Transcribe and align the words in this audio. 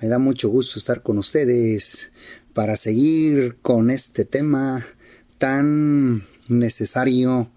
Me 0.00 0.06
da 0.06 0.20
mucho 0.20 0.48
gusto 0.48 0.78
estar 0.78 1.02
con 1.02 1.18
ustedes 1.18 2.12
para 2.54 2.76
seguir 2.76 3.56
con 3.62 3.90
este 3.90 4.24
tema 4.24 4.86
tan 5.38 6.22
necesario 6.46 7.50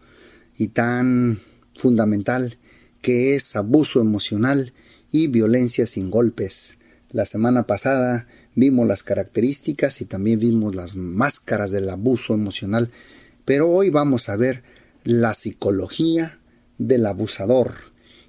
y 0.57 0.69
tan 0.69 1.39
fundamental 1.75 2.57
que 3.04 3.35
es 3.35 3.55
abuso 3.55 4.01
emocional 4.01 4.73
y 5.12 5.27
violencia 5.27 5.85
sin 5.85 6.09
golpes. 6.09 6.79
La 7.12 7.25
semana 7.25 7.67
pasada 7.67 8.25
vimos 8.55 8.88
las 8.88 9.04
características 9.04 10.02
y 10.02 10.05
también 10.05 10.39
vimos 10.39 10.73
las 10.73 10.96
máscaras 10.96 11.70
del 11.70 11.89
abuso 11.89 12.34
emocional, 12.34 12.89
pero 13.46 13.70
hoy 13.70 13.92
vamos 13.92 14.30
a 14.30 14.36
ver 14.36 14.64
la 15.04 15.36
psicología 15.36 16.39
del 16.80 17.05
abusador 17.05 17.76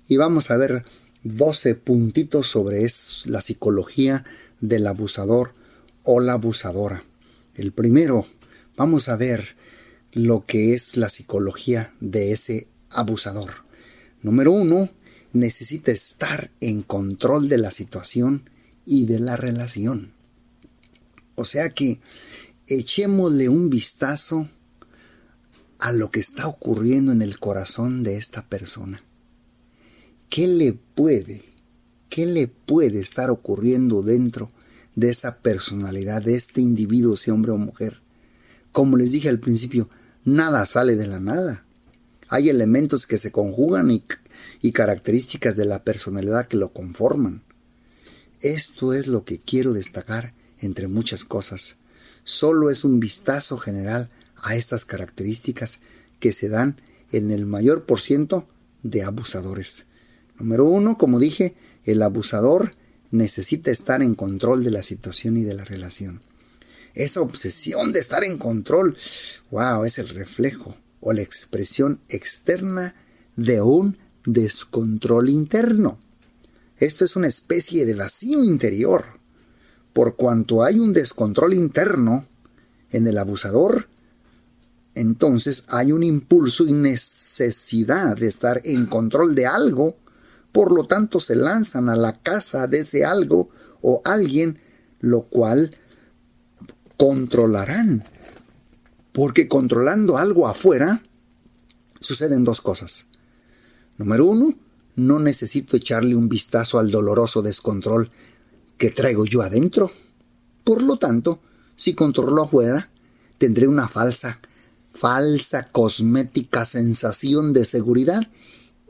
y 0.06 0.18
vamos 0.18 0.50
a 0.50 0.58
ver 0.58 0.84
12 1.24 1.76
puntitos 1.76 2.48
sobre 2.48 2.82
la 3.26 3.40
psicología 3.40 4.24
del 4.60 4.86
abusador 4.86 5.54
o 6.02 6.20
la 6.20 6.34
abusadora. 6.34 7.04
El 7.54 7.72
primero, 7.72 8.26
vamos 8.76 9.08
a 9.08 9.16
ver 9.16 9.56
lo 10.12 10.44
que 10.44 10.74
es 10.74 10.96
la 10.96 11.08
psicología 11.08 11.94
de 12.00 12.32
ese 12.32 12.66
abusador. 12.90 13.64
Número 14.22 14.52
uno, 14.52 14.88
necesita 15.32 15.92
estar 15.92 16.50
en 16.60 16.82
control 16.82 17.48
de 17.48 17.58
la 17.58 17.70
situación 17.70 18.48
y 18.84 19.06
de 19.06 19.20
la 19.20 19.36
relación. 19.36 20.12
O 21.34 21.44
sea 21.44 21.70
que 21.70 22.00
echémosle 22.66 23.48
un 23.48 23.70
vistazo 23.70 24.48
a 25.78 25.92
lo 25.92 26.10
que 26.10 26.20
está 26.20 26.46
ocurriendo 26.46 27.12
en 27.12 27.22
el 27.22 27.38
corazón 27.38 28.02
de 28.02 28.16
esta 28.16 28.46
persona. 28.48 29.02
¿Qué 30.34 30.48
le 30.48 30.72
puede, 30.72 31.44
qué 32.08 32.24
le 32.24 32.48
puede 32.48 33.00
estar 33.00 33.28
ocurriendo 33.28 34.02
dentro 34.02 34.50
de 34.94 35.10
esa 35.10 35.42
personalidad, 35.42 36.22
de 36.22 36.34
este 36.34 36.62
individuo, 36.62 37.18
sea 37.18 37.34
hombre 37.34 37.52
o 37.52 37.58
mujer? 37.58 38.00
Como 38.72 38.96
les 38.96 39.12
dije 39.12 39.28
al 39.28 39.40
principio, 39.40 39.90
nada 40.24 40.64
sale 40.64 40.96
de 40.96 41.06
la 41.06 41.20
nada. 41.20 41.66
Hay 42.28 42.48
elementos 42.48 43.06
que 43.06 43.18
se 43.18 43.30
conjugan 43.30 43.90
y, 43.90 44.04
y 44.62 44.72
características 44.72 45.54
de 45.54 45.66
la 45.66 45.84
personalidad 45.84 46.48
que 46.48 46.56
lo 46.56 46.72
conforman. 46.72 47.42
Esto 48.40 48.94
es 48.94 49.08
lo 49.08 49.26
que 49.26 49.38
quiero 49.38 49.74
destacar 49.74 50.32
entre 50.60 50.88
muchas 50.88 51.26
cosas. 51.26 51.80
Solo 52.24 52.70
es 52.70 52.84
un 52.84 53.00
vistazo 53.00 53.58
general 53.58 54.08
a 54.36 54.56
estas 54.56 54.86
características 54.86 55.82
que 56.20 56.32
se 56.32 56.48
dan 56.48 56.80
en 57.10 57.30
el 57.30 57.44
mayor 57.44 57.84
por 57.84 58.00
ciento 58.00 58.48
de 58.82 59.02
abusadores. 59.02 59.88
Número 60.42 60.64
uno, 60.64 60.98
como 60.98 61.20
dije, 61.20 61.54
el 61.84 62.02
abusador 62.02 62.74
necesita 63.12 63.70
estar 63.70 64.02
en 64.02 64.16
control 64.16 64.64
de 64.64 64.72
la 64.72 64.82
situación 64.82 65.36
y 65.36 65.44
de 65.44 65.54
la 65.54 65.64
relación. 65.64 66.20
Esa 66.94 67.20
obsesión 67.20 67.92
de 67.92 68.00
estar 68.00 68.24
en 68.24 68.38
control, 68.38 68.96
wow, 69.52 69.84
es 69.84 69.98
el 70.00 70.08
reflejo 70.08 70.76
o 71.00 71.12
la 71.12 71.22
expresión 71.22 72.00
externa 72.08 72.96
de 73.36 73.62
un 73.62 73.96
descontrol 74.26 75.28
interno. 75.28 75.96
Esto 76.76 77.04
es 77.04 77.14
una 77.14 77.28
especie 77.28 77.86
de 77.86 77.94
vacío 77.94 78.42
interior. 78.42 79.20
Por 79.92 80.16
cuanto 80.16 80.64
hay 80.64 80.80
un 80.80 80.92
descontrol 80.92 81.54
interno 81.54 82.26
en 82.90 83.06
el 83.06 83.16
abusador, 83.16 83.88
entonces 84.96 85.66
hay 85.68 85.92
un 85.92 86.02
impulso 86.02 86.66
y 86.66 86.72
necesidad 86.72 88.16
de 88.16 88.26
estar 88.26 88.60
en 88.64 88.86
control 88.86 89.36
de 89.36 89.46
algo 89.46 90.01
por 90.52 90.70
lo 90.70 90.84
tanto 90.84 91.18
se 91.18 91.34
lanzan 91.34 91.88
a 91.88 91.96
la 91.96 92.20
casa 92.20 92.66
de 92.66 92.80
ese 92.80 93.04
algo 93.04 93.48
o 93.80 94.02
alguien, 94.04 94.58
lo 95.00 95.22
cual 95.22 95.74
controlarán. 96.98 98.04
Porque 99.12 99.48
controlando 99.48 100.18
algo 100.18 100.46
afuera, 100.46 101.02
suceden 102.00 102.44
dos 102.44 102.60
cosas. 102.60 103.08
Número 103.96 104.26
uno, 104.26 104.54
no 104.94 105.18
necesito 105.18 105.76
echarle 105.76 106.14
un 106.14 106.28
vistazo 106.28 106.78
al 106.78 106.90
doloroso 106.90 107.42
descontrol 107.42 108.10
que 108.76 108.90
traigo 108.90 109.24
yo 109.24 109.42
adentro. 109.42 109.90
Por 110.64 110.82
lo 110.82 110.98
tanto, 110.98 111.40
si 111.76 111.94
controlo 111.94 112.42
afuera, 112.42 112.90
tendré 113.38 113.66
una 113.66 113.88
falsa, 113.88 114.38
falsa 114.92 115.68
cosmética 115.70 116.64
sensación 116.64 117.52
de 117.52 117.64
seguridad 117.64 118.22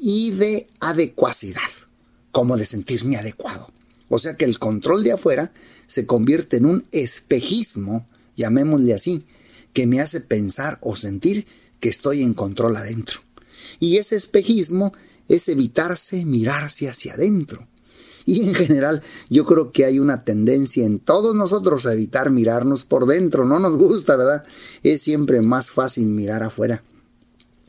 y 0.05 0.33
de 0.33 0.69
adecuacidad, 0.81 1.61
como 2.33 2.57
de 2.57 2.67
sentirme 2.67 3.17
adecuado. 3.17 3.71
O 4.09 4.19
sea 4.19 4.37
que 4.37 4.45
el 4.45 4.59
control 4.59 5.05
de 5.05 5.13
afuera 5.13 5.53
se 5.87 6.07
convierte 6.07 6.57
en 6.57 6.67
un 6.67 6.89
espejismo, 6.91 8.09
llamémosle 8.37 8.95
así, 8.95 9.25
que 9.73 9.87
me 9.87 10.01
hace 10.01 10.21
pensar 10.21 10.77
o 10.83 10.97
sentir 10.97 11.47
que 11.79 11.89
estoy 11.89 12.23
en 12.23 12.35
control 12.35 12.77
adentro. 12.77 13.21
Y 13.79 13.99
ese 13.99 14.17
espejismo 14.17 14.93
es 15.29 15.47
evitarse 15.47 16.25
mirarse 16.25 16.91
hacia 16.91 17.15
adentro. 17.15 17.69
Y 18.25 18.49
en 18.49 18.55
general 18.55 19.03
yo 19.31 19.45
creo 19.45 19.71
que 19.71 19.85
hay 19.85 20.01
una 20.01 20.25
tendencia 20.25 20.85
en 20.85 20.99
todos 20.99 21.37
nosotros 21.37 21.87
a 21.87 21.93
evitar 21.93 22.31
mirarnos 22.31 22.83
por 22.83 23.07
dentro. 23.07 23.45
No 23.45 23.61
nos 23.61 23.77
gusta, 23.77 24.17
¿verdad? 24.17 24.45
Es 24.83 25.01
siempre 25.01 25.43
más 25.43 25.71
fácil 25.71 26.09
mirar 26.09 26.43
afuera. 26.43 26.83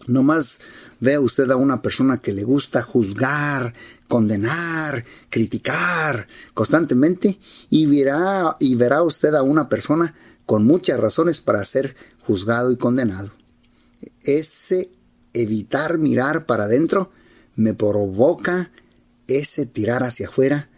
No 0.08 0.24
más 0.24 0.62
Vea 1.03 1.19
usted 1.19 1.52
a 1.52 1.58
una 1.58 1.81
persona 1.81 2.22
que 2.22 2.31
le 2.31 2.46
gusta 2.46 2.81
juzgar, 2.81 3.74
condenar, 4.08 5.03
criticar 5.30 6.25
constantemente 6.53 7.38
y 7.69 7.88
verá, 7.88 8.56
y 8.58 8.75
verá 8.75 9.03
usted 9.03 9.36
a 9.36 9.44
una 9.44 9.68
persona 9.68 10.16
con 10.46 10.63
muchas 10.63 10.97
razones 11.02 11.42
para 11.42 11.66
ser 11.66 11.94
juzgado 12.22 12.72
y 12.72 12.78
condenado. 12.78 13.34
Ese 14.22 14.92
evitar 15.34 15.97
mirar 15.97 16.46
para 16.46 16.63
adentro 16.63 17.12
me 17.58 17.74
provoca 17.74 18.72
ese 19.28 19.66
tirar 19.66 20.03
hacia 20.03 20.30
afuera 20.30 20.69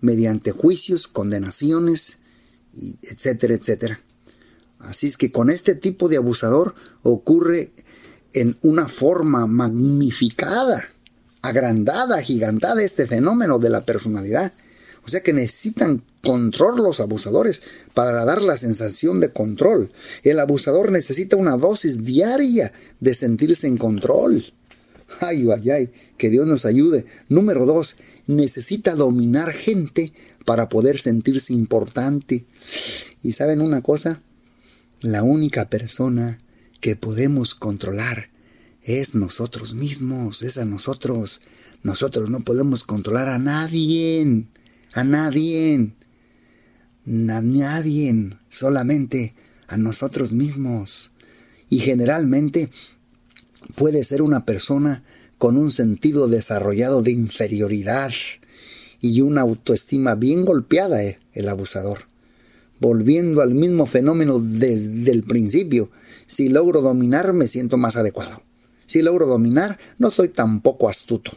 mediante 0.00 0.52
juicios, 0.52 1.08
condenaciones, 1.08 2.20
etcétera, 3.02 3.52
etcétera. 3.52 4.00
Así 4.78 5.08
es 5.08 5.18
que 5.18 5.30
con 5.30 5.50
este 5.50 5.74
tipo 5.74 6.08
de 6.08 6.16
abusador 6.16 6.74
ocurre 7.02 7.74
en 8.34 8.58
una 8.62 8.88
forma 8.88 9.46
magnificada, 9.46 10.84
agrandada, 11.42 12.20
gigantada 12.20 12.82
este 12.82 13.06
fenómeno 13.06 13.58
de 13.58 13.70
la 13.70 13.84
personalidad. 13.84 14.52
O 15.04 15.08
sea 15.08 15.22
que 15.22 15.32
necesitan 15.32 16.02
control 16.22 16.76
los 16.78 17.00
abusadores 17.00 17.62
para 17.92 18.24
dar 18.24 18.42
la 18.42 18.56
sensación 18.56 19.20
de 19.20 19.30
control. 19.30 19.90
El 20.22 20.40
abusador 20.40 20.90
necesita 20.90 21.36
una 21.36 21.56
dosis 21.56 22.04
diaria 22.04 22.72
de 23.00 23.14
sentirse 23.14 23.66
en 23.66 23.76
control. 23.76 24.44
Ay, 25.20 25.46
ay, 25.54 25.70
ay, 25.70 25.92
que 26.16 26.30
Dios 26.30 26.46
nos 26.46 26.64
ayude. 26.64 27.04
Número 27.28 27.66
dos, 27.66 27.96
necesita 28.26 28.94
dominar 28.94 29.52
gente 29.52 30.12
para 30.44 30.68
poder 30.68 30.98
sentirse 30.98 31.52
importante. 31.52 32.46
Y 33.22 33.32
saben 33.32 33.60
una 33.60 33.82
cosa, 33.82 34.22
la 35.02 35.22
única 35.22 35.68
persona 35.68 36.38
que 36.84 36.96
podemos 36.96 37.54
controlar 37.54 38.28
es 38.82 39.14
nosotros 39.14 39.72
mismos, 39.72 40.42
es 40.42 40.58
a 40.58 40.66
nosotros. 40.66 41.40
Nosotros 41.82 42.28
no 42.28 42.40
podemos 42.40 42.84
controlar 42.84 43.26
a 43.30 43.38
nadie, 43.38 44.44
a 44.92 45.02
nadie, 45.02 45.94
a 47.06 47.40
nadie, 47.40 48.36
solamente 48.50 49.34
a 49.66 49.78
nosotros 49.78 50.34
mismos. 50.34 51.12
Y 51.70 51.78
generalmente 51.78 52.68
puede 53.76 54.04
ser 54.04 54.20
una 54.20 54.44
persona 54.44 55.04
con 55.38 55.56
un 55.56 55.70
sentido 55.70 56.28
desarrollado 56.28 57.00
de 57.00 57.12
inferioridad 57.12 58.12
y 59.00 59.22
una 59.22 59.40
autoestima 59.40 60.16
bien 60.16 60.44
golpeada, 60.44 61.02
eh, 61.02 61.18
el 61.32 61.48
abusador. 61.48 62.00
Volviendo 62.78 63.40
al 63.40 63.54
mismo 63.54 63.86
fenómeno 63.86 64.38
desde 64.38 65.12
el 65.12 65.22
principio, 65.22 65.90
si 66.26 66.48
logro 66.48 66.82
dominar 66.82 67.32
me 67.32 67.48
siento 67.48 67.76
más 67.76 67.96
adecuado. 67.96 68.42
Si 68.86 69.02
logro 69.02 69.26
dominar, 69.26 69.78
no 69.98 70.10
soy 70.10 70.28
tan 70.28 70.60
poco 70.60 70.88
astuto. 70.88 71.32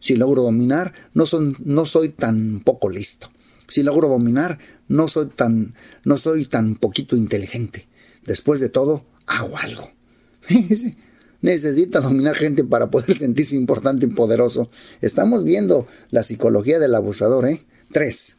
Si 0.00 0.16
logro 0.16 0.42
dominar, 0.42 0.92
no, 1.14 1.24
no 1.64 1.86
soy 1.86 2.10
tan 2.10 2.60
poco 2.60 2.90
listo. 2.90 3.30
Si 3.68 3.82
logro 3.82 4.08
dominar, 4.08 4.58
no 4.88 5.08
soy 5.08 5.26
tan, 5.26 5.74
no 6.04 6.18
soy 6.18 6.44
tan 6.44 6.74
poquito 6.76 7.16
inteligente. 7.16 7.88
Después 8.26 8.60
de 8.60 8.68
todo, 8.68 9.06
hago 9.26 9.56
algo. 9.58 9.90
Necesita 11.40 12.00
dominar 12.00 12.36
gente 12.36 12.64
para 12.64 12.90
poder 12.90 13.14
sentirse 13.14 13.56
importante 13.56 14.06
y 14.06 14.10
poderoso. 14.10 14.70
Estamos 15.00 15.44
viendo 15.44 15.86
la 16.10 16.22
psicología 16.22 16.78
del 16.78 16.94
abusador, 16.94 17.46
¿eh? 17.46 17.62
Tres. 17.92 18.38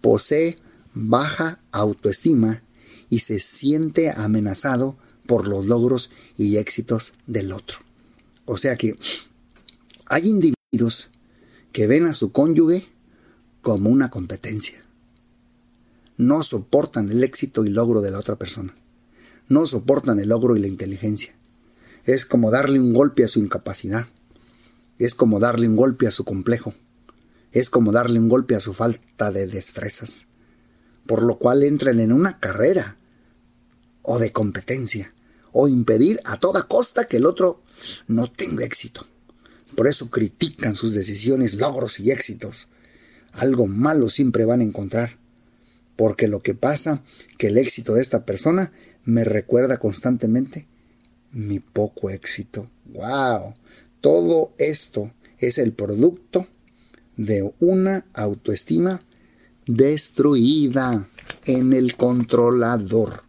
Posee 0.00 0.56
baja 0.94 1.60
autoestima 1.72 2.62
y 3.08 3.20
se 3.20 3.40
siente 3.40 4.10
amenazado 4.10 4.96
por 5.26 5.48
los 5.48 5.66
logros 5.66 6.10
y 6.36 6.56
éxitos 6.56 7.14
del 7.26 7.52
otro. 7.52 7.78
O 8.44 8.56
sea 8.56 8.76
que 8.76 8.98
hay 10.06 10.28
individuos 10.28 11.10
que 11.72 11.86
ven 11.86 12.06
a 12.06 12.14
su 12.14 12.32
cónyuge 12.32 12.86
como 13.62 13.90
una 13.90 14.10
competencia. 14.10 14.80
no 16.16 16.44
soportan 16.44 17.10
el 17.10 17.24
éxito 17.24 17.64
y 17.64 17.70
logro 17.70 18.00
de 18.00 18.12
la 18.12 18.20
otra 18.20 18.36
persona. 18.36 18.72
No 19.48 19.66
soportan 19.66 20.20
el 20.20 20.28
logro 20.28 20.56
y 20.56 20.60
la 20.60 20.68
inteligencia. 20.68 21.34
Es 22.04 22.24
como 22.24 22.52
darle 22.52 22.78
un 22.78 22.92
golpe 22.92 23.24
a 23.24 23.28
su 23.28 23.40
incapacidad. 23.40 24.06
Es 24.98 25.16
como 25.16 25.40
darle 25.40 25.66
un 25.66 25.74
golpe 25.74 26.06
a 26.06 26.12
su 26.12 26.24
complejo. 26.24 26.72
Es 27.50 27.68
como 27.68 27.90
darle 27.90 28.20
un 28.20 28.28
golpe 28.28 28.54
a 28.54 28.60
su 28.60 28.74
falta 28.74 29.32
de 29.32 29.46
destrezas. 29.48 30.28
Por 31.06 31.24
lo 31.24 31.38
cual 31.38 31.64
entran 31.64 31.98
en 31.98 32.12
una 32.12 32.38
carrera 32.38 32.96
o 34.02 34.18
de 34.18 34.30
competencia 34.30 35.13
o 35.54 35.68
impedir 35.68 36.20
a 36.24 36.38
toda 36.38 36.64
costa 36.64 37.06
que 37.06 37.18
el 37.18 37.26
otro 37.26 37.62
no 38.08 38.30
tenga 38.30 38.64
éxito. 38.64 39.06
Por 39.76 39.86
eso 39.86 40.10
critican 40.10 40.74
sus 40.74 40.92
decisiones, 40.92 41.54
logros 41.54 42.00
y 42.00 42.10
éxitos. 42.10 42.68
Algo 43.32 43.66
malo 43.68 44.10
siempre 44.10 44.44
van 44.44 44.60
a 44.60 44.64
encontrar. 44.64 45.16
Porque 45.96 46.26
lo 46.26 46.40
que 46.42 46.54
pasa, 46.54 47.04
que 47.38 47.46
el 47.46 47.56
éxito 47.56 47.94
de 47.94 48.02
esta 48.02 48.24
persona 48.26 48.72
me 49.04 49.24
recuerda 49.24 49.78
constantemente 49.78 50.66
mi 51.30 51.60
poco 51.60 52.10
éxito. 52.10 52.68
¡Wow! 52.86 53.54
Todo 54.00 54.52
esto 54.58 55.12
es 55.38 55.58
el 55.58 55.72
producto 55.72 56.48
de 57.16 57.54
una 57.60 58.04
autoestima 58.12 59.04
destruida 59.66 61.08
en 61.44 61.72
el 61.72 61.96
controlador. 61.96 63.22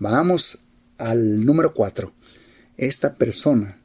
Vamos 0.00 0.61
al 1.02 1.44
número 1.44 1.74
4. 1.74 2.12
Esta 2.76 3.16
persona, 3.16 3.78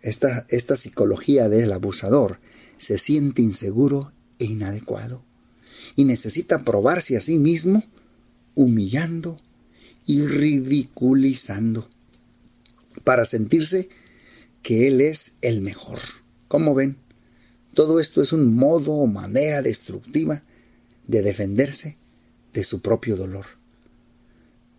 esta, 0.00 0.46
esta 0.48 0.76
psicología 0.76 1.48
del 1.48 1.72
abusador, 1.72 2.40
se 2.78 2.98
siente 2.98 3.42
inseguro 3.42 4.12
e 4.38 4.46
inadecuado 4.46 5.22
y 5.94 6.04
necesita 6.04 6.64
probarse 6.64 7.16
a 7.16 7.20
sí 7.20 7.38
mismo 7.38 7.84
humillando 8.54 9.36
y 10.06 10.26
ridiculizando 10.26 11.88
para 13.04 13.24
sentirse 13.24 13.88
que 14.62 14.88
él 14.88 15.00
es 15.00 15.36
el 15.42 15.60
mejor. 15.60 15.98
¿Cómo 16.48 16.74
ven? 16.74 16.96
Todo 17.74 18.00
esto 18.00 18.22
es 18.22 18.32
un 18.32 18.54
modo 18.54 18.92
o 18.92 19.06
manera 19.06 19.60
destructiva 19.60 20.42
de 21.06 21.22
defenderse 21.22 21.98
de 22.54 22.64
su 22.64 22.80
propio 22.80 23.16
dolor. 23.16 23.44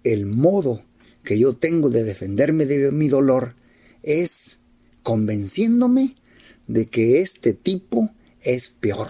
El 0.04 0.26
modo 0.26 0.82
que 1.25 1.38
yo 1.38 1.54
tengo 1.54 1.89
de 1.89 2.06
defenderme 2.06 2.66
de 2.66 2.92
mi 2.92 3.10
dolor 3.10 3.56
es 4.04 4.60
convenciéndome 5.04 6.16
de 6.68 6.86
que 6.86 7.19
este 7.22 7.54
tipo 7.54 8.10
es 8.42 8.69
peor. 8.69 9.10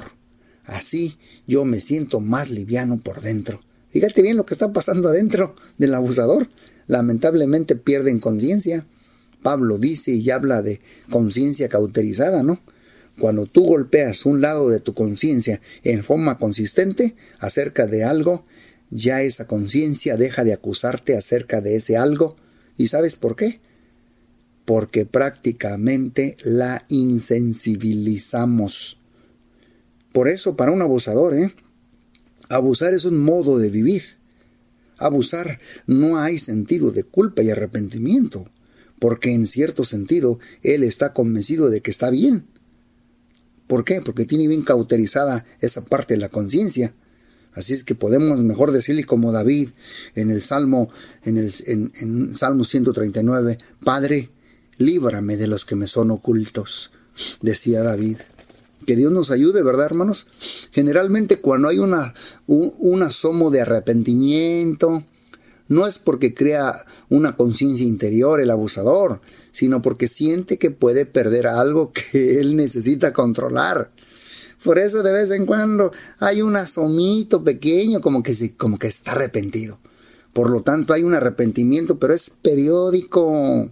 Así 0.63 1.17
yo 1.45 1.65
me 1.65 1.79
siento 1.79 2.21
más 2.21 2.49
liviano 2.49 2.99
por 2.99 3.21
dentro. 3.21 3.61
Fíjate 3.91 4.21
bien 4.21 4.37
lo 4.37 4.45
que 4.45 4.53
está 4.53 4.73
pasando 4.73 5.09
adentro 5.09 5.55
del 5.77 5.93
abusador. 5.93 6.49
Lamentablemente 6.87 7.75
pierden 7.75 8.19
conciencia. 8.19 8.85
Pablo 9.43 9.77
dice 9.77 10.11
y 10.11 10.29
habla 10.31 10.61
de 10.61 10.81
conciencia 11.09 11.69
cauterizada, 11.69 12.41
¿no? 12.41 12.59
Cuando 13.19 13.45
tú 13.45 13.63
golpeas 13.63 14.25
un 14.25 14.41
lado 14.41 14.69
de 14.69 14.79
tu 14.79 14.93
conciencia 14.93 15.61
en 15.83 16.03
forma 16.03 16.37
consistente 16.37 17.15
acerca 17.39 17.85
de 17.87 18.03
algo, 18.03 18.43
ya 18.89 19.21
esa 19.21 19.47
conciencia 19.47 20.17
deja 20.17 20.43
de 20.43 20.53
acusarte 20.53 21.17
acerca 21.17 21.61
de 21.61 21.77
ese 21.77 21.97
algo. 21.97 22.35
¿Y 22.77 22.87
sabes 22.87 23.15
por 23.15 23.35
qué? 23.35 23.59
Porque 24.65 25.05
prácticamente 25.05 26.37
la 26.43 26.83
insensibilizamos. 26.89 28.99
Por 30.11 30.27
eso, 30.27 30.55
para 30.55 30.71
un 30.71 30.81
abusador, 30.81 31.35
¿eh? 31.35 31.53
abusar 32.49 32.93
es 32.93 33.05
un 33.05 33.21
modo 33.21 33.57
de 33.57 33.69
vivir. 33.69 34.01
Abusar 34.97 35.59
no 35.87 36.17
hay 36.17 36.37
sentido 36.37 36.91
de 36.91 37.03
culpa 37.03 37.43
y 37.43 37.49
arrepentimiento, 37.49 38.49
porque 38.99 39.33
en 39.33 39.45
cierto 39.45 39.83
sentido 39.83 40.39
él 40.63 40.83
está 40.83 41.13
convencido 41.13 41.69
de 41.69 41.81
que 41.81 41.91
está 41.91 42.09
bien. 42.09 42.47
¿Por 43.67 43.83
qué? 43.83 44.01
Porque 44.01 44.25
tiene 44.25 44.47
bien 44.47 44.63
cauterizada 44.63 45.43
esa 45.59 45.83
parte 45.83 46.13
de 46.13 46.19
la 46.19 46.29
conciencia. 46.29 46.93
Así 47.55 47.73
es 47.73 47.83
que 47.85 47.95
podemos 47.95 48.39
mejor 48.43 48.71
decirle 48.71 49.05
como 49.05 49.31
David 49.31 49.69
en 50.13 50.29
el 50.29 50.41
Salmo, 50.41 50.89
en 51.23 51.37
el 51.37 51.51
en, 51.65 52.35
Salmo 52.35 52.65
139, 52.65 53.57
Padre, 53.83 54.29
líbrame 54.77 55.37
de 55.37 55.47
los 55.47 55.63
que 55.63 55.75
me 55.75 55.87
son 55.87 56.11
ocultos, 56.11 56.91
decía 57.41 57.81
David. 57.81 58.17
Que 58.85 58.95
Dios 58.95 59.11
nos 59.11 59.31
ayude, 59.31 59.63
¿verdad, 59.63 59.85
hermanos? 59.87 60.27
Generalmente 60.71 61.37
cuando 61.37 61.69
hay 61.69 61.79
una, 61.79 62.13
un, 62.45 63.01
asomo 63.01 63.49
de 63.49 63.61
arrepentimiento, 63.61 65.03
no 65.67 65.87
es 65.87 65.97
porque 65.97 66.35
crea 66.35 66.75
una 67.09 67.35
conciencia 67.35 67.87
interior 67.87 68.41
el 68.41 68.51
abusador, 68.51 69.21
sino 69.49 69.81
porque 69.81 70.07
siente 70.07 70.59
que 70.59 70.69
puede 70.69 71.05
perder 71.07 71.47
algo 71.47 71.93
que 71.93 72.39
él 72.41 72.57
necesita 72.57 73.13
controlar. 73.13 73.91
Por 74.65 74.79
eso 74.79 75.03
de 75.03 75.13
vez 75.13 75.29
en 75.29 75.45
cuando 75.45 75.91
hay 76.17 76.41
un 76.41 76.55
asomito 76.55 77.43
pequeño 77.43 78.01
como 78.01 78.23
que, 78.23 78.55
como 78.57 78.79
que 78.79 78.87
está 78.87 79.11
arrepentido. 79.11 79.77
Por 80.33 80.49
lo 80.49 80.63
tanto 80.63 80.91
hay 80.91 81.03
un 81.03 81.13
arrepentimiento, 81.13 81.99
pero 81.99 82.15
es 82.15 82.31
periódico. 82.31 83.69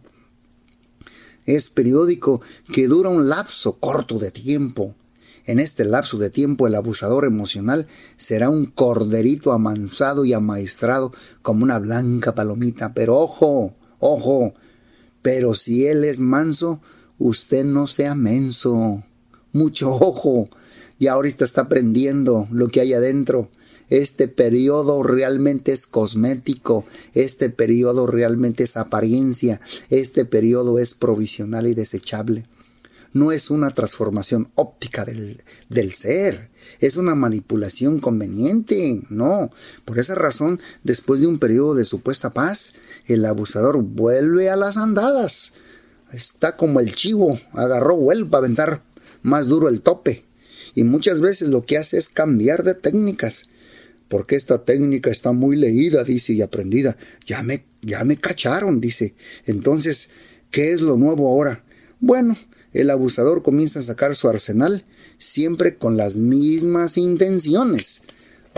Es 1.48 1.70
periódico 1.70 2.42
que 2.72 2.88
dura 2.88 3.10
un 3.10 3.28
lapso 3.28 3.80
corto 3.80 4.20
de 4.20 4.30
tiempo. 4.30 4.94
En 5.46 5.60
este 5.60 5.84
lapso 5.84 6.20
de 6.20 6.30
tiempo 6.30 6.68
el 6.68 6.76
abusador 6.76 7.26
emocional 7.26 7.88
será 8.16 8.52
un 8.52 8.66
corderito 8.68 9.52
amansado 9.52 10.26
y 10.26 10.34
amaestrado 10.34 11.12
como 11.42 11.64
una 11.64 11.80
blanca 11.80 12.36
palomita. 12.36 12.94
Pero 12.94 13.18
ojo, 13.18 13.76
ojo, 13.98 14.54
pero 15.24 15.56
si 15.56 15.88
él 15.88 16.04
es 16.04 16.20
manso, 16.20 16.82
usted 17.18 17.66
no 17.66 17.88
sea 17.88 18.14
menso. 18.14 19.04
Mucho 19.54 19.92
ojo, 19.92 20.46
y 21.04 21.08
ahorita 21.08 21.44
está 21.44 21.64
aprendiendo 21.64 22.48
lo 22.50 22.70
que 22.70 22.80
hay 22.80 22.94
adentro. 22.94 23.50
Este 23.90 24.30
periodo 24.30 25.04
realmente 25.04 25.74
es 25.74 25.86
cosmético, 25.86 26.86
este 27.14 27.50
periodo 27.50 28.08
realmente 28.08 28.64
es 28.64 28.78
apariencia, 28.78 29.60
este 29.90 30.24
periodo 30.24 30.80
es 30.80 30.94
provisional 30.94 31.68
y 31.68 31.74
desechable. 31.74 32.46
No 33.12 33.34
es 33.34 33.50
una 33.50 33.72
transformación 33.72 34.50
óptica 34.56 35.04
del, 35.04 35.44
del 35.68 35.92
ser, 35.92 36.50
es 36.80 36.96
una 36.96 37.16
manipulación 37.16 38.00
conveniente, 38.00 39.02
no. 39.10 39.52
Por 39.84 40.00
esa 40.00 40.16
razón, 40.16 40.58
después 40.86 41.20
de 41.20 41.28
un 41.28 41.38
periodo 41.38 41.76
de 41.76 41.84
supuesta 41.84 42.30
paz, 42.30 42.76
el 43.08 43.26
abusador 43.26 43.84
vuelve 43.84 44.50
a 44.50 44.56
las 44.56 44.78
andadas. 44.78 45.56
Está 46.14 46.56
como 46.56 46.80
el 46.80 46.96
chivo, 46.96 47.38
agarró 47.52 47.98
vuelve 47.98 48.30
a 48.34 48.38
aventar 48.38 48.84
más 49.22 49.48
duro 49.48 49.68
el 49.68 49.82
tope 49.82 50.24
y 50.76 50.84
muchas 50.84 51.22
veces 51.22 51.50
lo 51.50 51.66
que 51.66 51.78
hace 51.78 51.98
es 51.98 52.10
cambiar 52.10 52.64
de 52.64 52.76
técnicas. 52.76 53.50
Porque 54.08 54.36
esta 54.36 54.64
técnica 54.64 55.10
está 55.10 55.32
muy 55.32 55.56
leída, 55.56 56.04
dice, 56.04 56.34
y 56.34 56.42
aprendida. 56.42 56.98
Ya 57.26 57.42
me, 57.42 57.64
ya 57.82 58.04
me 58.04 58.18
cacharon, 58.18 58.80
dice. 58.80 59.16
Entonces, 59.46 60.10
¿qué 60.52 60.72
es 60.72 60.82
lo 60.82 60.98
nuevo 60.98 61.30
ahora? 61.30 61.64
Bueno, 62.00 62.38
el 62.74 62.90
abusador 62.90 63.44
comienza 63.44 63.80
a 63.80 63.84
sacar 63.84 64.16
su 64.16 64.28
arsenal 64.28 64.86
siempre 65.18 65.78
con 65.78 65.98
las 65.98 66.18
mismas 66.18 66.98
intenciones 66.98 68.04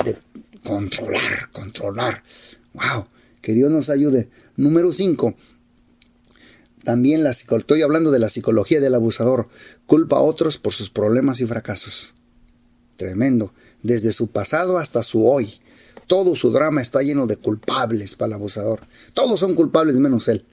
de 0.04 0.18
controlar, 0.64 1.52
controlar. 1.52 2.24
¡Wow! 2.74 3.08
Que 3.42 3.54
Dios 3.54 3.70
nos 3.72 3.90
ayude. 3.90 4.30
Número 4.58 4.92
5. 4.92 5.36
También 6.84 7.24
la, 7.24 7.32
estoy 7.32 7.82
hablando 7.82 8.12
de 8.12 8.20
la 8.20 8.30
psicología 8.30 8.80
del 8.80 8.96
abusador. 8.96 9.48
Culpa 9.86 10.18
a 10.18 10.22
otros 10.22 10.58
por 10.58 10.74
sus 10.74 10.90
problemas 10.90 11.40
y 11.42 11.46
fracasos. 11.46 12.16
Tremendo. 12.98 13.54
Desde 13.84 14.14
su 14.14 14.32
pasado 14.32 14.78
hasta 14.78 15.04
su 15.04 15.26
hoy. 15.26 15.54
Todo 16.08 16.36
su 16.36 16.52
drama 16.52 16.82
está 16.82 17.02
lleno 17.02 17.28
de 17.28 17.38
culpables 17.38 18.16
para. 18.16 18.38
Todos 19.14 19.40
son 19.40 19.56
culpables 19.56 19.98
menos 20.00 20.28
él. 20.28 20.46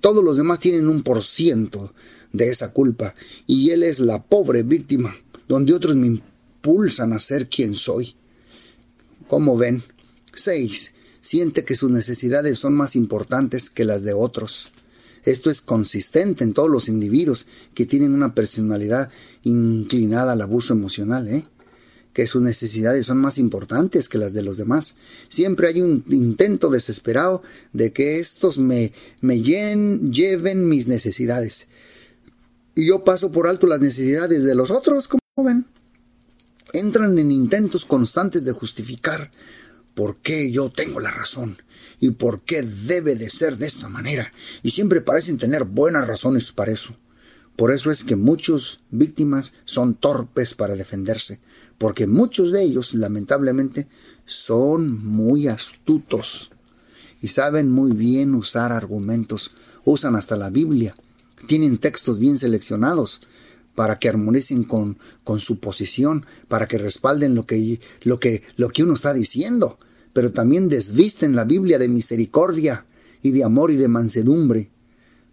Todos 0.00 0.22
los 0.22 0.36
demás 0.36 0.60
tienen 0.60 0.88
un 0.88 1.02
por 1.02 1.22
ciento 1.22 1.92
de 2.32 2.50
esa 2.50 2.72
culpa. 2.72 3.14
Y 3.46 3.70
él 3.70 3.82
es 3.82 4.00
la 4.00 4.22
pobre 4.22 4.62
víctima, 4.62 5.14
donde 5.48 5.72
otros 5.72 5.96
me 5.96 6.06
impulsan 6.06 7.12
a 7.12 7.18
ser 7.18 7.48
quien 7.48 7.74
soy. 7.74 8.14
¿Cómo 9.28 9.56
ven? 9.56 9.82
6. 10.34 10.94
Siente 11.22 11.64
que 11.64 11.76
sus 11.76 11.90
necesidades 11.90 12.58
son 12.58 12.74
más 12.74 12.96
importantes 12.96 13.70
que 13.70 13.86
las 13.86 14.02
de 14.02 14.12
otros. 14.12 14.73
Esto 15.24 15.50
es 15.50 15.60
consistente 15.60 16.44
en 16.44 16.52
todos 16.52 16.70
los 16.70 16.88
individuos 16.88 17.46
que 17.74 17.86
tienen 17.86 18.14
una 18.14 18.34
personalidad 18.34 19.10
inclinada 19.42 20.32
al 20.32 20.42
abuso 20.42 20.74
emocional, 20.74 21.28
¿eh? 21.28 21.44
que 22.12 22.26
sus 22.26 22.42
necesidades 22.42 23.06
son 23.06 23.18
más 23.18 23.38
importantes 23.38 24.08
que 24.08 24.18
las 24.18 24.32
de 24.32 24.42
los 24.42 24.56
demás. 24.56 24.96
Siempre 25.28 25.68
hay 25.68 25.82
un 25.82 26.04
intento 26.08 26.70
desesperado 26.70 27.42
de 27.72 27.92
que 27.92 28.20
estos 28.20 28.58
me, 28.58 28.92
me 29.20 29.40
lleven 29.40 30.68
mis 30.68 30.86
necesidades. 30.86 31.68
Y 32.76 32.86
yo 32.86 33.02
paso 33.02 33.32
por 33.32 33.48
alto 33.48 33.66
las 33.66 33.80
necesidades 33.80 34.44
de 34.44 34.54
los 34.54 34.70
otros, 34.70 35.08
como 35.08 35.20
ven. 35.44 35.66
Entran 36.72 37.18
en 37.18 37.32
intentos 37.32 37.84
constantes 37.84 38.44
de 38.44 38.52
justificar 38.52 39.30
por 39.94 40.18
qué 40.18 40.50
yo 40.50 40.70
tengo 40.70 41.00
la 41.00 41.10
razón 41.10 41.56
y 42.00 42.10
por 42.10 42.42
qué 42.42 42.62
debe 42.62 43.14
de 43.14 43.30
ser 43.30 43.56
de 43.56 43.66
esta 43.66 43.88
manera. 43.88 44.30
Y 44.62 44.70
siempre 44.70 45.00
parecen 45.00 45.38
tener 45.38 45.64
buenas 45.64 46.06
razones 46.06 46.52
para 46.52 46.72
eso. 46.72 46.96
Por 47.56 47.70
eso 47.70 47.90
es 47.90 48.02
que 48.02 48.16
muchas 48.16 48.80
víctimas 48.90 49.52
son 49.64 49.94
torpes 49.94 50.54
para 50.54 50.74
defenderse, 50.74 51.40
porque 51.78 52.06
muchos 52.06 52.52
de 52.52 52.62
ellos, 52.62 52.94
lamentablemente, 52.94 53.86
son 54.24 55.04
muy 55.04 55.46
astutos 55.46 56.50
y 57.20 57.28
saben 57.28 57.70
muy 57.70 57.92
bien 57.92 58.34
usar 58.34 58.72
argumentos, 58.72 59.52
usan 59.84 60.16
hasta 60.16 60.36
la 60.36 60.50
Biblia, 60.50 60.94
tienen 61.46 61.78
textos 61.78 62.18
bien 62.18 62.38
seleccionados 62.38 63.22
para 63.74 63.98
que 63.98 64.08
armonicen 64.08 64.64
con, 64.64 64.98
con 65.22 65.40
su 65.40 65.60
posición, 65.60 66.24
para 66.48 66.66
que 66.66 66.78
respalden 66.78 67.34
lo 67.34 67.44
que, 67.44 67.80
lo, 68.02 68.18
que, 68.18 68.42
lo 68.56 68.68
que 68.68 68.82
uno 68.82 68.94
está 68.94 69.12
diciendo, 69.12 69.78
pero 70.14 70.32
también 70.32 70.70
desvisten 70.70 71.36
la 71.36 71.44
Biblia 71.44 71.78
de 71.78 71.88
misericordia 71.88 72.86
y 73.20 73.32
de 73.32 73.44
amor 73.44 73.70
y 73.70 73.76
de 73.76 73.88
mansedumbre. 73.88 74.70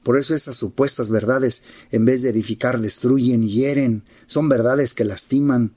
Por 0.03 0.17
eso 0.17 0.33
esas 0.33 0.55
supuestas 0.55 1.09
verdades, 1.09 1.63
en 1.91 2.03
vez 2.03 2.23
de 2.23 2.29
edificar, 2.29 2.81
destruyen, 2.81 3.47
hieren, 3.47 4.03
son 4.25 4.49
verdades 4.49 4.93
que 4.93 5.05
lastiman. 5.05 5.73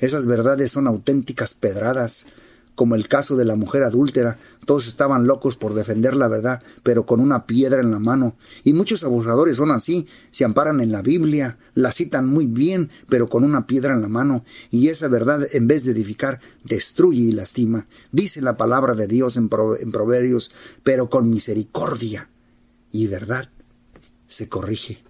Esas 0.00 0.26
verdades 0.26 0.72
son 0.72 0.88
auténticas 0.88 1.54
pedradas, 1.54 2.26
como 2.74 2.94
el 2.94 3.06
caso 3.06 3.36
de 3.36 3.44
la 3.44 3.54
mujer 3.54 3.82
adúltera, 3.82 4.38
todos 4.64 4.86
estaban 4.86 5.26
locos 5.26 5.56
por 5.56 5.74
defender 5.74 6.16
la 6.16 6.28
verdad, 6.28 6.62
pero 6.82 7.04
con 7.04 7.20
una 7.20 7.46
piedra 7.46 7.80
en 7.80 7.90
la 7.90 7.98
mano. 7.98 8.36
Y 8.64 8.72
muchos 8.72 9.04
abusadores 9.04 9.58
son 9.58 9.70
así, 9.70 10.06
se 10.30 10.44
amparan 10.44 10.80
en 10.80 10.90
la 10.90 11.02
Biblia, 11.02 11.58
la 11.74 11.92
citan 11.92 12.26
muy 12.26 12.46
bien, 12.46 12.90
pero 13.08 13.28
con 13.28 13.44
una 13.44 13.66
piedra 13.66 13.94
en 13.94 14.00
la 14.00 14.08
mano. 14.08 14.44
Y 14.70 14.88
esa 14.88 15.08
verdad, 15.08 15.46
en 15.52 15.66
vez 15.66 15.84
de 15.84 15.92
edificar, 15.92 16.40
destruye 16.64 17.22
y 17.22 17.32
lastima. 17.32 17.86
Dice 18.10 18.40
la 18.40 18.56
palabra 18.56 18.94
de 18.94 19.06
Dios 19.06 19.36
en, 19.36 19.48
Proverbios, 19.48 20.50
pero 20.82 21.10
con 21.10 21.28
misericordia 21.28 22.30
y 22.90 23.06
verdad 23.06 23.48
se 24.26 24.48
corrige. 24.48 25.02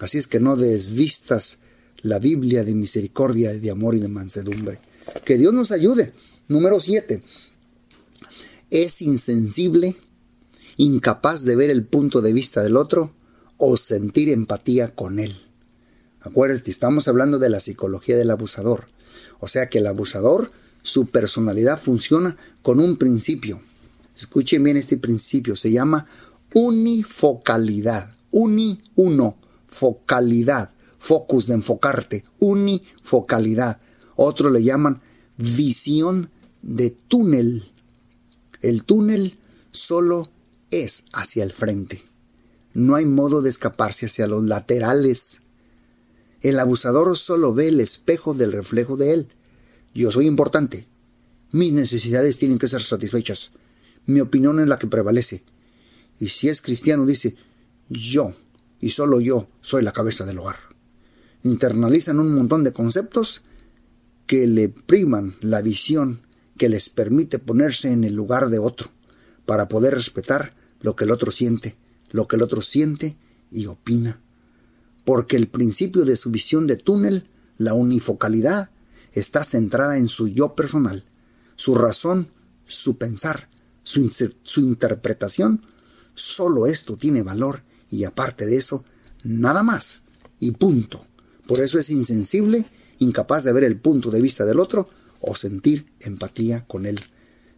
Así 0.00 0.18
es 0.18 0.26
que 0.26 0.40
no 0.40 0.56
desvistas 0.56 1.60
la 2.02 2.18
Biblia 2.18 2.64
de 2.64 2.74
misericordia, 2.74 3.52
de 3.52 3.70
amor 3.70 3.94
y 3.94 4.00
de 4.00 4.08
mansedumbre. 4.08 4.78
Que 5.24 5.38
Dios 5.38 5.54
nos 5.54 5.72
ayude. 5.72 6.12
Número 6.48 6.78
7. 6.78 7.20
Es 8.70 9.02
insensible, 9.02 9.96
incapaz 10.76 11.42
de 11.42 11.56
ver 11.56 11.70
el 11.70 11.84
punto 11.84 12.20
de 12.20 12.32
vista 12.32 12.62
del 12.62 12.76
otro 12.76 13.12
o 13.56 13.76
sentir 13.76 14.28
empatía 14.28 14.94
con 14.94 15.18
él. 15.18 15.34
Acuérdate, 16.20 16.70
estamos 16.70 17.08
hablando 17.08 17.40
de 17.40 17.50
la 17.50 17.58
psicología 17.58 18.16
del 18.16 18.30
abusador. 18.30 18.86
O 19.40 19.48
sea 19.48 19.68
que 19.68 19.78
el 19.78 19.88
abusador, 19.88 20.52
su 20.84 21.06
personalidad 21.06 21.80
funciona 21.80 22.36
con 22.62 22.78
un 22.78 22.96
principio. 22.96 23.60
Escuchen 24.16 24.62
bien 24.62 24.76
este 24.76 24.98
principio, 24.98 25.56
se 25.56 25.72
llama 25.72 26.06
unifocalidad. 26.54 28.08
Uni, 28.30 28.80
uno, 28.94 29.36
focalidad, 29.66 30.72
focus 31.00 31.48
de 31.48 31.54
enfocarte, 31.54 32.22
unifocalidad. 32.38 33.80
Otro 34.14 34.50
le 34.50 34.62
llaman 34.62 35.02
visión 35.36 36.30
de 36.66 36.90
túnel. 36.90 37.62
El 38.60 38.84
túnel 38.84 39.38
solo 39.70 40.28
es 40.70 41.04
hacia 41.12 41.44
el 41.44 41.52
frente. 41.52 42.02
No 42.74 42.96
hay 42.96 43.04
modo 43.04 43.40
de 43.40 43.48
escaparse 43.48 44.06
hacia 44.06 44.26
los 44.26 44.44
laterales. 44.44 45.42
El 46.42 46.58
abusador 46.58 47.16
solo 47.16 47.54
ve 47.54 47.68
el 47.68 47.80
espejo 47.80 48.34
del 48.34 48.52
reflejo 48.52 48.96
de 48.96 49.14
él. 49.14 49.28
Yo 49.94 50.10
soy 50.10 50.26
importante. 50.26 50.86
Mis 51.52 51.72
necesidades 51.72 52.38
tienen 52.38 52.58
que 52.58 52.66
ser 52.66 52.82
satisfechas. 52.82 53.52
Mi 54.04 54.20
opinión 54.20 54.58
es 54.60 54.66
la 54.66 54.78
que 54.78 54.88
prevalece. 54.88 55.44
Y 56.18 56.28
si 56.28 56.48
es 56.48 56.62
cristiano, 56.62 57.06
dice, 57.06 57.36
yo, 57.88 58.34
y 58.80 58.90
solo 58.90 59.20
yo, 59.20 59.46
soy 59.60 59.82
la 59.84 59.92
cabeza 59.92 60.24
del 60.24 60.38
hogar. 60.38 60.56
Internalizan 61.44 62.18
un 62.18 62.34
montón 62.34 62.64
de 62.64 62.72
conceptos 62.72 63.44
que 64.26 64.48
le 64.48 64.68
priman 64.68 65.36
la 65.40 65.62
visión 65.62 66.25
que 66.56 66.68
les 66.68 66.88
permite 66.88 67.38
ponerse 67.38 67.92
en 67.92 68.04
el 68.04 68.14
lugar 68.14 68.48
de 68.48 68.58
otro, 68.58 68.90
para 69.44 69.68
poder 69.68 69.94
respetar 69.94 70.54
lo 70.80 70.96
que 70.96 71.04
el 71.04 71.10
otro 71.10 71.30
siente, 71.30 71.76
lo 72.10 72.28
que 72.28 72.36
el 72.36 72.42
otro 72.42 72.62
siente 72.62 73.16
y 73.50 73.66
opina. 73.66 74.20
Porque 75.04 75.36
el 75.36 75.48
principio 75.48 76.04
de 76.04 76.16
su 76.16 76.30
visión 76.30 76.66
de 76.66 76.76
túnel, 76.76 77.28
la 77.56 77.74
unifocalidad, 77.74 78.70
está 79.12 79.44
centrada 79.44 79.96
en 79.96 80.08
su 80.08 80.28
yo 80.28 80.54
personal, 80.54 81.04
su 81.56 81.74
razón, 81.74 82.30
su 82.66 82.98
pensar, 82.98 83.48
su, 83.82 84.60
interpretación. 84.60 85.62
Solo 86.14 86.66
esto 86.66 86.96
tiene 86.96 87.22
valor 87.22 87.62
y 87.88 88.04
aparte 88.04 88.46
de 88.46 88.56
eso, 88.56 88.84
nada 89.22 89.62
más 89.62 90.04
y 90.38 90.52
punto. 90.52 91.04
Por 91.46 91.60
eso 91.60 91.78
es 91.78 91.90
insensible, 91.90 92.68
incapaz 92.98 93.44
de 93.44 93.52
ver 93.52 93.64
el 93.64 93.78
punto 93.78 94.10
de 94.10 94.20
vista 94.20 94.44
del 94.44 94.58
otro, 94.58 94.88
o 95.20 95.34
sentir 95.36 95.86
empatía 96.00 96.66
con 96.66 96.86
él. 96.86 97.00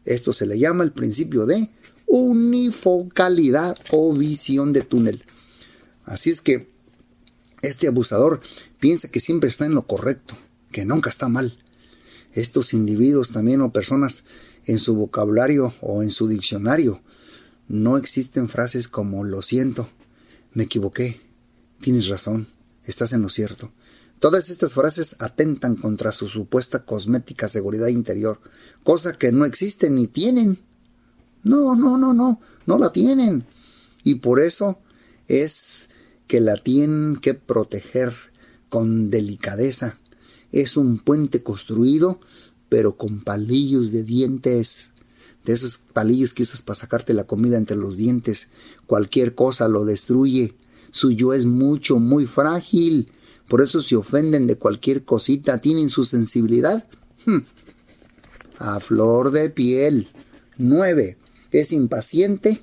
Esto 0.04 0.32
se 0.32 0.46
le 0.46 0.58
llama 0.58 0.84
el 0.84 0.92
principio 0.92 1.46
de 1.46 1.70
unifocalidad 2.06 3.76
o 3.90 4.14
visión 4.14 4.72
de 4.72 4.82
túnel. 4.82 5.22
Así 6.04 6.30
es 6.30 6.40
que 6.40 6.68
este 7.62 7.88
abusador 7.88 8.40
piensa 8.80 9.10
que 9.10 9.20
siempre 9.20 9.50
está 9.50 9.66
en 9.66 9.74
lo 9.74 9.86
correcto, 9.86 10.36
que 10.72 10.84
nunca 10.84 11.10
está 11.10 11.28
mal. 11.28 11.58
Estos 12.32 12.72
individuos 12.72 13.32
también 13.32 13.60
o 13.60 13.72
personas 13.72 14.24
en 14.64 14.78
su 14.78 14.94
vocabulario 14.94 15.74
o 15.80 16.02
en 16.02 16.10
su 16.10 16.28
diccionario 16.28 17.02
no 17.68 17.98
existen 17.98 18.48
frases 18.48 18.88
como 18.88 19.24
lo 19.24 19.42
siento, 19.42 19.88
me 20.54 20.64
equivoqué, 20.64 21.20
tienes 21.80 22.08
razón, 22.08 22.48
estás 22.84 23.12
en 23.12 23.22
lo 23.22 23.28
cierto. 23.28 23.72
Todas 24.20 24.50
estas 24.50 24.74
frases 24.74 25.16
atentan 25.20 25.76
contra 25.76 26.10
su 26.10 26.26
supuesta 26.26 26.84
cosmética 26.84 27.46
seguridad 27.46 27.86
interior, 27.86 28.40
cosa 28.82 29.16
que 29.16 29.30
no 29.30 29.44
existe 29.44 29.90
ni 29.90 30.08
tienen. 30.08 30.58
No, 31.44 31.76
no, 31.76 31.96
no, 31.98 32.12
no, 32.12 32.40
no 32.66 32.78
la 32.78 32.90
tienen. 32.90 33.46
Y 34.02 34.16
por 34.16 34.40
eso 34.40 34.80
es 35.28 35.90
que 36.26 36.40
la 36.40 36.56
tienen 36.56 37.16
que 37.16 37.34
proteger 37.34 38.12
con 38.68 39.08
delicadeza. 39.08 39.96
Es 40.50 40.76
un 40.76 40.98
puente 40.98 41.44
construido, 41.44 42.18
pero 42.68 42.96
con 42.96 43.22
palillos 43.22 43.92
de 43.92 44.02
dientes. 44.02 44.94
De 45.44 45.52
esos 45.52 45.78
palillos 45.78 46.34
que 46.34 46.42
usas 46.42 46.62
para 46.62 46.78
sacarte 46.78 47.14
la 47.14 47.24
comida 47.24 47.56
entre 47.56 47.76
los 47.76 47.96
dientes. 47.96 48.50
Cualquier 48.86 49.36
cosa 49.36 49.68
lo 49.68 49.84
destruye. 49.84 50.56
Su 50.90 51.12
yo 51.12 51.34
es 51.34 51.46
mucho, 51.46 51.98
muy 51.98 52.26
frágil 52.26 53.12
por 53.48 53.62
eso 53.62 53.80
se 53.80 53.96
ofenden 53.96 54.46
de 54.46 54.56
cualquier 54.56 55.04
cosita, 55.04 55.58
tienen 55.58 55.88
su 55.88 56.04
sensibilidad 56.04 56.86
hmm. 57.24 57.38
a 58.58 58.80
flor 58.80 59.30
de 59.30 59.48
piel. 59.50 60.06
9. 60.58 61.16
Es 61.50 61.72
impaciente, 61.72 62.60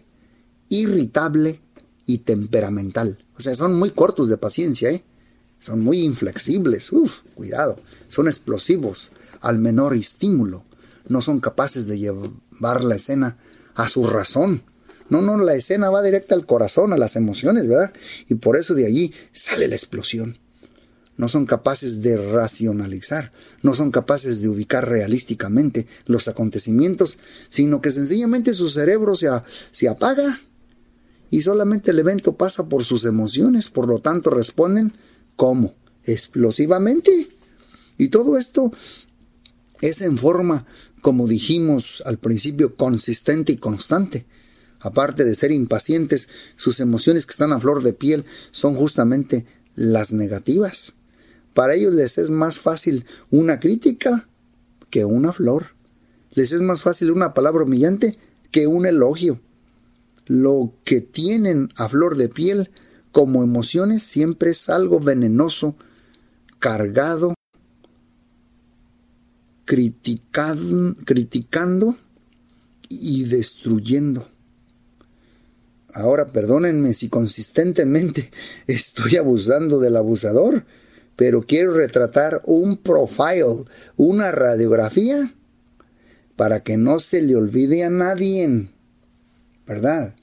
irritable 0.69 1.59
y 2.05 2.19
temperamental. 2.19 3.17
O 3.37 3.41
sea, 3.41 3.55
son 3.55 3.73
muy 3.73 3.91
cortos 3.91 4.29
de 4.29 4.37
paciencia, 4.37 4.91
¿eh? 4.91 5.03
Son 5.59 5.81
muy 5.81 6.01
inflexibles. 6.01 6.91
Uf, 6.91 7.21
cuidado. 7.33 7.79
Son 8.07 8.27
explosivos 8.27 9.13
al 9.41 9.57
menor 9.57 9.95
estímulo. 9.95 10.65
No 11.07 11.21
son 11.21 11.39
capaces 11.39 11.87
de 11.87 11.97
llevar 11.97 12.83
la 12.83 12.95
escena 12.95 13.37
a 13.73 13.89
su 13.89 14.05
razón. 14.05 14.61
No, 15.09 15.21
no, 15.21 15.37
la 15.37 15.55
escena 15.55 15.89
va 15.89 16.03
directa 16.03 16.35
al 16.35 16.45
corazón, 16.45 16.93
a 16.93 16.97
las 16.97 17.15
emociones, 17.15 17.67
¿verdad? 17.67 17.93
Y 18.27 18.35
por 18.35 18.57
eso 18.57 18.73
de 18.73 18.85
allí 18.85 19.13
sale 19.31 19.67
la 19.67 19.75
explosión 19.75 20.37
no 21.17 21.29
son 21.29 21.45
capaces 21.45 22.01
de 22.01 22.17
racionalizar, 22.17 23.31
no 23.61 23.73
son 23.73 23.91
capaces 23.91 24.41
de 24.41 24.49
ubicar 24.49 24.87
realísticamente 24.87 25.87
los 26.05 26.27
acontecimientos, 26.27 27.19
sino 27.49 27.81
que 27.81 27.91
sencillamente 27.91 28.53
su 28.53 28.69
cerebro 28.69 29.15
se, 29.15 29.29
se 29.71 29.87
apaga 29.87 30.39
y 31.29 31.41
solamente 31.41 31.91
el 31.91 31.99
evento 31.99 32.35
pasa 32.35 32.67
por 32.67 32.83
sus 32.83 33.05
emociones, 33.05 33.69
por 33.69 33.87
lo 33.87 33.99
tanto 33.99 34.29
responden 34.29 34.93
como 35.35 35.73
explosivamente. 36.03 37.27
Y 37.97 38.09
todo 38.09 38.37
esto 38.37 38.71
es 39.81 40.01
en 40.01 40.17
forma, 40.17 40.65
como 41.01 41.27
dijimos 41.27 42.03
al 42.05 42.19
principio, 42.19 42.75
consistente 42.75 43.53
y 43.53 43.57
constante. 43.57 44.25
Aparte 44.81 45.23
de 45.23 45.33
ser 45.33 45.51
impacientes, 45.51 46.29
sus 46.57 46.79
emociones 46.79 47.25
que 47.25 47.31
están 47.31 47.53
a 47.53 47.59
flor 47.59 47.81
de 47.83 47.93
piel 47.93 48.25
son 48.51 48.75
justamente 48.75 49.45
las 49.73 50.13
negativas. 50.13 50.95
Para 51.55 51.73
ellos 51.73 51.93
les 51.93 52.17
es 52.17 52.29
más 52.31 52.59
fácil 52.59 53.05
una 53.31 53.59
crítica 53.61 54.27
que 54.91 55.05
una 55.05 55.31
flor. 55.33 55.67
Les 56.33 56.51
es 56.51 56.61
más 56.61 56.83
fácil 56.83 57.11
una 57.11 57.33
palabra 57.33 57.63
humillante 57.63 58.13
que 58.51 58.67
un 58.67 58.85
elogio. 58.85 59.39
Lo 60.27 60.73
que 60.83 60.99
tienen 60.99 61.69
a 61.77 61.87
flor 61.87 62.17
de 62.17 62.27
piel 62.27 62.69
como 63.13 63.41
emociones 63.41 64.03
siempre 64.03 64.51
es 64.51 64.69
algo 64.69 64.99
venenoso, 64.99 65.77
cargado 66.59 67.33
criticando 71.05 71.95
y 72.89 73.23
destruyendo. 73.23 74.27
Ahora 75.93 76.27
perdónenme 76.27 76.93
si 76.93 77.07
consistentemente 77.07 78.29
estoy 78.67 79.15
abusando 79.15 79.79
del 79.79 79.95
abusador, 79.95 80.65
pero 81.15 81.43
quiero 81.43 81.73
retratar 81.73 82.41
un 82.45 82.77
profile, 82.77 83.65
una 83.95 84.31
radiografía, 84.31 85.31
para 86.35 86.61
que 86.61 86.77
no 86.77 86.99
se 86.99 87.21
le 87.21 87.35
olvide 87.35 87.83
a 87.83 87.89
nadie, 87.89 88.69
¿verdad? 89.65 90.13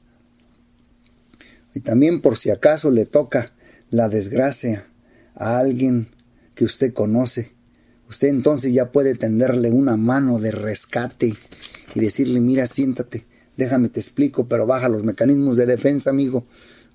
Y 1.74 1.80
también 1.80 2.20
por 2.20 2.36
si 2.36 2.50
acaso 2.50 2.90
le 2.90 3.06
toca 3.06 3.52
la 3.90 4.08
desgracia 4.08 4.84
a 5.34 5.58
alguien 5.58 6.08
que 6.54 6.64
usted 6.64 6.92
conoce, 6.92 7.52
usted 8.08 8.28
entonces 8.28 8.74
ya 8.74 8.92
puede 8.92 9.14
tenderle 9.14 9.70
una 9.70 9.96
mano 9.96 10.38
de 10.38 10.50
rescate 10.50 11.34
y 11.94 12.00
decirle, 12.00 12.40
mira, 12.40 12.66
siéntate, 12.66 13.24
déjame 13.56 13.88
te 13.88 14.00
explico, 14.00 14.46
pero 14.46 14.66
baja 14.66 14.90
los 14.90 15.04
mecanismos 15.04 15.56
de 15.56 15.66
defensa, 15.66 16.10
amigo. 16.10 16.44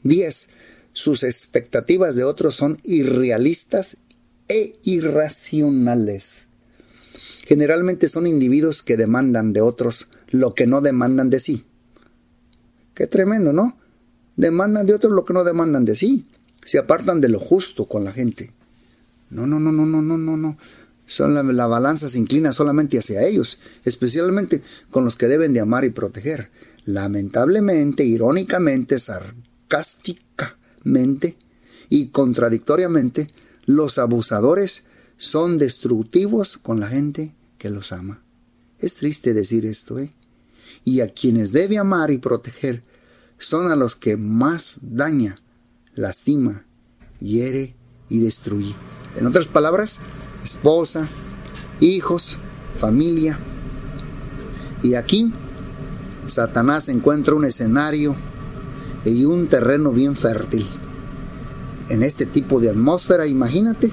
10. 0.04 0.50
Sus 0.98 1.22
expectativas 1.22 2.16
de 2.16 2.24
otros 2.24 2.56
son 2.56 2.80
irrealistas 2.84 4.00
e 4.48 4.80
irracionales. 4.82 6.48
Generalmente 7.46 8.10
son 8.10 8.26
individuos 8.26 8.82
que 8.82 8.98
demandan 8.98 9.54
de 9.54 9.62
otros 9.62 10.10
lo 10.32 10.56
que 10.56 10.66
no 10.66 10.82
demandan 10.82 11.30
de 11.30 11.40
sí. 11.40 11.66
Qué 12.96 13.06
tremendo, 13.06 13.54
¿no? 13.54 13.78
Demandan 14.38 14.88
de 14.88 14.96
otros 14.96 15.14
lo 15.14 15.24
que 15.24 15.34
no 15.34 15.44
demandan 15.44 15.86
de 15.86 15.96
sí. 15.96 16.26
Se 16.66 16.80
apartan 16.80 17.22
de 17.22 17.30
lo 17.30 17.40
justo 17.40 17.86
con 17.86 18.04
la 18.04 18.12
gente. 18.12 18.52
No, 19.30 19.46
no, 19.46 19.60
no, 19.60 19.72
no, 19.72 19.86
no, 19.86 20.02
no, 20.02 20.18
no, 20.18 20.36
no. 20.36 20.58
Son 21.06 21.36
la, 21.36 21.44
la, 21.44 21.68
balanza 21.68 22.10
se 22.10 22.18
inclina 22.18 22.54
solamente 22.54 22.98
hacia 22.98 23.22
ellos, 23.22 23.60
especialmente 23.86 24.64
con 24.90 25.06
los 25.06 25.16
que 25.16 25.28
deben 25.28 25.54
de 25.54 25.60
amar 25.60 25.86
y 25.86 25.92
proteger. 25.92 26.50
Lamentablemente, 26.86 28.04
irónicamente, 28.04 28.98
y 31.90 32.08
contradictoriamente, 32.10 33.30
los 33.66 33.98
abusadores 33.98 34.86
son 35.18 35.58
destructivos 35.58 36.58
con 36.58 36.80
la 36.80 36.88
gente 36.88 37.36
que 37.58 37.70
los 37.70 37.92
ama. 37.92 38.24
Es 38.80 38.96
triste 38.96 39.34
decir 39.34 39.66
esto, 39.66 40.00
¿eh? 40.00 40.14
Y 40.84 41.02
a 41.02 41.08
quienes 41.08 41.52
debe 41.52 41.78
amar 41.78 42.12
y 42.12 42.18
proteger 42.18 42.84
son 43.38 43.72
a 43.72 43.76
los 43.76 43.96
que 43.96 44.18
más 44.18 44.80
daña, 44.82 45.38
lastima, 45.94 46.66
hiere 47.20 47.76
y 48.10 48.20
destruye. 48.24 48.74
En 49.18 49.26
otras 49.26 49.48
palabras, 49.48 50.00
esposa, 50.44 51.08
hijos, 51.80 52.38
familia. 52.80 53.38
Y 54.84 54.94
aquí 54.94 55.34
Satanás 56.28 56.90
encuentra 56.90 57.36
un 57.36 57.46
escenario 57.46 58.16
y 59.08 59.26
un 59.26 59.48
terreno 59.48 59.92
bien 59.92 60.16
fértil. 60.16 60.66
En 61.90 62.04
este 62.04 62.26
tipo 62.26 62.60
de 62.60 62.70
atmósfera, 62.70 63.28
imagínate, 63.28 63.92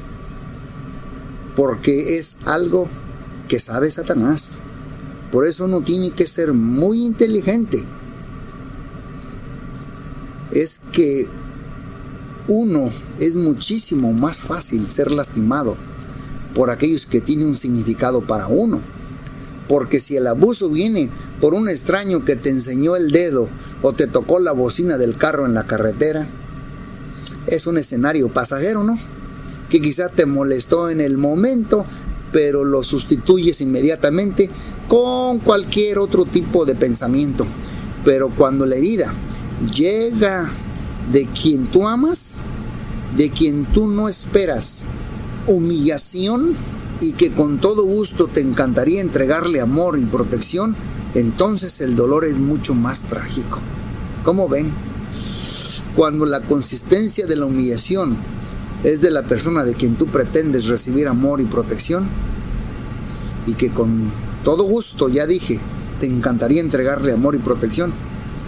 porque 1.54 2.18
es 2.18 2.38
algo 2.44 2.88
que 3.48 3.60
sabe 3.60 3.90
Satanás. 3.90 4.60
Por 5.30 5.46
eso 5.46 5.64
uno 5.64 5.82
tiene 5.82 6.10
que 6.10 6.26
ser 6.26 6.52
muy 6.52 7.04
inteligente. 7.04 7.82
Es 10.50 10.80
que 10.92 11.28
uno 12.48 12.90
es 13.18 13.36
muchísimo 13.36 14.12
más 14.12 14.42
fácil 14.42 14.86
ser 14.86 15.10
lastimado 15.10 15.76
por 16.54 16.70
aquellos 16.70 17.06
que 17.06 17.20
tienen 17.20 17.48
un 17.48 17.54
significado 17.54 18.20
para 18.20 18.48
uno. 18.48 18.80
Porque 19.68 19.98
si 19.98 20.16
el 20.16 20.26
abuso 20.26 20.68
viene 20.68 21.10
por 21.40 21.54
un 21.54 21.68
extraño 21.68 22.24
que 22.24 22.36
te 22.36 22.50
enseñó 22.50 22.96
el 22.96 23.10
dedo 23.10 23.48
o 23.86 23.92
te 23.92 24.06
tocó 24.06 24.38
la 24.38 24.52
bocina 24.52 24.96
del 24.96 25.14
carro 25.14 25.44
en 25.44 25.52
la 25.52 25.64
carretera, 25.64 26.26
es 27.46 27.66
un 27.66 27.76
escenario 27.76 28.30
pasajero, 28.30 28.82
¿no? 28.82 28.98
Que 29.68 29.82
quizá 29.82 30.08
te 30.08 30.24
molestó 30.24 30.88
en 30.88 31.02
el 31.02 31.18
momento, 31.18 31.84
pero 32.32 32.64
lo 32.64 32.82
sustituyes 32.82 33.60
inmediatamente 33.60 34.48
con 34.88 35.38
cualquier 35.38 35.98
otro 35.98 36.24
tipo 36.24 36.64
de 36.64 36.74
pensamiento. 36.74 37.44
Pero 38.06 38.30
cuando 38.30 38.64
la 38.64 38.76
herida 38.76 39.12
llega 39.76 40.50
de 41.12 41.26
quien 41.26 41.66
tú 41.66 41.86
amas, 41.86 42.40
de 43.18 43.28
quien 43.28 43.66
tú 43.66 43.86
no 43.86 44.08
esperas 44.08 44.86
humillación 45.46 46.54
y 47.02 47.12
que 47.12 47.32
con 47.32 47.58
todo 47.58 47.84
gusto 47.84 48.28
te 48.28 48.40
encantaría 48.40 49.02
entregarle 49.02 49.60
amor 49.60 49.98
y 49.98 50.06
protección, 50.06 50.74
entonces 51.14 51.82
el 51.82 51.96
dolor 51.96 52.24
es 52.24 52.40
mucho 52.40 52.74
más 52.74 53.02
trágico. 53.02 53.60
¿Cómo 54.24 54.48
ven? 54.48 54.72
Cuando 55.94 56.24
la 56.24 56.40
consistencia 56.40 57.26
de 57.26 57.36
la 57.36 57.44
humillación 57.44 58.16
es 58.82 59.02
de 59.02 59.10
la 59.10 59.22
persona 59.22 59.64
de 59.64 59.74
quien 59.74 59.96
tú 59.96 60.06
pretendes 60.06 60.66
recibir 60.66 61.08
amor 61.08 61.42
y 61.42 61.44
protección, 61.44 62.08
y 63.46 63.52
que 63.54 63.70
con 63.70 64.10
todo 64.42 64.64
gusto, 64.64 65.10
ya 65.10 65.26
dije, 65.26 65.60
te 66.00 66.06
encantaría 66.06 66.62
entregarle 66.62 67.12
amor 67.12 67.34
y 67.34 67.38
protección, 67.38 67.92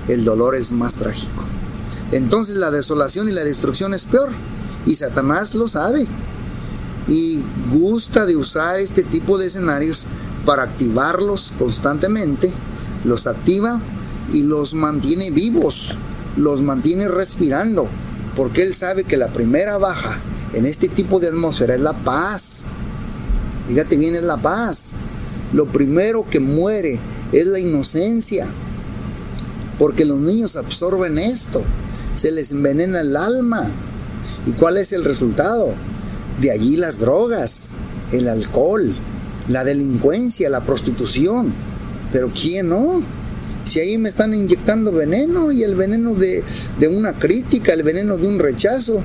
el 0.08 0.24
dolor 0.24 0.54
es 0.54 0.72
más 0.72 0.94
trágico. 0.94 1.44
Entonces 2.10 2.56
la 2.56 2.70
desolación 2.70 3.28
y 3.28 3.32
la 3.32 3.44
destrucción 3.44 3.92
es 3.92 4.06
peor, 4.06 4.30
y 4.86 4.94
Satanás 4.94 5.54
lo 5.54 5.68
sabe 5.68 6.06
y 7.06 7.44
gusta 7.70 8.24
de 8.24 8.36
usar 8.36 8.78
este 8.78 9.02
tipo 9.02 9.36
de 9.36 9.46
escenarios 9.46 10.06
para 10.46 10.62
activarlos 10.62 11.52
constantemente, 11.58 12.50
los 13.04 13.26
activa 13.26 13.80
y 14.32 14.42
los 14.42 14.74
mantiene 14.74 15.30
vivos, 15.30 15.96
los 16.36 16.62
mantiene 16.62 17.08
respirando, 17.08 17.88
porque 18.34 18.62
él 18.62 18.74
sabe 18.74 19.04
que 19.04 19.16
la 19.16 19.28
primera 19.28 19.78
baja 19.78 20.18
en 20.52 20.66
este 20.66 20.88
tipo 20.88 21.20
de 21.20 21.28
atmósfera 21.28 21.74
es 21.74 21.80
la 21.80 21.92
paz. 21.92 22.66
Fíjate 23.68 23.96
bien, 23.96 24.14
es 24.14 24.22
la 24.22 24.36
paz. 24.36 24.94
Lo 25.52 25.66
primero 25.66 26.24
que 26.28 26.40
muere 26.40 26.98
es 27.32 27.46
la 27.46 27.58
inocencia, 27.58 28.46
porque 29.78 30.04
los 30.04 30.18
niños 30.18 30.56
absorben 30.56 31.18
esto, 31.18 31.62
se 32.14 32.32
les 32.32 32.52
envenena 32.52 33.00
el 33.00 33.16
alma. 33.16 33.64
¿Y 34.46 34.52
cuál 34.52 34.76
es 34.76 34.92
el 34.92 35.04
resultado? 35.04 35.74
De 36.40 36.50
allí 36.50 36.76
las 36.76 37.00
drogas, 37.00 37.72
el 38.12 38.28
alcohol, 38.28 38.94
la 39.48 39.64
delincuencia, 39.64 40.50
la 40.50 40.60
prostitución. 40.60 41.52
Pero 42.12 42.30
¿quién 42.30 42.68
no? 42.68 43.02
Si 43.66 43.80
ahí 43.80 43.98
me 43.98 44.08
están 44.08 44.32
inyectando 44.32 44.92
veneno 44.92 45.52
y 45.52 45.62
el 45.62 45.74
veneno 45.74 46.14
de, 46.14 46.42
de 46.78 46.88
una 46.88 47.18
crítica, 47.18 47.72
el 47.72 47.82
veneno 47.82 48.16
de 48.16 48.26
un 48.26 48.38
rechazo, 48.38 49.02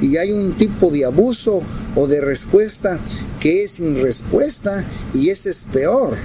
y 0.00 0.16
hay 0.16 0.32
un 0.32 0.52
tipo 0.52 0.90
de 0.90 1.04
abuso 1.04 1.62
o 1.94 2.06
de 2.06 2.20
respuesta 2.20 2.98
que 3.40 3.64
es 3.64 3.72
sin 3.72 4.00
respuesta 4.00 4.84
y 5.14 5.30
ese 5.30 5.50
es 5.50 5.64
peor, 5.64 6.16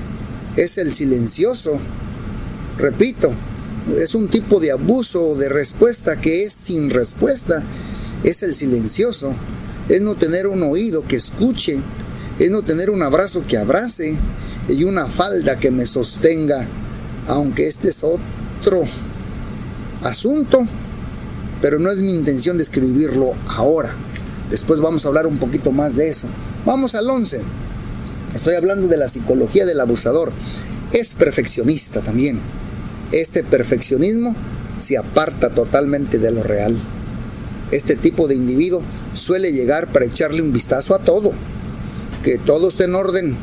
es 0.56 0.78
el 0.78 0.92
silencioso. 0.92 1.78
Repito, 2.78 3.32
es 3.98 4.16
un 4.16 4.28
tipo 4.28 4.60
de 4.60 4.72
abuso 4.72 5.30
o 5.30 5.36
de 5.36 5.50
respuesta 5.50 6.20
que 6.20 6.44
es 6.44 6.54
sin 6.54 6.90
respuesta, 6.90 7.64
es 8.24 8.44
el 8.44 8.54
silencioso 8.54 9.34
es 9.90 10.02
no 10.02 10.16
tener 10.16 10.48
un 10.48 10.64
oído 10.64 11.04
que 11.08 11.16
escuche, 11.16 11.80
es 12.40 12.52
no 12.52 12.64
tener 12.64 12.90
un 12.90 13.02
abrazo 13.02 13.44
que 13.48 13.58
abrace 13.58 14.18
y 14.68 14.84
una 14.84 15.08
falda 15.08 15.60
que 15.60 15.72
me 15.72 15.88
sostenga, 15.88 16.68
aunque 17.28 17.68
este 17.68 17.90
es 17.90 18.04
otro 18.04 18.84
asunto, 20.04 20.66
pero 21.62 21.80
no 21.80 21.92
es 21.92 22.02
mi 22.02 22.12
intención 22.12 22.58
describirlo 22.58 23.34
ahora. 23.48 23.90
Después 24.50 24.80
vamos 24.80 25.04
a 25.06 25.10
hablar 25.10 25.28
un 25.28 25.38
poquito 25.38 25.72
más 25.72 25.96
de 25.96 26.08
eso. 26.08 26.28
Vamos 26.66 26.96
al 26.96 27.10
11. 27.10 27.42
Estoy 28.34 28.56
hablando 28.56 28.88
de 28.88 28.98
la 28.98 29.10
psicología 29.10 29.66
del 29.66 29.80
abusador. 29.80 30.32
Es 30.94 31.14
perfeccionista 31.14 32.02
también. 32.02 32.40
Este 33.12 33.44
perfeccionismo 33.44 34.36
se 34.78 34.98
aparta 34.98 35.50
totalmente 35.50 36.20
de 36.20 36.32
lo 36.32 36.44
real. 36.44 36.78
Este 37.72 37.96
tipo 37.96 38.28
de 38.28 38.36
individuo 38.36 38.82
suele 39.14 39.52
llegar 39.52 39.88
para 39.88 40.06
echarle 40.06 40.42
un 40.42 40.54
vistazo 40.54 40.96
a 40.96 41.00
todo, 41.00 41.32
que 42.24 42.38
todo 42.38 42.70
esté 42.70 42.86
en 42.86 42.96
orden 42.96 43.36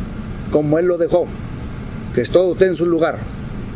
como 0.50 0.78
él 0.78 0.86
lo 0.86 0.96
dejó, 0.96 1.26
que 2.14 2.22
todo 2.24 2.52
esté 2.52 2.66
en 2.66 2.76
su 2.76 2.86
lugar. 2.86 3.18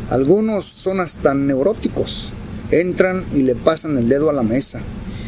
Algunos 0.09 0.65
son 0.65 0.99
hasta 0.99 1.35
neuróticos, 1.35 2.31
entran 2.71 3.23
y 3.31 3.43
le 3.43 3.53
pasan 3.55 3.97
el 3.97 4.09
dedo 4.09 4.31
a 4.31 4.33
la 4.33 4.41
mesa, 4.41 4.81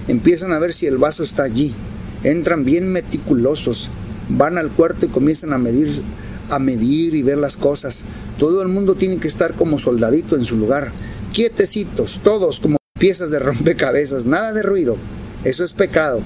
empiezan 0.08 0.54
a 0.54 0.60
ver 0.60 0.74
si 0.74 0.88
el 0.88 0.98
vaso 0.98 1.22
está 1.22 1.44
allí, 1.44 1.74
entran 2.24 2.66
bien 2.66 2.92
meticulosos, 2.92 3.92
van 4.30 4.58
al 4.58 4.72
cuarto 4.72 5.06
y 5.06 5.10
comienzan 5.10 5.54
a 5.54 5.60
medir 5.60 6.02
a 6.50 6.60
medir 6.60 7.16
y 7.16 7.24
ver 7.24 7.38
las 7.38 7.58
cosas. 7.58 8.04
Todo 8.38 8.62
el 8.62 8.68
mundo 8.68 8.96
tiene 8.96 9.18
que 9.18 9.28
estar 9.28 9.54
como 9.54 9.80
soldadito 9.80 10.36
en 10.36 10.46
su 10.46 10.58
lugar, 10.58 10.92
quietecitos, 11.32 12.20
todos 12.24 12.60
como 12.60 12.78
piezas 13.00 13.32
de 13.32 13.40
rompecabezas, 13.40 14.26
nada 14.26 14.52
de 14.52 14.64
ruido. 14.64 14.98
Eso 15.44 15.64
es 15.64 15.74
pecado. 15.74 16.22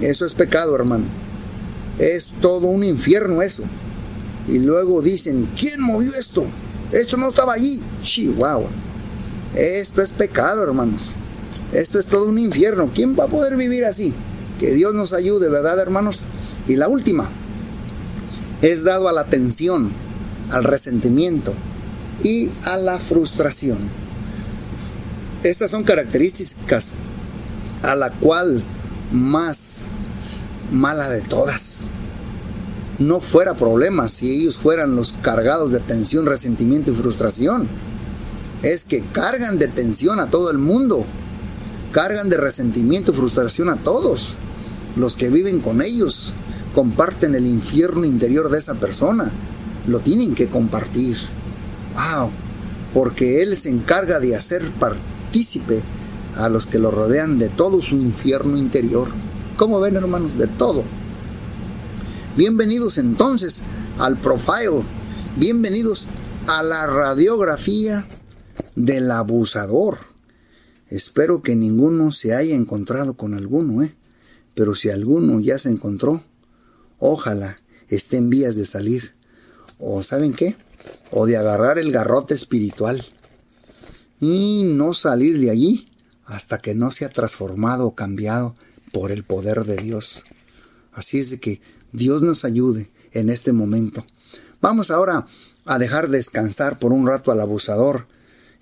Eso 0.00 0.26
es 0.26 0.34
pecado, 0.34 0.74
hermano. 0.74 1.04
Es 1.98 2.32
todo 2.40 2.66
un 2.66 2.84
infierno 2.84 3.42
eso. 3.42 3.64
Y 4.48 4.58
luego 4.58 5.02
dicen, 5.02 5.46
¿quién 5.58 5.80
movió 5.80 6.10
esto? 6.14 6.44
Esto 6.92 7.16
no 7.16 7.28
estaba 7.28 7.54
allí. 7.54 7.82
Chihuahua. 8.02 8.68
Esto 9.54 10.02
es 10.02 10.10
pecado, 10.10 10.62
hermanos. 10.62 11.16
Esto 11.72 11.98
es 11.98 12.06
todo 12.06 12.26
un 12.26 12.38
infierno. 12.38 12.90
¿Quién 12.94 13.16
va 13.18 13.24
a 13.24 13.28
poder 13.28 13.56
vivir 13.56 13.84
así? 13.84 14.12
Que 14.58 14.74
Dios 14.74 14.94
nos 14.94 15.12
ayude, 15.12 15.48
¿verdad, 15.48 15.78
hermanos? 15.78 16.24
Y 16.68 16.76
la 16.76 16.88
última, 16.88 17.28
es 18.62 18.84
dado 18.84 19.08
a 19.08 19.12
la 19.12 19.24
tensión, 19.24 19.90
al 20.50 20.64
resentimiento 20.64 21.54
y 22.22 22.50
a 22.64 22.76
la 22.76 22.98
frustración. 22.98 23.78
Estas 25.42 25.70
son 25.70 25.84
características 25.84 26.94
a 27.82 27.96
la 27.96 28.10
cual 28.10 28.62
más 29.12 29.88
mala 30.70 31.08
de 31.08 31.22
todas. 31.22 31.88
No 33.00 33.18
fuera 33.18 33.54
problema 33.54 34.08
si 34.08 34.30
ellos 34.30 34.58
fueran 34.58 34.94
los 34.94 35.14
cargados 35.22 35.72
de 35.72 35.80
tensión, 35.80 36.26
resentimiento 36.26 36.90
y 36.90 36.94
frustración. 36.94 37.66
Es 38.62 38.84
que 38.84 39.00
cargan 39.00 39.58
de 39.58 39.68
tensión 39.68 40.20
a 40.20 40.28
todo 40.28 40.50
el 40.50 40.58
mundo. 40.58 41.06
Cargan 41.92 42.28
de 42.28 42.36
resentimiento 42.36 43.12
y 43.12 43.14
frustración 43.14 43.70
a 43.70 43.76
todos. 43.76 44.36
Los 44.96 45.16
que 45.16 45.30
viven 45.30 45.60
con 45.60 45.80
ellos 45.80 46.34
comparten 46.74 47.34
el 47.34 47.46
infierno 47.46 48.04
interior 48.04 48.50
de 48.50 48.58
esa 48.58 48.74
persona. 48.74 49.32
Lo 49.86 50.00
tienen 50.00 50.34
que 50.34 50.48
compartir. 50.48 51.16
¡Wow! 51.94 52.28
Porque 52.92 53.42
Él 53.42 53.56
se 53.56 53.70
encarga 53.70 54.20
de 54.20 54.36
hacer 54.36 54.70
partícipe 54.72 55.82
a 56.36 56.50
los 56.50 56.66
que 56.66 56.78
lo 56.78 56.90
rodean 56.90 57.38
de 57.38 57.48
todo 57.48 57.80
su 57.80 57.94
infierno 57.94 58.58
interior. 58.58 59.08
¿Cómo 59.56 59.80
ven 59.80 59.96
hermanos? 59.96 60.36
De 60.36 60.48
todo. 60.48 60.84
Bienvenidos 62.36 62.96
entonces 62.98 63.62
al 63.98 64.16
profile. 64.16 64.84
Bienvenidos 65.36 66.06
a 66.46 66.62
la 66.62 66.86
radiografía 66.86 68.06
del 68.76 69.10
abusador. 69.10 69.98
Espero 70.86 71.42
que 71.42 71.56
ninguno 71.56 72.12
se 72.12 72.32
haya 72.32 72.54
encontrado 72.54 73.14
con 73.14 73.34
alguno, 73.34 73.82
¿eh? 73.82 73.96
Pero 74.54 74.76
si 74.76 74.90
alguno 74.90 75.40
ya 75.40 75.58
se 75.58 75.70
encontró, 75.70 76.22
ojalá 77.00 77.56
esté 77.88 78.18
en 78.18 78.30
vías 78.30 78.54
de 78.54 78.64
salir. 78.64 79.16
¿O 79.78 80.04
saben 80.04 80.32
qué? 80.32 80.56
O 81.10 81.26
de 81.26 81.36
agarrar 81.36 81.80
el 81.80 81.90
garrote 81.90 82.34
espiritual. 82.34 83.04
Y 84.20 84.62
no 84.76 84.94
salir 84.94 85.36
de 85.40 85.50
allí 85.50 85.88
hasta 86.24 86.58
que 86.58 86.76
no 86.76 86.92
sea 86.92 87.08
transformado 87.08 87.88
o 87.88 87.96
cambiado 87.96 88.54
por 88.92 89.10
el 89.10 89.24
poder 89.24 89.64
de 89.64 89.78
Dios. 89.78 90.22
Así 90.92 91.18
es 91.18 91.30
de 91.30 91.40
que 91.40 91.60
Dios 91.92 92.22
nos 92.22 92.44
ayude 92.44 92.90
en 93.12 93.30
este 93.30 93.52
momento. 93.52 94.04
Vamos 94.60 94.90
ahora 94.90 95.26
a 95.64 95.78
dejar 95.78 96.08
descansar 96.08 96.78
por 96.78 96.92
un 96.92 97.06
rato 97.06 97.32
al 97.32 97.40
abusador 97.40 98.06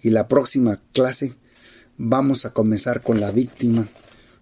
y 0.03 0.11
la 0.11 0.29
próxima 0.29 0.81
clase 0.93 1.35
vamos 1.97 2.45
a 2.45 2.53
comenzar 2.53 3.03
con 3.03 3.21
la 3.21 3.33
víctima. 3.33 3.89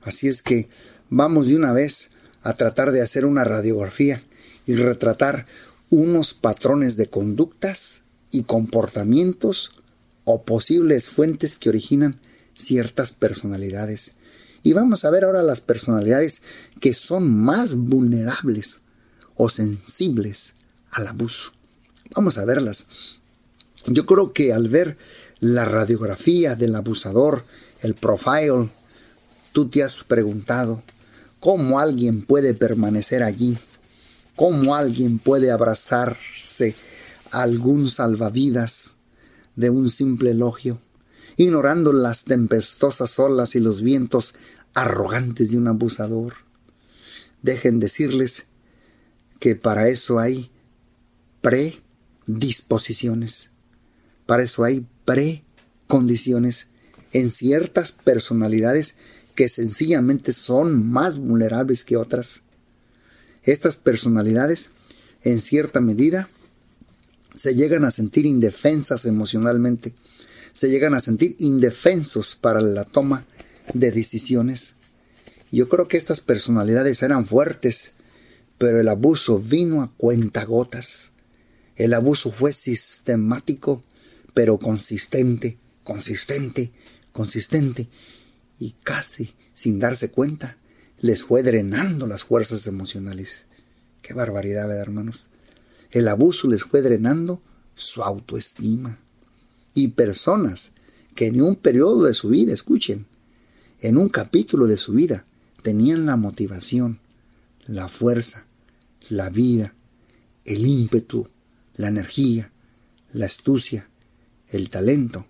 Así 0.02 0.28
es 0.28 0.42
que 0.42 0.68
vamos 1.08 1.48
de 1.48 1.56
una 1.56 1.72
vez 1.72 2.10
a 2.42 2.54
tratar 2.54 2.92
de 2.92 3.02
hacer 3.02 3.24
una 3.24 3.44
radiografía 3.44 4.22
y 4.66 4.74
retratar 4.74 5.46
unos 5.90 6.34
patrones 6.34 6.96
de 6.96 7.08
conductas 7.08 8.04
y 8.30 8.44
comportamientos 8.44 9.70
o 10.24 10.42
posibles 10.42 11.08
fuentes 11.08 11.56
que 11.56 11.68
originan 11.68 12.20
ciertas 12.54 13.12
personalidades. 13.12 14.16
Y 14.66 14.72
vamos 14.72 15.04
a 15.04 15.10
ver 15.10 15.22
ahora 15.22 15.44
las 15.44 15.60
personalidades 15.60 16.42
que 16.80 16.92
son 16.92 17.32
más 17.32 17.76
vulnerables 17.76 18.80
o 19.36 19.48
sensibles 19.48 20.56
al 20.90 21.06
abuso. 21.06 21.52
Vamos 22.16 22.36
a 22.36 22.44
verlas. 22.44 22.88
Yo 23.86 24.06
creo 24.06 24.32
que 24.32 24.52
al 24.52 24.68
ver 24.68 24.98
la 25.38 25.66
radiografía 25.66 26.56
del 26.56 26.74
abusador, 26.74 27.44
el 27.82 27.94
profile, 27.94 28.68
tú 29.52 29.68
te 29.68 29.84
has 29.84 30.02
preguntado 30.02 30.82
cómo 31.38 31.78
alguien 31.78 32.22
puede 32.22 32.52
permanecer 32.52 33.22
allí, 33.22 33.56
cómo 34.34 34.74
alguien 34.74 35.20
puede 35.20 35.52
abrazarse 35.52 36.74
a 37.30 37.42
algún 37.42 37.88
salvavidas 37.88 38.96
de 39.54 39.70
un 39.70 39.88
simple 39.88 40.32
elogio 40.32 40.80
ignorando 41.36 41.92
las 41.92 42.24
tempestuosas 42.24 43.18
olas 43.18 43.54
y 43.54 43.60
los 43.60 43.82
vientos 43.82 44.34
arrogantes 44.76 45.50
de 45.50 45.56
un 45.56 45.66
abusador. 45.68 46.34
Dejen 47.42 47.80
decirles 47.80 48.48
que 49.40 49.56
para 49.56 49.88
eso 49.88 50.18
hay 50.18 50.50
predisposiciones, 51.40 53.52
para 54.26 54.42
eso 54.42 54.64
hay 54.64 54.86
precondiciones 55.04 56.68
en 57.12 57.30
ciertas 57.30 57.92
personalidades 57.92 58.98
que 59.34 59.48
sencillamente 59.48 60.34
son 60.34 60.90
más 60.90 61.16
vulnerables 61.18 61.82
que 61.82 61.96
otras. 61.96 62.42
Estas 63.44 63.78
personalidades, 63.78 64.72
en 65.22 65.40
cierta 65.40 65.80
medida, 65.80 66.28
se 67.34 67.54
llegan 67.54 67.86
a 67.86 67.90
sentir 67.90 68.26
indefensas 68.26 69.06
emocionalmente 69.06 69.94
se 70.56 70.70
llegan 70.70 70.94
a 70.94 71.00
sentir 71.00 71.36
indefensos 71.38 72.34
para 72.34 72.62
la 72.62 72.84
toma 72.84 73.26
de 73.74 73.90
decisiones. 73.92 74.76
Yo 75.52 75.68
creo 75.68 75.88
que 75.88 75.96
estas 75.96 76.20
personalidades 76.20 77.02
eran 77.02 77.26
fuertes, 77.26 77.94
pero 78.58 78.80
el 78.80 78.88
abuso 78.88 79.38
vino 79.38 79.82
a 79.82 79.92
cuentagotas. 79.96 81.12
El 81.76 81.94
abuso 81.94 82.30
fue 82.30 82.52
sistemático, 82.52 83.82
pero 84.34 84.58
consistente, 84.58 85.58
consistente, 85.84 86.72
consistente, 87.12 87.88
y 88.58 88.72
casi 88.82 89.34
sin 89.52 89.78
darse 89.78 90.10
cuenta 90.10 90.56
les 90.98 91.22
fue 91.22 91.42
drenando 91.42 92.06
las 92.06 92.24
fuerzas 92.24 92.66
emocionales. 92.66 93.48
Qué 94.02 94.14
barbaridad, 94.14 94.66
¿verdad, 94.66 94.82
hermanos? 94.82 95.28
El 95.90 96.08
abuso 96.08 96.48
les 96.48 96.64
fue 96.64 96.80
drenando 96.80 97.42
su 97.74 98.02
autoestima 98.02 98.98
y 99.74 99.88
personas 99.88 100.72
que 101.14 101.26
en 101.26 101.42
un 101.42 101.56
periodo 101.56 102.04
de 102.04 102.14
su 102.14 102.28
vida, 102.28 102.52
escuchen, 102.52 103.06
en 103.86 103.98
un 103.98 104.08
capítulo 104.08 104.66
de 104.66 104.78
su 104.78 104.94
vida, 104.94 105.24
tenían 105.62 106.06
la 106.06 106.16
motivación, 106.16 106.98
la 107.66 107.88
fuerza, 107.88 108.44
la 109.08 109.30
vida, 109.30 109.76
el 110.44 110.66
ímpetu, 110.66 111.28
la 111.76 111.86
energía, 111.86 112.50
la 113.12 113.26
astucia, 113.26 113.88
el 114.48 114.70
talento 114.70 115.28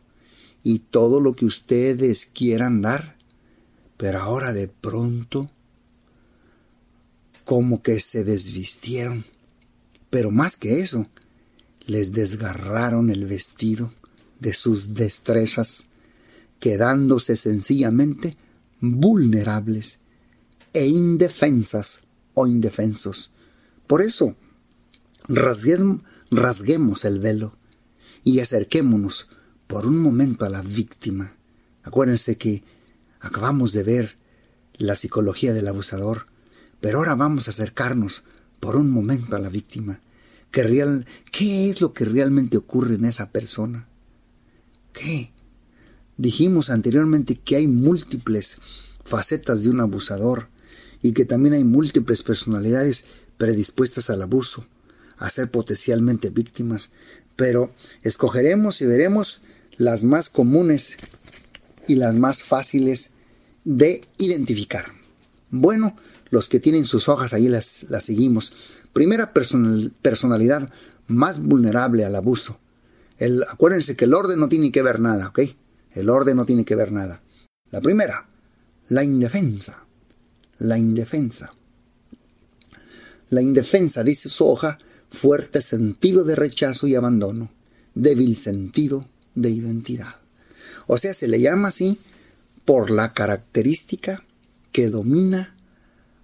y 0.62 0.79
todo 0.79 1.21
lo 1.21 1.37
que 1.37 1.45
ustedes 1.45 2.25
quieran 2.25 2.81
dar, 2.81 3.19
pero 3.99 4.21
ahora 4.21 4.55
de 4.55 4.69
pronto 4.69 5.47
como 7.45 7.83
que 7.83 8.01
se 8.01 8.25
desvistieron, 8.25 9.27
pero 10.09 10.31
más 10.31 10.57
que 10.57 10.81
eso, 10.81 11.07
les 11.85 12.12
desgarraron 12.12 13.11
el 13.11 13.27
vestido, 13.27 13.92
de 14.40 14.55
sus 14.55 14.95
destrezas, 14.95 15.88
quedándose 16.59 17.37
sencillamente 17.37 18.35
vulnerables 18.80 20.02
e 20.72 20.86
indefensas 20.86 22.04
o 22.34 22.46
indefensos. 22.46 23.32
Por 23.86 24.02
eso, 24.02 24.36
rasguemos 25.28 27.04
el 27.04 27.20
velo 27.20 27.56
y 28.22 28.40
acerquémonos 28.40 29.28
por 29.66 29.86
un 29.86 29.98
momento 29.98 30.44
a 30.44 30.50
la 30.50 30.62
víctima. 30.62 31.36
Acuérdense 31.82 32.36
que 32.36 32.64
acabamos 33.20 33.72
de 33.72 33.84
ver 33.84 34.16
la 34.78 34.96
psicología 34.96 35.52
del 35.52 35.68
abusador, 35.68 36.26
pero 36.80 36.98
ahora 36.98 37.14
vamos 37.14 37.46
a 37.46 37.50
acercarnos 37.50 38.24
por 38.60 38.76
un 38.76 38.90
momento 38.90 39.36
a 39.36 39.38
la 39.38 39.48
víctima. 39.48 40.00
¿Qué, 40.50 40.62
real, 40.62 41.06
¿Qué 41.32 41.70
es 41.70 41.80
lo 41.80 41.92
que 41.92 42.04
realmente 42.04 42.56
ocurre 42.56 42.94
en 42.94 43.04
esa 43.04 43.30
persona? 43.30 43.88
qué? 44.92 45.32
Dijimos 46.16 46.70
anteriormente 46.70 47.37
que 47.37 47.57
hay 47.57 47.66
múltiples 47.66 48.59
facetas 49.05 49.62
de 49.62 49.70
un 49.70 49.81
abusador 49.81 50.48
y 51.02 51.12
que 51.12 51.24
también 51.24 51.55
hay 51.55 51.64
múltiples 51.64 52.22
personalidades 52.22 53.05
predispuestas 53.37 54.09
al 54.11 54.22
abuso, 54.22 54.66
a 55.18 55.29
ser 55.29 55.50
potencialmente 55.50 56.31
víctimas, 56.31 56.92
pero 57.37 57.70
escogeremos 58.02 58.81
y 58.81 58.87
veremos 58.87 59.42
las 59.76 60.05
más 60.05 60.31
comunes 60.31 60.96
y 61.87 61.96
las 61.96 62.14
más 62.16 62.42
fáciles 62.42 63.12
de 63.64 64.00
identificar. 64.18 64.87
Bueno, 65.50 65.96
los 66.31 66.48
que 66.48 66.61
tienen 66.61 66.85
sus 66.85 67.09
hojas 67.09 67.35
ahí 67.35 67.48
las, 67.48 67.87
las 67.90 68.05
seguimos. 68.05 68.52
Primera 68.92 69.33
personalidad 69.35 70.70
más 71.07 71.42
vulnerable 71.42 72.05
al 72.05 72.16
abuso, 72.16 72.59
acuérdense 73.50 73.96
que 73.96 74.07
el 74.07 74.14
orden 74.14 74.40
no 74.40 74.48
tiene 74.48 74.72
que 74.72 74.83
ver 74.83 75.00
nada, 75.00 75.29
¿ok? 75.29 75.40
El 75.96 76.11
orden 76.11 76.37
no 76.37 76.44
tiene 76.44 76.66
que 76.66 76.76
ver 76.76 76.92
nada. 76.92 77.22
La 77.70 77.80
primera, 77.80 78.28
la 78.88 79.02
indefensa. 79.02 79.87
La 80.59 80.76
indefensa. 80.76 81.50
La 83.30 83.40
indefensa, 83.40 84.04
dice 84.04 84.28
su 84.28 84.46
hoja, 84.46 84.78
fuerte 85.09 85.62
sentido 85.62 86.22
de 86.24 86.37
rechazo 86.37 86.87
y 86.87 86.94
abandono, 86.94 87.50
débil 87.94 88.37
sentido 88.37 89.09
de 89.35 89.48
identidad. 89.48 90.14
O 90.87 90.98
sea, 90.98 91.14
se 91.14 91.28
le 91.28 91.40
llama 91.40 91.68
así 91.68 91.98
por 92.66 92.90
la 92.90 93.14
característica 93.14 94.22
que 94.72 94.90
domina 94.90 95.56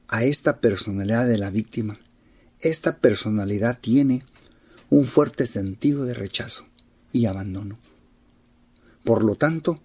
a 0.08 0.22
esta 0.22 0.61
personalidad 0.61 1.26
de 1.26 1.38
la 1.38 1.50
víctima. 1.50 1.98
Esta 2.61 2.98
personalidad 2.98 3.78
tiene 3.80 4.22
un 4.90 5.06
fuerte 5.06 5.46
sentido 5.46 6.04
de 6.04 6.12
rechazo 6.12 6.66
y 7.11 7.24
abandono. 7.24 7.78
Por 9.04 9.24
lo 9.24 9.34
tanto, 9.34 9.78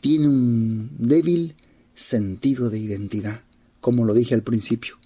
tiene 0.00 0.28
un 0.28 0.90
débil 0.98 1.54
sentido 1.94 2.70
de 2.70 2.78
identidad, 2.78 3.42
como 3.80 4.04
lo 4.04 4.14
dije 4.14 4.34
al 4.34 4.42
principio. 4.42 4.98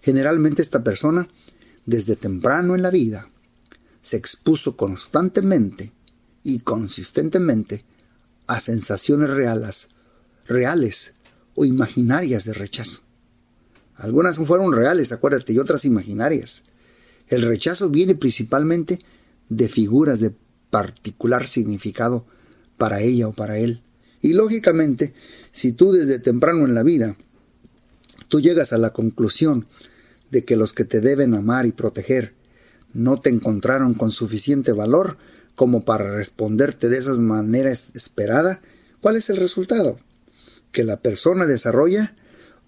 Generalmente 0.00 0.62
esta 0.62 0.82
persona, 0.82 1.28
desde 1.86 2.16
temprano 2.16 2.74
en 2.74 2.82
la 2.82 2.90
vida, 2.90 3.28
se 4.00 4.16
expuso 4.16 4.76
constantemente 4.76 5.92
y 6.42 6.60
consistentemente 6.60 7.84
a 8.46 8.58
sensaciones 8.58 9.30
reales, 9.30 9.90
reales 10.46 11.14
o 11.54 11.64
imaginarias 11.64 12.44
de 12.44 12.54
rechazo. 12.54 13.02
Algunas 13.94 14.38
fueron 14.38 14.72
reales, 14.72 15.12
acuérdate, 15.12 15.52
y 15.52 15.58
otras 15.58 15.84
imaginarias. 15.84 16.64
El 17.28 17.42
rechazo 17.42 17.88
viene 17.88 18.16
principalmente 18.16 18.98
de 19.48 19.68
figuras 19.68 20.18
de 20.18 20.34
particular 20.70 21.46
significado 21.46 22.26
para 22.82 23.00
ella 23.00 23.28
o 23.28 23.32
para 23.32 23.58
él. 23.58 23.80
Y 24.20 24.32
lógicamente, 24.32 25.14
si 25.52 25.70
tú 25.70 25.92
desde 25.92 26.18
temprano 26.18 26.64
en 26.64 26.74
la 26.74 26.82
vida, 26.82 27.16
tú 28.26 28.40
llegas 28.40 28.72
a 28.72 28.78
la 28.78 28.92
conclusión 28.92 29.68
de 30.32 30.44
que 30.44 30.56
los 30.56 30.72
que 30.72 30.84
te 30.84 31.00
deben 31.00 31.34
amar 31.34 31.64
y 31.64 31.70
proteger 31.70 32.34
no 32.92 33.20
te 33.20 33.30
encontraron 33.30 33.94
con 33.94 34.10
suficiente 34.10 34.72
valor 34.72 35.16
como 35.54 35.84
para 35.84 36.10
responderte 36.16 36.88
de 36.88 36.98
esa 36.98 37.12
manera 37.20 37.70
esperada, 37.70 38.60
¿cuál 39.00 39.14
es 39.14 39.30
el 39.30 39.36
resultado? 39.36 40.00
Que 40.72 40.82
la 40.82 41.00
persona 41.00 41.46
desarrolla 41.46 42.16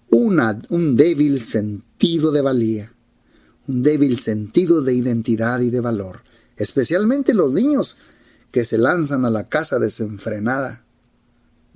una, 0.09 0.57
un 0.69 0.95
débil 0.95 1.41
sentido 1.41 2.31
de 2.31 2.39
valía, 2.39 2.93
un 3.67 3.83
débil 3.83 4.17
sentido 4.17 4.81
de 4.81 4.93
identidad 4.93 5.59
y 5.59 5.71
de 5.71 5.81
valor, 5.81 6.21
especialmente 6.55 7.33
los 7.33 7.51
niños 7.51 7.97
que 8.55 8.63
se 8.63 8.77
lanzan 8.77 9.25
a 9.25 9.29
la 9.29 9.43
casa 9.43 9.79
desenfrenada 9.79 10.81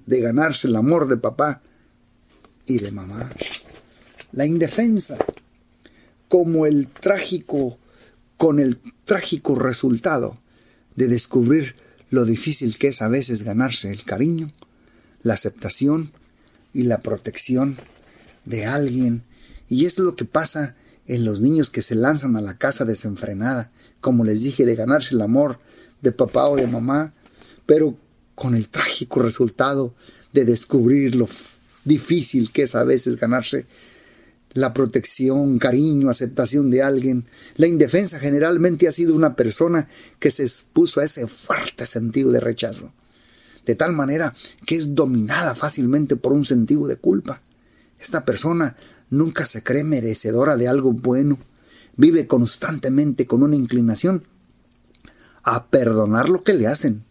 de 0.05 0.21
ganarse 0.21 0.69
el 0.69 0.77
amor 0.77 1.09
de 1.09 1.17
papá 1.17 1.61
y 2.65 2.77
de 2.77 2.93
mamá. 2.93 3.29
La 4.31 4.45
indefensa, 4.45 5.17
como 6.29 6.65
el 6.65 6.87
trágico, 6.87 7.77
con 8.37 8.61
el 8.61 8.79
trágico 9.03 9.55
resultado 9.55 10.39
de 10.95 11.09
descubrir 11.09 11.75
lo 12.11 12.23
difícil 12.23 12.77
que 12.77 12.87
es 12.87 13.01
a 13.01 13.09
veces 13.09 13.43
ganarse 13.43 13.91
el 13.91 14.05
cariño, 14.05 14.49
la 15.21 15.33
aceptación 15.33 16.09
y 16.71 16.83
la 16.83 16.99
protección 16.99 17.75
de 18.45 18.67
alguien. 18.67 19.23
Y 19.67 19.85
es 19.85 19.99
lo 19.99 20.15
que 20.15 20.23
pasa 20.23 20.77
en 21.07 21.25
los 21.25 21.41
niños 21.41 21.71
que 21.71 21.81
se 21.81 21.95
lanzan 21.95 22.37
a 22.37 22.41
la 22.41 22.57
casa 22.57 22.85
desenfrenada, 22.85 23.69
como 23.99 24.23
les 24.23 24.43
dije, 24.43 24.65
de 24.65 24.77
ganarse 24.77 25.13
el 25.13 25.21
amor 25.21 25.59
de 26.01 26.11
papá 26.11 26.47
o 26.47 26.55
de 26.55 26.67
mamá, 26.67 27.13
pero 27.65 27.95
con 28.35 28.55
el 28.55 28.69
trágico 28.69 29.21
resultado 29.21 29.93
de 30.33 30.45
descubrir 30.45 31.15
lo 31.15 31.27
difícil 31.83 32.51
que 32.51 32.63
es 32.63 32.75
a 32.75 32.83
veces 32.83 33.17
ganarse 33.17 33.65
la 34.53 34.73
protección, 34.73 35.59
cariño, 35.59 36.09
aceptación 36.09 36.69
de 36.69 36.81
alguien. 36.81 37.25
La 37.55 37.67
indefensa 37.67 38.19
generalmente 38.19 38.87
ha 38.87 38.91
sido 38.91 39.13
una 39.13 39.35
persona 39.35 39.87
que 40.19 40.31
se 40.31 40.43
expuso 40.43 40.99
a 40.99 41.05
ese 41.05 41.27
fuerte 41.27 41.85
sentido 41.85 42.31
de 42.31 42.39
rechazo, 42.39 42.91
de 43.65 43.75
tal 43.75 43.93
manera 43.93 44.33
que 44.65 44.75
es 44.75 44.95
dominada 44.95 45.53
fácilmente 45.53 46.15
por 46.15 46.33
un 46.33 46.45
sentido 46.45 46.87
de 46.87 46.95
culpa. 46.95 47.41
Esta 47.99 48.25
persona 48.25 48.75
nunca 49.09 49.45
se 49.45 49.63
cree 49.63 49.83
merecedora 49.83 50.55
de 50.55 50.67
algo 50.67 50.93
bueno, 50.93 51.37
vive 51.95 52.27
constantemente 52.27 53.27
con 53.27 53.43
una 53.43 53.55
inclinación 53.55 54.23
a 55.55 55.67
perdonar 55.69 56.29
lo 56.29 56.43
que 56.43 56.53
le 56.53 56.67
hacen. 56.67 57.03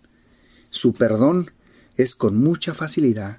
Su 0.70 0.92
perdón 0.92 1.50
es 1.96 2.14
con 2.14 2.36
mucha 2.36 2.72
facilidad 2.72 3.38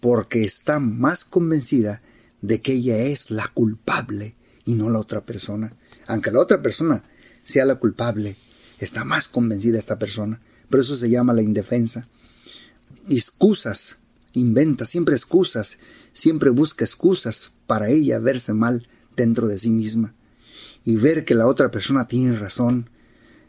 porque 0.00 0.44
está 0.44 0.78
más 0.78 1.24
convencida 1.24 2.00
de 2.40 2.62
que 2.62 2.72
ella 2.72 2.96
es 2.96 3.30
la 3.30 3.46
culpable 3.48 4.34
y 4.64 4.76
no 4.76 4.88
la 4.88 4.98
otra 4.98 5.24
persona. 5.24 5.72
Aunque 6.06 6.30
la 6.30 6.40
otra 6.40 6.62
persona 6.62 7.04
sea 7.44 7.66
la 7.66 7.74
culpable, 7.74 8.34
está 8.78 9.04
más 9.04 9.28
convencida 9.28 9.78
esta 9.78 9.98
persona. 9.98 10.40
Pero 10.70 10.82
eso 10.82 10.96
se 10.96 11.10
llama 11.10 11.34
la 11.34 11.42
indefensa. 11.42 12.08
Excusas, 13.10 13.98
inventa 14.32 14.86
siempre 14.86 15.16
excusas, 15.16 15.78
siempre 16.12 16.48
busca 16.48 16.84
excusas 16.84 17.54
para 17.66 17.90
ella 17.90 18.18
verse 18.18 18.54
mal 18.54 18.88
dentro 19.16 19.48
de 19.48 19.58
sí 19.58 19.70
misma 19.70 20.14
y 20.84 20.96
ver 20.96 21.26
que 21.26 21.34
la 21.34 21.46
otra 21.46 21.70
persona 21.70 22.06
tiene 22.06 22.36
razón 22.38 22.88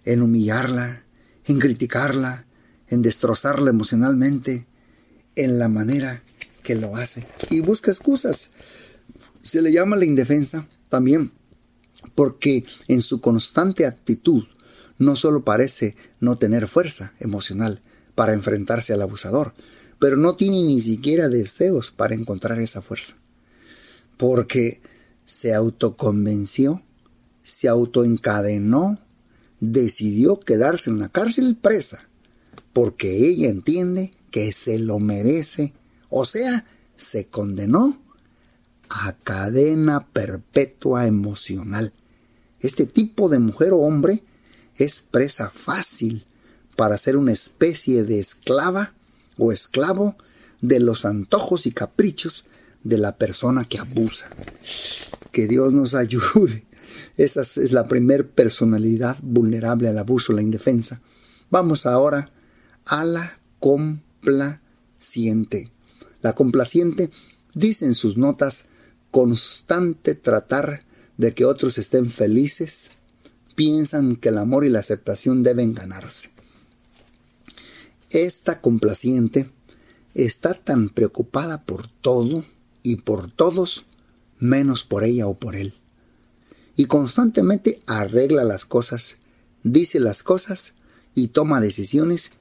en 0.06 0.22
humillarla, 0.22 1.04
en 1.46 1.60
criticarla, 1.60 2.46
en 2.88 3.02
destrozarla 3.02 3.70
emocionalmente, 3.70 4.68
en 5.36 5.60
la 5.60 5.70
manera 5.70 6.24
que 6.64 6.76
lo 6.76 6.96
hace. 6.96 7.26
Y 7.50 7.62
busca 7.62 7.92
excusas. 7.92 8.52
Se 9.42 9.62
le 9.62 9.72
llama 9.72 9.96
la 9.96 10.06
indefensa 10.06 10.68
también 10.90 11.32
porque 12.16 12.66
en 12.88 13.02
su 13.02 13.22
constante 13.22 13.86
actitud 13.86 14.44
no 14.98 15.16
solo 15.16 15.44
parece 15.44 15.96
no 16.20 16.38
tener 16.38 16.68
fuerza 16.68 17.14
emocional 17.20 17.82
para 18.16 18.34
enfrentarse 18.34 18.94
al 18.94 19.02
abusador, 19.02 19.54
pero 20.00 20.18
no 20.18 20.36
tiene 20.36 20.62
ni 20.64 20.80
siquiera 20.82 21.28
deseos 21.28 21.92
para 21.92 22.16
encontrar 22.16 22.60
esa 22.60 22.82
fuerza. 22.82 23.18
Porque 24.18 24.82
se 25.24 25.54
autoconvenció, 25.54 26.84
se 27.44 27.68
autoencadenó, 27.68 29.00
decidió 29.62 30.40
quedarse 30.40 30.90
en 30.90 31.00
la 31.00 31.08
cárcel 31.08 31.56
presa, 31.56 32.10
porque 32.74 33.30
ella 33.30 33.48
entiende 33.48 34.12
que 34.32 34.52
se 34.52 34.80
lo 34.80 35.00
merece, 35.00 35.74
o 36.10 36.26
sea, 36.26 36.66
se 36.96 37.28
condenó 37.28 38.02
a 38.90 39.14
cadena 39.24 40.08
perpetua 40.12 41.06
emocional. 41.06 41.94
Este 42.60 42.86
tipo 42.86 43.30
de 43.30 43.40
mujer 43.40 43.72
o 43.72 43.78
hombre 43.78 44.24
es 44.76 45.00
presa 45.00 45.50
fácil 45.50 46.26
para 46.76 46.98
ser 46.98 47.16
una 47.16 47.32
especie 47.32 48.04
de 48.04 48.20
esclava 48.20 48.94
o 49.38 49.52
esclavo 49.52 50.16
de 50.62 50.80
los 50.80 51.06
antojos 51.06 51.66
y 51.66 51.72
caprichos 51.72 52.46
de 52.84 52.98
la 52.98 53.18
persona 53.18 53.66
que 53.66 53.80
abusa. 53.80 54.30
Que 55.32 55.48
Dios 55.48 55.74
nos 55.74 55.94
ayude. 55.96 56.66
Esa 57.22 57.42
es 57.42 57.72
la 57.72 57.88
primer 57.88 58.32
personalidad 58.32 59.16
vulnerable 59.22 59.88
al 59.88 60.00
abuso, 60.00 60.34
la 60.34 60.42
indefensa. 60.42 61.04
Vamos 61.52 61.86
ahora 61.86 62.32
a 62.86 63.06
la 63.06 63.40
complaciente. 63.60 65.70
La 66.22 66.34
complaciente 66.34 67.12
dice 67.54 67.86
en 67.86 67.94
sus 67.94 68.18
notas 68.18 68.70
constante 69.12 70.16
tratar 70.16 70.80
de 71.18 71.36
que 71.36 71.46
otros 71.46 71.78
estén 71.78 72.10
felices, 72.10 72.94
piensan 73.54 74.16
que 74.16 74.30
el 74.30 74.40
amor 74.40 74.66
y 74.66 74.70
la 74.70 74.80
aceptación 74.80 75.44
deben 75.44 75.76
ganarse. 75.76 76.32
Esta 78.10 78.62
complaciente 78.62 79.48
está 80.16 80.56
tan 80.56 80.90
preocupada 80.90 81.66
por 81.66 81.88
todo 81.88 82.44
y 82.82 82.96
por 82.96 83.32
todos 83.32 83.86
menos 84.40 84.84
por 84.84 85.04
ella 85.04 85.28
o 85.28 85.36
por 85.36 85.56
él. 85.56 85.76
Y 86.76 86.86
constantemente 86.86 87.80
arregla 87.88 88.44
las 88.44 88.66
cosas, 88.66 89.20
dice 89.64 90.00
las 90.00 90.24
cosas 90.24 90.76
y 91.14 91.30
toma 91.30 91.62
decisiones 91.62 92.32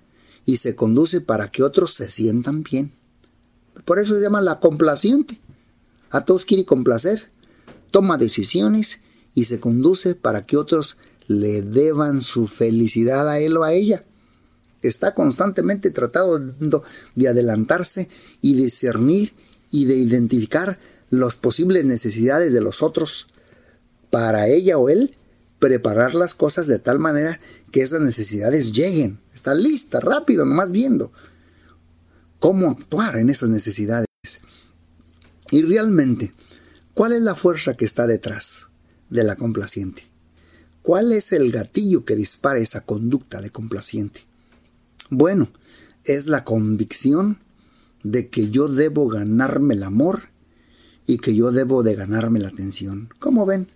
y 0.45 0.57
se 0.57 0.75
conduce 0.75 1.21
para 1.21 1.49
que 1.49 1.63
otros 1.63 1.93
se 1.95 2.11
sientan 2.11 2.63
bien. 2.63 2.93
Por 3.85 3.99
eso 3.99 4.15
se 4.15 4.23
llama 4.23 4.41
la 4.41 4.61
complaciente 4.61 5.41
a 6.11 6.25
todos 6.25 6.45
quiere 6.45 6.65
complacer, 6.65 7.31
toma 7.93 8.19
decisiones 8.19 9.01
y 9.35 9.45
se 9.45 9.61
conduce 9.61 10.17
para 10.17 10.45
que 10.45 10.57
otros 10.57 10.99
le 11.29 11.63
deban 11.63 12.21
su 12.21 12.49
felicidad 12.49 13.29
a 13.29 13.39
él 13.39 13.57
o 13.57 13.63
a 13.63 13.73
ella. 13.73 14.05
Está 14.83 15.15
constantemente 15.15 15.91
tratando 15.91 16.83
de 17.15 17.29
adelantarse 17.29 18.09
y 18.41 18.55
discernir 18.55 19.33
y 19.71 19.85
de 19.85 19.95
identificar 19.95 20.79
las 21.11 21.37
posibles 21.37 21.85
necesidades 21.85 22.53
de 22.53 22.61
los 22.61 22.83
otros 22.83 23.29
para 24.11 24.49
ella 24.49 24.79
o 24.79 24.89
él 24.89 25.17
preparar 25.59 26.15
las 26.15 26.35
cosas 26.35 26.67
de 26.67 26.79
tal 26.79 26.99
manera 26.99 27.41
que 27.71 27.83
esas 27.83 28.01
necesidades 28.01 28.73
lleguen. 28.73 29.21
Está 29.33 29.55
lista, 29.55 30.01
rápido, 30.01 30.45
nomás 30.45 30.73
viendo 30.73 31.13
cómo 32.41 32.71
actuar 32.71 33.17
en 33.17 33.31
esas 33.31 33.51
necesidades. 33.51 34.07
Y 35.51 35.63
realmente, 35.63 36.33
¿cuál 36.95 37.13
es 37.13 37.23
la 37.23 37.37
fuerza 37.37 37.75
que 37.75 37.85
está 37.85 38.07
detrás 38.07 38.71
de 39.09 39.23
la 39.23 39.37
complaciente? 39.37 40.09
¿Cuál 40.83 41.13
es 41.13 41.33
el 41.33 41.53
gatillo 41.53 42.05
que 42.05 42.17
dispara 42.17 42.59
esa 42.59 42.81
conducta 42.81 43.41
de 43.41 43.51
complaciente? 43.51 44.23
Bueno, 45.11 45.49
es 46.05 46.27
la 46.27 46.45
convicción 46.45 47.39
de 48.03 48.29
que 48.29 48.49
yo 48.49 48.69
debo 48.69 49.09
ganarme 49.09 49.75
el 49.75 49.83
amor 49.83 50.31
y 51.07 51.19
que 51.19 51.35
yo 51.35 51.53
debo 51.53 51.83
de 51.83 51.97
ganarme 51.97 52.39
la 52.39 52.49
atención. 52.49 53.11
¿Cómo 53.19 53.45
ven? 53.45 53.69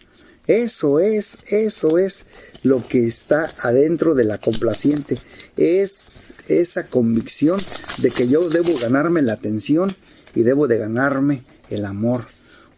Eso 0.47 1.01
es, 1.01 1.53
eso 1.53 1.97
es 1.99 2.27
lo 2.63 2.87
que 2.87 3.07
está 3.07 3.47
adentro 3.63 4.15
de 4.15 4.25
la 4.25 4.39
complaciente. 4.39 5.17
Es 5.57 6.35
esa 6.49 6.87
convicción 6.87 7.59
de 7.99 8.11
que 8.11 8.29
yo 8.29 8.49
debo 8.49 8.77
ganarme 8.79 9.23
la 9.23 9.35
atención 9.35 9.95
y 10.35 10.43
debo 10.43 10.67
de 10.69 10.79
ganarme 10.79 11.43
el 11.71 11.85
amor. 11.85 12.27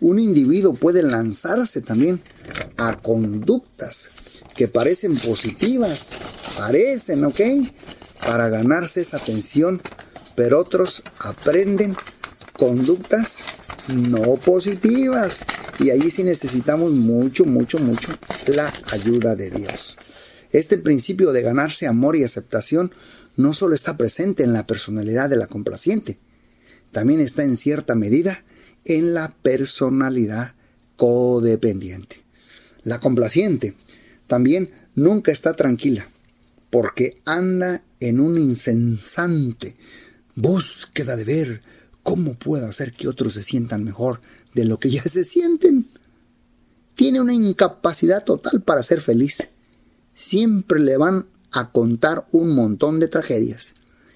Un 0.01 0.19
individuo 0.19 0.75
puede 0.75 1.03
lanzarse 1.03 1.81
también 1.81 2.21
a 2.77 2.97
conductas 3.01 4.11
que 4.55 4.69
parecen 4.69 5.17
positivas, 5.17 6.55
parecen, 6.59 7.25
¿ok? 7.25 7.41
Para 8.27 8.49
ganarse 8.49 9.01
esa 9.01 9.17
atención, 9.17 9.81
pero 10.35 10.61
otros 10.61 11.03
aprenden 11.21 11.97
conductas 12.59 13.55
no 14.11 14.37
positivas. 14.37 15.45
Y 15.79 15.91
ahí 15.91 16.11
sí 16.11 16.23
necesitamos 16.23 16.93
mucho, 16.93 17.45
mucho, 17.45 17.79
mucho 17.79 18.09
la 18.49 18.73
ayuda 18.93 19.37
de 19.37 19.51
Dios. 19.51 19.99
Este 20.53 20.79
principio 20.79 21.33
de 21.33 21.43
ganarse 21.43 21.87
amor 21.87 22.17
y 22.17 22.25
aceptación 22.25 22.93
no 23.37 23.53
solo 23.53 23.75
está 23.75 23.97
presente 23.97 24.43
en 24.43 24.53
la 24.53 24.67
personalidad 24.67 25.29
de 25.29 25.37
la 25.37 25.47
complaciente, 25.47 26.19
también 26.93 27.21
está 27.21 27.43
en 27.43 27.57
cierta 27.57 27.95
medida 27.95 28.43
en 28.85 29.13
la 29.13 29.29
personalidad 29.43 30.55
codependiente. 30.97 32.25
La 32.83 33.01
complaciente 33.01 33.75
también 34.27 34.71
nunca 34.95 35.33
está 35.33 35.55
tranquila 35.55 36.09
porque 36.71 37.21
anda 37.27 37.85
en 38.01 38.21
un 38.21 38.39
incensante 38.39 39.77
búsqueda 40.35 41.17
de 41.17 41.25
ver 41.25 41.63
¿Cómo 42.07 42.35
puedo 42.35 42.69
hacer 42.69 42.93
que 42.93 43.09
otros 43.09 43.33
se 43.33 43.43
sientan 43.43 43.83
mejor 43.83 44.21
de 44.55 44.65
lo 44.65 44.79
que 44.79 44.91
ya 44.91 45.03
se 45.03 45.25
sienten? 45.25 45.89
Tiene 46.95 47.21
una 47.21 47.35
incapacidad 47.35 48.23
total 48.23 48.63
para 48.63 48.85
ser 48.85 49.01
feliz. 49.01 49.49
Siempre 50.15 50.79
le 50.79 50.97
van 50.99 51.27
a 51.51 51.73
contar 51.73 52.25
un 52.31 52.55
montón 52.55 53.01
de 53.01 53.09
tragedias. 53.09 53.75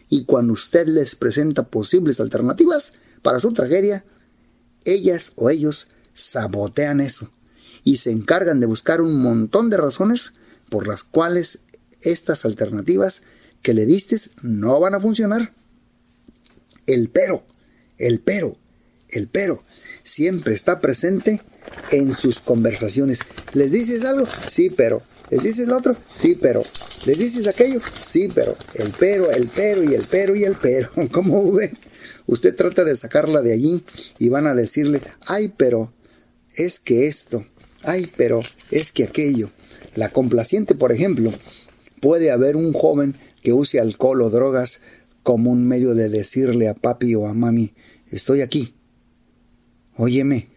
Y 0.09 0.23
cuando 0.23 0.53
usted 0.53 0.87
les 0.87 1.17
presenta 1.17 1.65
posibles 1.65 2.21
alternativas 2.21 2.93
para 3.23 3.41
su 3.41 3.53
tragedia, 3.53 4.05
ellas 4.85 5.33
o 5.35 5.51
ellos 5.51 5.89
sabotean 6.15 7.01
eso 7.01 7.29
y 7.83 7.97
se 7.97 8.13
encargan 8.13 8.61
de 8.61 8.67
buscar 8.67 9.01
un 9.01 9.21
montón 9.21 9.69
de 9.69 9.79
razones 9.79 10.35
por 10.69 10.87
las 10.87 11.03
cuales 11.03 11.65
estas 12.03 12.45
alternativas 12.45 13.25
que 13.63 13.75
le 13.75 13.85
diste 13.85 14.17
no 14.43 14.79
van 14.79 14.95
a 14.95 15.01
funcionar. 15.01 15.53
El 16.87 17.11
pero 17.11 17.45
el 18.01 18.21
pero, 18.21 18.57
el 19.11 19.29
pero, 19.29 19.63
siempre 20.03 20.55
está 20.55 20.81
presente 20.81 21.41
en 21.93 22.13
sus 22.13 22.41
conversaciones. 22.41 23.21
¿Les 23.53 23.71
dices 23.71 24.05
algo? 24.05 24.27
Sí, 24.27 24.71
pero. 24.71 25.01
¿Les 25.31 25.45
dices 25.45 25.69
lo 25.69 25.77
otro? 25.77 25.95
Sí, 25.95 26.37
pero. 26.41 26.61
¿Les 27.07 27.19
dices 27.19 27.47
aquello? 27.47 27.79
Sí, 27.81 28.29
pero. 28.35 28.57
El 28.75 28.93
pero, 28.99 29.31
el 29.31 29.49
pero 29.55 29.85
y 29.85 29.95
el 29.95 30.05
pero 30.11 30.35
y 30.35 30.45
el 30.45 30.57
pero. 30.57 30.91
¿Cómo 31.13 31.53
ve? 31.53 31.71
Usted 32.27 32.55
trata 32.55 32.85
de 32.85 32.97
sacarla 32.97 33.43
de 33.43 33.53
allí 33.53 33.85
y 34.19 34.29
van 34.29 34.47
a 34.47 34.55
decirle, 34.55 35.01
ay, 35.27 35.53
pero 35.57 35.93
es 36.55 36.79
que 36.79 37.07
esto, 37.07 37.45
ay, 37.83 38.11
pero 38.17 38.43
es 38.71 38.93
que 38.93 39.05
aquello. 39.05 39.51
La 39.97 40.09
complaciente, 40.09 40.75
por 40.75 40.93
ejemplo, 40.93 41.33
puede 42.01 42.31
haber 42.31 42.57
un 42.57 42.73
joven 42.73 43.17
que 43.43 43.53
use 43.53 43.81
alcohol 43.81 44.23
o 44.23 44.31
drogas 44.31 44.83
como 45.23 45.51
un 45.51 45.67
medio 45.67 45.95
de 45.95 46.09
decirle 46.09 46.69
a 46.69 46.75
papi 46.75 47.15
o 47.15 47.27
a 47.27 47.35
mami, 47.35 47.73
estoy 48.11 48.41
aquí. 48.41 48.75
Óyeme, 49.97 50.49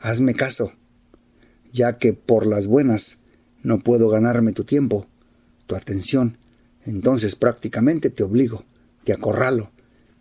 hazme 0.00 0.34
caso, 0.34 0.72
ya 1.72 1.98
que 1.98 2.12
por 2.12 2.46
las 2.46 2.66
buenas 2.66 3.20
no 3.62 3.80
puedo 3.80 4.08
ganarme 4.08 4.52
tu 4.52 4.64
tiempo, 4.64 5.06
tu 5.66 5.76
atención, 5.76 6.38
entonces 6.84 7.36
prácticamente 7.36 8.10
te 8.10 8.22
obligo, 8.22 8.64
te 9.04 9.12
acorralo, 9.12 9.70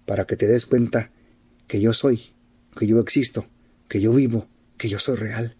para 0.05 0.25
que 0.25 0.35
te 0.35 0.47
des 0.47 0.65
cuenta 0.65 1.11
que 1.67 1.81
yo 1.81 1.93
soy, 1.93 2.21
que 2.77 2.87
yo 2.87 2.99
existo, 2.99 3.45
que 3.87 4.01
yo 4.01 4.13
vivo, 4.13 4.47
que 4.77 4.89
yo 4.89 4.99
soy 4.99 5.15
real. 5.15 5.55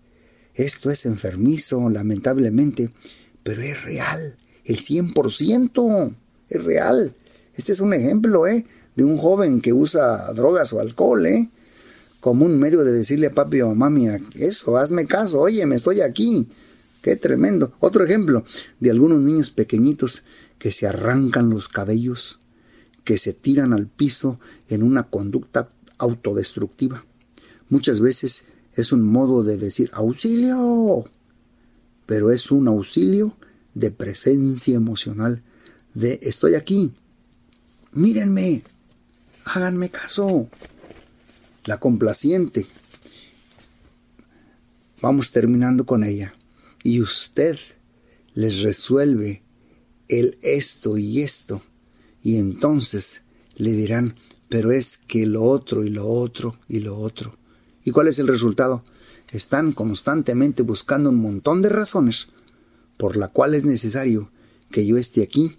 Esto 0.54 0.90
es 0.90 1.06
enfermizo, 1.06 1.90
lamentablemente, 1.90 2.92
pero 3.44 3.62
es 3.62 3.84
real, 3.84 4.38
el 4.64 4.78
100%, 4.78 6.16
es 6.50 6.64
real. 6.64 7.16
Este 7.56 7.72
es 7.72 7.80
un 7.80 7.94
ejemplo, 7.94 8.48
¿eh? 8.48 8.66
De 8.96 9.04
un 9.04 9.18
joven 9.18 9.62
que 9.62 9.74
usa 9.74 10.34
drogas 10.34 10.74
o 10.74 10.80
alcohol, 10.80 11.26
¿eh? 11.26 11.50
Como 12.20 12.46
un 12.46 12.60
medio 12.60 12.84
de 12.84 12.92
decirle 12.92 13.28
a 13.28 13.34
papi 13.34 13.62
o 13.62 13.72
a 13.72 13.76
mami, 13.76 14.08
eso, 14.36 14.78
hazme 14.78 15.06
caso, 15.06 15.42
oye, 15.42 15.66
me 15.66 15.76
estoy 15.76 16.02
aquí. 16.02 16.48
Qué 17.02 17.16
tremendo. 17.16 17.72
Otro 17.80 18.04
ejemplo 18.04 18.44
de 18.80 18.90
algunos 18.90 19.22
niños 19.22 19.52
pequeñitos 19.52 20.24
que 20.58 20.72
se 20.72 20.88
arrancan 20.88 21.50
los 21.50 21.70
cabellos, 21.70 22.40
que 23.04 23.20
se 23.20 23.34
tiran 23.34 23.74
al 23.74 23.88
piso 23.88 24.40
en 24.70 24.82
una 24.82 25.04
conducta 25.04 25.70
autodestructiva. 26.00 27.06
Muchas 27.70 28.00
veces 28.00 28.48
es 28.74 28.92
un 28.92 29.04
modo 29.04 29.44
de 29.44 29.58
decir 29.58 29.92
auxilio, 29.94 31.06
pero 32.06 32.32
es 32.32 32.52
un 32.52 32.68
auxilio 32.68 33.38
de 33.76 33.92
presencia 33.92 34.76
emocional, 34.76 35.44
de 35.94 36.20
estoy 36.24 36.56
aquí, 36.56 36.94
mírenme, 37.96 38.62
háganme 39.46 39.90
caso. 39.90 40.48
La 41.66 41.80
complaciente. 41.80 42.68
Vamos 45.02 45.32
terminando 45.32 45.86
con 45.86 46.04
ella. 46.04 46.36
Y 46.84 47.02
usted 47.02 47.58
les 48.34 48.62
resuelve 48.62 49.42
el 50.08 50.38
esto 50.44 50.98
y 50.98 51.22
esto. 51.22 51.64
Y 52.22 52.38
entonces 52.38 53.24
le 53.56 53.74
dirán, 53.74 54.14
pero 54.50 54.72
es 54.72 54.98
que 54.98 55.26
lo 55.26 55.44
otro 55.44 55.84
y 55.84 55.90
lo 55.90 56.08
otro 56.08 56.60
y 56.68 56.82
lo 56.82 56.98
otro. 57.00 57.36
¿Y 57.84 57.92
cuál 57.92 58.08
es 58.08 58.20
el 58.20 58.28
resultado? 58.28 58.84
Están 59.32 59.74
constantemente 59.74 60.62
buscando 60.62 61.10
un 61.10 61.18
montón 61.18 61.62
de 61.62 61.70
razones 61.70 62.28
por 62.98 63.18
la 63.18 63.28
cual 63.28 63.56
es 63.56 63.66
necesario 63.66 64.32
que 64.70 64.86
yo 64.86 64.98
esté 64.98 65.24
aquí 65.24 65.52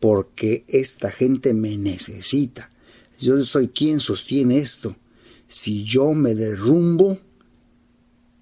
porque 0.00 0.64
esta 0.68 1.10
gente 1.10 1.54
me 1.54 1.76
necesita. 1.76 2.70
Yo 3.18 3.40
soy 3.42 3.68
quien 3.68 4.00
sostiene 4.00 4.58
esto. 4.58 4.96
Si 5.46 5.84
yo 5.84 6.12
me 6.12 6.34
derrumbo, 6.34 7.18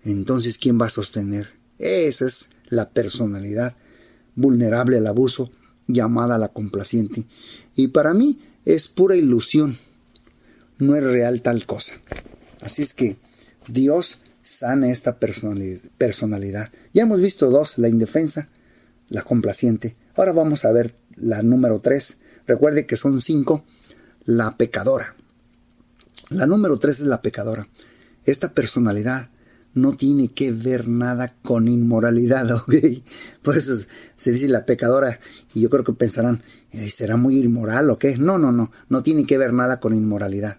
entonces 0.04 0.58
¿quién 0.58 0.80
va 0.80 0.86
a 0.86 0.90
sostener? 0.90 1.54
Esa 1.78 2.26
es 2.26 2.50
la 2.68 2.90
personalidad 2.90 3.76
vulnerable 4.34 4.98
al 4.98 5.06
abuso 5.06 5.50
llamada 5.86 6.38
la 6.38 6.48
complaciente. 6.48 7.24
Y 7.76 7.88
para 7.88 8.14
mí 8.14 8.38
es 8.64 8.88
pura 8.88 9.16
ilusión. 9.16 9.76
No 10.78 10.96
es 10.96 11.04
real 11.04 11.42
tal 11.42 11.66
cosa. 11.66 11.94
Así 12.60 12.82
es 12.82 12.94
que 12.94 13.16
Dios 13.68 14.22
sana 14.42 14.90
esta 14.90 15.18
personalidad. 15.18 16.70
Ya 16.92 17.02
hemos 17.02 17.20
visto 17.20 17.50
dos, 17.50 17.78
la 17.78 17.88
indefensa, 17.88 18.48
la 19.08 19.22
complaciente. 19.22 19.96
Ahora 20.16 20.32
vamos 20.32 20.64
a 20.64 20.72
ver 20.72 20.94
la 21.16 21.42
número 21.42 21.81
tres. 21.81 22.20
Recuerde 22.46 22.87
que 22.87 22.96
son 22.96 23.20
cinco. 23.20 23.64
La 24.24 24.57
pecadora. 24.57 25.16
La 26.31 26.46
número 26.46 26.79
tres 26.79 27.00
es 27.00 27.07
la 27.07 27.22
pecadora. 27.22 27.68
Esta 28.24 28.55
personalidad 28.55 29.31
no 29.74 29.97
tiene 29.97 30.28
que 30.28 30.53
ver 30.53 30.88
nada 30.88 31.34
con 31.43 31.68
inmoralidad, 31.68 32.51
¿ok? 32.55 32.74
Por 33.43 33.57
eso 33.57 33.76
se 34.16 34.32
dice 34.32 34.49
la 34.49 34.64
pecadora 34.64 35.18
y 35.53 35.61
yo 35.61 35.70
creo 35.70 35.84
que 35.84 35.93
pensarán, 35.93 36.41
¿será 36.72 37.16
muy 37.16 37.38
inmoral 37.38 37.91
o 37.91 37.99
qué? 37.99 38.16
No, 38.16 38.38
no, 38.38 38.53
no, 38.53 38.70
no 38.88 39.03
tiene 39.03 39.26
que 39.26 39.36
ver 39.36 39.53
nada 39.53 39.80
con 39.80 39.95
inmoralidad, 39.95 40.59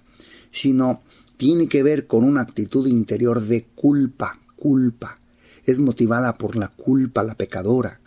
sino 0.51 1.01
tiene 1.37 1.67
que 1.67 1.81
ver 1.81 2.07
con 2.07 2.23
una 2.23 2.41
actitud 2.41 2.85
interior 2.87 3.41
de 3.41 3.65
culpa, 3.75 4.39
culpa. 4.55 5.17
Es 5.63 5.79
motivada 5.79 6.37
por 6.37 6.55
la 6.55 6.67
culpa, 6.67 7.23
la 7.23 7.35
pecadora 7.35 7.99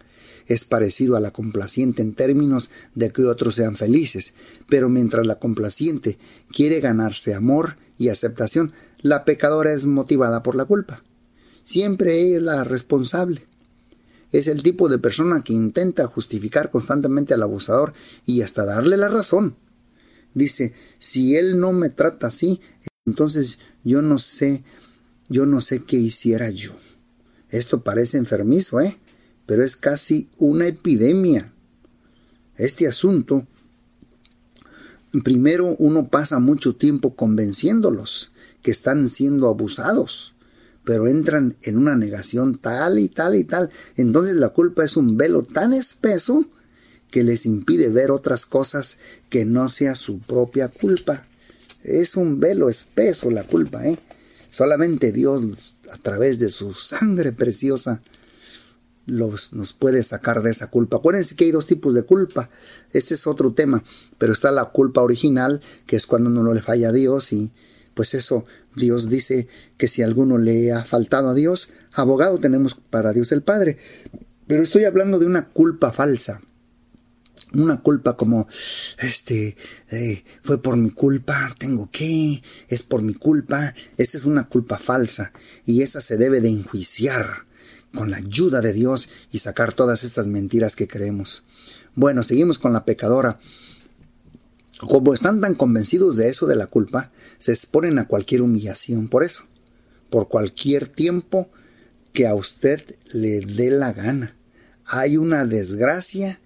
es 0.48 0.64
parecido 0.64 1.16
a 1.16 1.20
la 1.20 1.30
complaciente 1.30 2.02
en 2.02 2.14
términos 2.14 2.70
de 2.94 3.10
que 3.10 3.22
otros 3.22 3.54
sean 3.54 3.76
felices, 3.76 4.34
pero 4.68 4.88
mientras 4.88 5.26
la 5.26 5.38
complaciente 5.38 6.18
quiere 6.50 6.80
ganarse 6.80 7.34
amor 7.34 7.76
y 7.98 8.08
aceptación, 8.08 8.72
la 9.02 9.24
pecadora 9.24 9.72
es 9.72 9.86
motivada 9.86 10.42
por 10.42 10.56
la 10.56 10.64
culpa. 10.64 11.04
Siempre 11.64 12.34
es 12.34 12.42
la 12.42 12.64
responsable. 12.64 13.44
Es 14.32 14.46
el 14.46 14.62
tipo 14.62 14.88
de 14.88 14.98
persona 14.98 15.42
que 15.42 15.52
intenta 15.52 16.06
justificar 16.06 16.70
constantemente 16.70 17.34
al 17.34 17.42
abusador 17.42 17.92
y 18.24 18.42
hasta 18.42 18.64
darle 18.64 18.96
la 18.96 19.08
razón. 19.08 19.56
Dice, 20.34 20.72
si 20.98 21.36
él 21.36 21.60
no 21.60 21.72
me 21.72 21.90
trata 21.90 22.28
así, 22.28 22.60
entonces 23.06 23.58
yo 23.84 24.02
no 24.02 24.18
sé, 24.18 24.64
yo 25.28 25.46
no 25.46 25.60
sé 25.60 25.84
qué 25.84 25.96
hiciera 25.96 26.50
yo. 26.50 26.72
Esto 27.50 27.82
parece 27.82 28.18
enfermizo, 28.18 28.80
¿eh? 28.80 28.94
Pero 29.48 29.64
es 29.64 29.76
casi 29.76 30.28
una 30.36 30.66
epidemia. 30.66 31.54
Este 32.58 32.86
asunto, 32.86 33.46
primero 35.24 35.74
uno 35.78 36.08
pasa 36.08 36.38
mucho 36.38 36.76
tiempo 36.76 37.16
convenciéndolos 37.16 38.32
que 38.62 38.70
están 38.70 39.08
siendo 39.08 39.48
abusados, 39.48 40.34
pero 40.84 41.08
entran 41.08 41.56
en 41.62 41.78
una 41.78 41.96
negación 41.96 42.58
tal 42.58 42.98
y 42.98 43.08
tal 43.08 43.36
y 43.36 43.44
tal. 43.44 43.70
Entonces 43.96 44.34
la 44.34 44.50
culpa 44.50 44.84
es 44.84 44.98
un 44.98 45.16
velo 45.16 45.42
tan 45.42 45.72
espeso 45.72 46.44
que 47.10 47.24
les 47.24 47.46
impide 47.46 47.88
ver 47.88 48.10
otras 48.10 48.44
cosas 48.44 48.98
que 49.30 49.46
no 49.46 49.70
sea 49.70 49.94
su 49.94 50.18
propia 50.18 50.68
culpa. 50.68 51.26
Es 51.84 52.16
un 52.16 52.38
velo 52.38 52.68
espeso 52.68 53.30
la 53.30 53.44
culpa, 53.44 53.86
¿eh? 53.86 53.98
Solamente 54.50 55.10
Dios, 55.10 55.76
a 55.90 55.96
través 55.96 56.38
de 56.38 56.50
su 56.50 56.74
sangre 56.74 57.32
preciosa, 57.32 58.02
nos 59.08 59.72
puede 59.72 60.02
sacar 60.02 60.42
de 60.42 60.50
esa 60.50 60.70
culpa. 60.70 60.98
Acuérdense 60.98 61.34
que 61.34 61.44
hay 61.44 61.50
dos 61.50 61.66
tipos 61.66 61.94
de 61.94 62.04
culpa. 62.04 62.50
Este 62.92 63.14
es 63.14 63.26
otro 63.26 63.52
tema. 63.52 63.82
Pero 64.18 64.32
está 64.32 64.50
la 64.52 64.66
culpa 64.66 65.02
original, 65.02 65.60
que 65.86 65.96
es 65.96 66.06
cuando 66.06 66.30
uno 66.30 66.42
no 66.42 66.54
le 66.54 66.62
falla 66.62 66.90
a 66.90 66.92
Dios 66.92 67.32
y 67.32 67.50
pues 67.94 68.14
eso, 68.14 68.46
Dios 68.76 69.08
dice 69.08 69.48
que 69.76 69.88
si 69.88 70.02
alguno 70.02 70.38
le 70.38 70.70
ha 70.70 70.84
faltado 70.84 71.30
a 71.30 71.34
Dios, 71.34 71.70
abogado 71.94 72.38
tenemos 72.38 72.76
para 72.76 73.12
Dios 73.12 73.32
el 73.32 73.42
Padre. 73.42 73.76
Pero 74.46 74.62
estoy 74.62 74.84
hablando 74.84 75.18
de 75.18 75.26
una 75.26 75.48
culpa 75.48 75.90
falsa 75.90 76.40
una 77.54 77.80
culpa 77.80 78.16
como 78.16 78.46
este 78.98 79.56
eh, 79.90 80.24
fue 80.42 80.60
por 80.60 80.76
mi 80.76 80.90
culpa 80.90 81.50
tengo 81.58 81.90
que 81.90 82.42
es 82.68 82.82
por 82.82 83.00
mi 83.00 83.14
culpa 83.14 83.74
esa 83.96 84.18
es 84.18 84.24
una 84.24 84.48
culpa 84.48 84.76
falsa 84.76 85.32
y 85.64 85.80
esa 85.80 86.02
se 86.02 86.18
debe 86.18 86.42
de 86.42 86.50
enjuiciar 86.50 87.46
con 87.94 88.10
la 88.10 88.18
ayuda 88.18 88.60
de 88.60 88.72
Dios 88.72 89.08
y 89.30 89.38
sacar 89.38 89.72
todas 89.72 90.04
estas 90.04 90.26
mentiras 90.26 90.76
que 90.76 90.88
creemos. 90.88 91.44
Bueno 91.94 92.22
seguimos 92.22 92.58
con 92.58 92.72
la 92.72 92.84
pecadora. 92.84 93.38
Como 94.78 95.12
están 95.12 95.40
tan 95.40 95.54
convencidos 95.54 96.16
de 96.16 96.28
eso 96.28 96.46
de 96.46 96.56
la 96.56 96.66
culpa 96.66 97.10
se 97.38 97.52
exponen 97.52 97.98
a 97.98 98.06
cualquier 98.06 98.42
humillación 98.42 99.08
por 99.08 99.24
eso 99.24 99.44
por 100.10 100.28
cualquier 100.28 100.86
tiempo 100.86 101.50
que 102.12 102.26
a 102.26 102.34
usted 102.34 102.82
le 103.12 103.40
dé 103.40 103.70
la 103.70 103.92
gana. 103.92 104.34
Hay 104.86 105.16
una 105.16 105.44
desgracia 105.44 106.40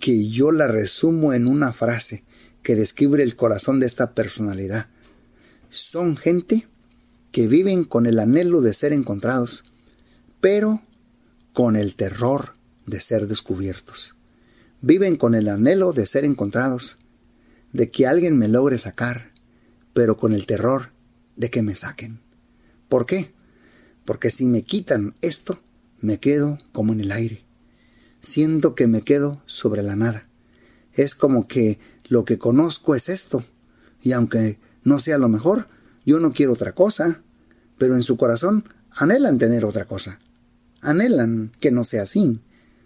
que 0.00 0.28
yo 0.28 0.52
la 0.52 0.66
resumo 0.66 1.32
en 1.32 1.46
una 1.46 1.72
frase 1.72 2.24
que 2.62 2.76
describe 2.76 3.22
el 3.22 3.36
corazón 3.36 3.80
de 3.80 3.86
esta 3.86 4.14
personalidad. 4.14 4.88
Son 5.68 6.16
gente 6.16 6.66
que 7.32 7.48
viven 7.48 7.84
con 7.84 8.06
el 8.06 8.18
anhelo 8.20 8.60
de 8.60 8.74
ser 8.74 8.92
encontrados, 8.92 9.64
pero 10.44 10.82
con 11.54 11.74
el 11.74 11.94
terror 11.94 12.54
de 12.84 13.00
ser 13.00 13.28
descubiertos. 13.28 14.14
Viven 14.82 15.16
con 15.16 15.34
el 15.34 15.48
anhelo 15.48 15.94
de 15.94 16.04
ser 16.04 16.26
encontrados, 16.26 16.98
de 17.72 17.90
que 17.90 18.06
alguien 18.06 18.36
me 18.36 18.48
logre 18.48 18.76
sacar, 18.76 19.32
pero 19.94 20.18
con 20.18 20.34
el 20.34 20.44
terror 20.44 20.92
de 21.34 21.48
que 21.48 21.62
me 21.62 21.74
saquen. 21.74 22.20
¿Por 22.90 23.06
qué? 23.06 23.32
Porque 24.04 24.28
si 24.28 24.44
me 24.44 24.60
quitan 24.60 25.14
esto, 25.22 25.62
me 26.02 26.20
quedo 26.20 26.58
como 26.72 26.92
en 26.92 27.00
el 27.00 27.12
aire 27.12 27.44
siento 28.20 28.74
que 28.74 28.86
me 28.86 29.02
quedo 29.02 29.42
sobre 29.46 29.82
la 29.82 29.96
nada. 29.96 30.28
Es 30.92 31.14
como 31.14 31.46
que 31.46 31.78
lo 32.08 32.24
que 32.24 32.38
conozco 32.38 32.94
es 32.94 33.08
esto, 33.08 33.44
y 34.02 34.12
aunque 34.12 34.58
no 34.82 34.98
sea 34.98 35.18
lo 35.18 35.28
mejor, 35.28 35.68
yo 36.04 36.20
no 36.20 36.32
quiero 36.32 36.52
otra 36.52 36.72
cosa, 36.72 37.22
pero 37.78 37.96
en 37.96 38.02
su 38.02 38.16
corazón 38.16 38.64
anhelan 38.90 39.38
tener 39.38 39.64
otra 39.64 39.86
cosa. 39.86 40.18
Anhelan 40.84 41.52
que 41.60 41.70
no 41.70 41.82
sea 41.82 42.02
así, 42.02 42.40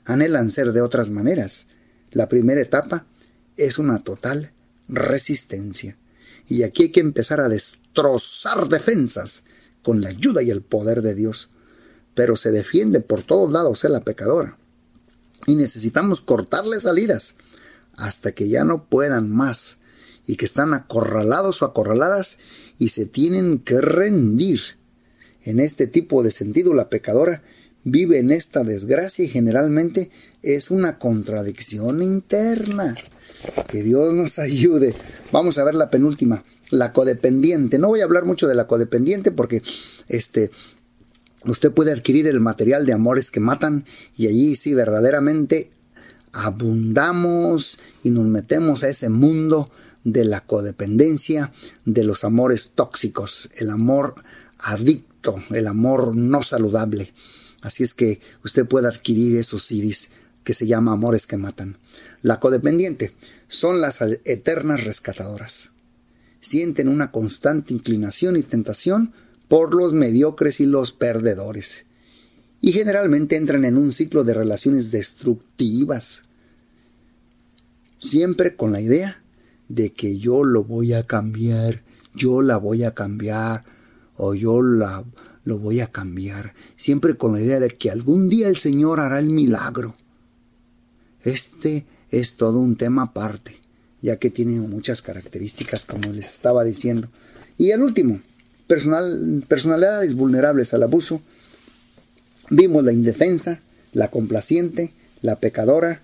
anhelan 0.05 0.51
ser 0.51 0.73
de 0.73 0.81
otras 0.81 1.11
maneras. 1.11 1.69
La 2.13 2.29
primera 2.29 2.61
etapa 2.61 3.07
es 3.57 3.79
una 3.79 3.99
total 3.99 4.53
resistencia. 4.89 5.99
Y 6.47 6.63
aquí 6.63 6.85
hay 6.85 6.93
que 6.93 7.01
empezar 7.01 7.41
a 7.41 7.49
destrozar 7.49 8.69
defensas 8.69 9.45
con 9.83 10.01
la 10.01 10.09
ayuda 10.09 10.43
y 10.43 10.51
el 10.51 10.63
poder 10.63 11.03
de 11.03 11.15
Dios. 11.15 11.51
Pero 12.15 12.37
se 12.37 12.51
defiende 12.53 13.01
por 13.01 13.23
todos 13.23 13.53
lados 13.53 13.85
es 13.85 13.91
la 13.91 14.01
pecadora 14.01 14.57
y 15.47 15.55
necesitamos 15.55 16.21
cortarle 16.21 16.81
salidas 16.81 17.37
hasta 17.97 18.33
que 18.33 18.49
ya 18.49 18.65
no 18.65 18.89
puedan 18.89 19.31
más 19.31 19.79
y 20.27 20.37
que 20.37 20.45
están 20.45 20.75
acorralados 20.75 21.63
o 21.63 21.65
acorraladas 21.65 22.39
y 22.79 22.91
se 22.91 23.07
tienen 23.07 23.59
que 23.59 23.81
rendir. 23.81 24.61
En 25.43 25.61
este 25.61 25.87
tipo 25.87 26.23
de 26.23 26.31
sentido 26.31 26.75
la 26.75 26.89
pecadora 26.91 27.43
vive 27.85 28.19
en 28.19 28.31
esta 28.31 28.65
desgracia 28.65 29.25
y 29.25 29.29
generalmente 29.29 30.11
es 30.43 30.71
una 30.71 30.99
contradicción 30.99 32.03
interna. 32.03 32.95
Que 33.69 33.83
Dios 33.83 34.15
nos 34.15 34.39
ayude. 34.39 34.95
Vamos 35.33 35.59
a 35.59 35.65
ver 35.65 35.75
la 35.75 35.91
penúltima, 35.91 36.45
la 36.71 36.93
codependiente. 36.93 37.79
No 37.79 37.89
voy 37.89 38.01
a 38.01 38.05
hablar 38.05 38.25
mucho 38.25 38.47
de 38.47 38.55
la 38.55 38.67
codependiente 38.67 39.31
porque 39.31 39.63
este 40.09 40.51
usted 41.45 41.73
puede 41.73 41.93
adquirir 41.93 42.27
el 42.27 42.41
material 42.41 42.85
de 42.85 42.93
Amores 42.93 43.31
que 43.31 43.41
Matan 43.41 43.85
y 44.17 44.27
allí 44.27 44.57
sí 44.57 44.75
verdaderamente 44.75 45.71
abundamos 46.33 47.81
y 48.03 48.11
nos 48.11 48.27
metemos 48.27 48.83
a 48.83 48.89
ese 48.89 49.09
mundo 49.09 49.71
de 50.05 50.25
la 50.25 50.41
codependencia, 50.41 51.53
de 51.85 52.05
los 52.05 52.25
amores 52.25 52.73
tóxicos, 52.75 53.51
el 53.59 53.71
amor 53.71 54.15
adicto, 54.59 55.37
el 55.51 55.67
amor 55.67 56.17
no 56.17 56.43
saludable. 56.43 57.13
Así 57.61 57.83
es 57.83 57.95
que 57.95 58.21
usted 58.45 58.67
puede 58.67 58.89
adquirir 58.89 59.37
esos 59.37 59.65
CDs 59.65 60.11
que 60.45 60.55
se 60.55 60.67
llama 60.67 60.93
Amores 60.93 61.27
que 61.27 61.37
Matan. 61.37 61.77
La 62.23 62.41
codependiente 62.41 63.13
son 63.49 63.81
las 63.81 64.01
eternas 64.01 64.85
rescatadoras. 64.85 65.73
Sienten 66.41 66.89
una 66.89 67.11
constante 67.11 67.75
inclinación 67.75 68.37
y 68.37 68.43
tentación 68.43 69.13
por 69.49 69.75
los 69.75 69.93
mediocres 69.93 70.61
y 70.61 70.67
los 70.67 70.93
perdedores, 70.93 71.87
y 72.61 72.73
generalmente 72.73 73.37
entran 73.37 73.65
en 73.65 73.77
un 73.77 73.93
ciclo 73.93 74.25
de 74.25 74.35
relaciones 74.35 74.91
destructivas, 74.91 76.25
siempre 77.97 78.57
con 78.57 78.73
la 78.73 78.81
idea 78.81 79.23
de 79.69 79.93
que 79.93 80.19
yo 80.19 80.45
lo 80.45 80.65
voy 80.65 80.93
a 80.93 81.03
cambiar, 81.03 81.83
yo 82.15 82.43
la 82.43 82.57
voy 82.59 82.85
a 82.85 82.95
cambiar, 82.95 83.65
o 84.19 84.35
yo 84.35 84.61
la, 84.63 85.05
lo 85.45 85.59
voy 85.59 85.81
a 85.81 85.87
cambiar, 85.87 86.53
siempre 86.77 87.17
con 87.17 87.33
la 87.33 87.41
idea 87.41 87.61
de 87.61 87.71
que 87.71 87.91
algún 87.91 88.29
día 88.29 88.49
el 88.49 88.57
Señor 88.57 89.01
hará 89.01 89.19
el 89.19 89.31
milagro. 89.31 89.95
Este 91.23 91.87
es 92.11 92.37
todo 92.37 92.59
un 92.59 92.77
tema 92.77 93.03
aparte, 93.03 93.57
ya 94.03 94.17
que 94.17 94.31
tiene 94.31 94.61
muchas 94.61 95.03
características, 95.03 95.87
como 95.87 96.13
les 96.13 96.27
estaba 96.27 96.65
diciendo. 96.65 97.09
Y 97.57 97.71
el 97.71 97.83
último, 97.83 98.21
personal, 98.67 99.45
personalidades 99.49 100.15
vulnerables 100.15 100.75
al 100.75 100.83
abuso, 100.83 101.23
vimos 102.51 102.85
la 102.85 102.93
indefensa, 102.93 103.61
la 103.93 104.11
complaciente, 104.11 104.93
la 105.23 105.37
pecadora 105.37 106.03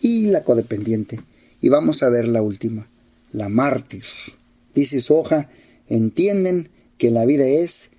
y 0.00 0.26
la 0.26 0.42
codependiente. 0.42 1.20
Y 1.60 1.68
vamos 1.68 2.02
a 2.02 2.08
ver 2.08 2.26
la 2.26 2.42
última, 2.42 2.88
la 3.30 3.48
mártir. 3.48 4.02
Dice 4.74 5.00
su 5.00 5.14
hoja, 5.14 5.48
entienden 5.88 6.71
que 7.02 7.10
la 7.10 7.26
vida 7.26 7.44
es 7.44 7.94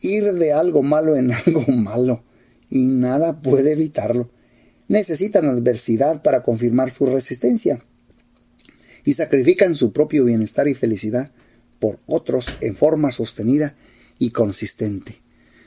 ir 0.00 0.24
de 0.32 0.54
algo 0.54 0.82
malo 0.82 1.16
en 1.16 1.32
algo 1.46 1.66
malo 1.66 2.24
y 2.70 2.86
nada 2.86 3.42
puede 3.42 3.72
evitarlo. 3.72 4.30
Necesitan 4.88 5.44
adversidad 5.44 6.22
para 6.22 6.42
confirmar 6.42 6.90
su 6.90 7.04
resistencia 7.04 7.84
y 9.04 9.12
sacrifican 9.12 9.74
su 9.74 9.92
propio 9.92 10.24
bienestar 10.24 10.66
y 10.66 10.72
felicidad 10.72 11.30
por 11.78 11.98
otros 12.06 12.46
en 12.62 12.74
forma 12.74 13.12
sostenida 13.12 13.76
y 14.18 14.30
consistente. 14.30 15.20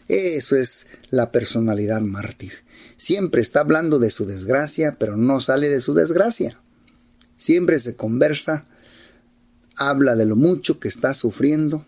Eso 0.08 0.56
es 0.56 0.88
la 1.12 1.32
personalidad 1.32 2.02
mártir. 2.02 2.52
Siempre 2.98 3.42
está 3.42 3.60
hablando 3.60 4.00
de 4.00 4.10
su 4.10 4.26
desgracia, 4.26 4.98
pero 4.98 5.18
no 5.18 5.40
sale 5.40 5.70
de 5.70 5.82
su 5.82 5.94
desgracia. 5.94 6.60
Siempre 7.36 7.78
se 7.78 7.96
conversa, 7.96 8.66
habla 9.78 10.16
de 10.16 10.26
lo 10.26 10.36
mucho 10.36 10.80
que 10.80 10.88
está 10.88 11.14
sufriendo. 11.14 11.86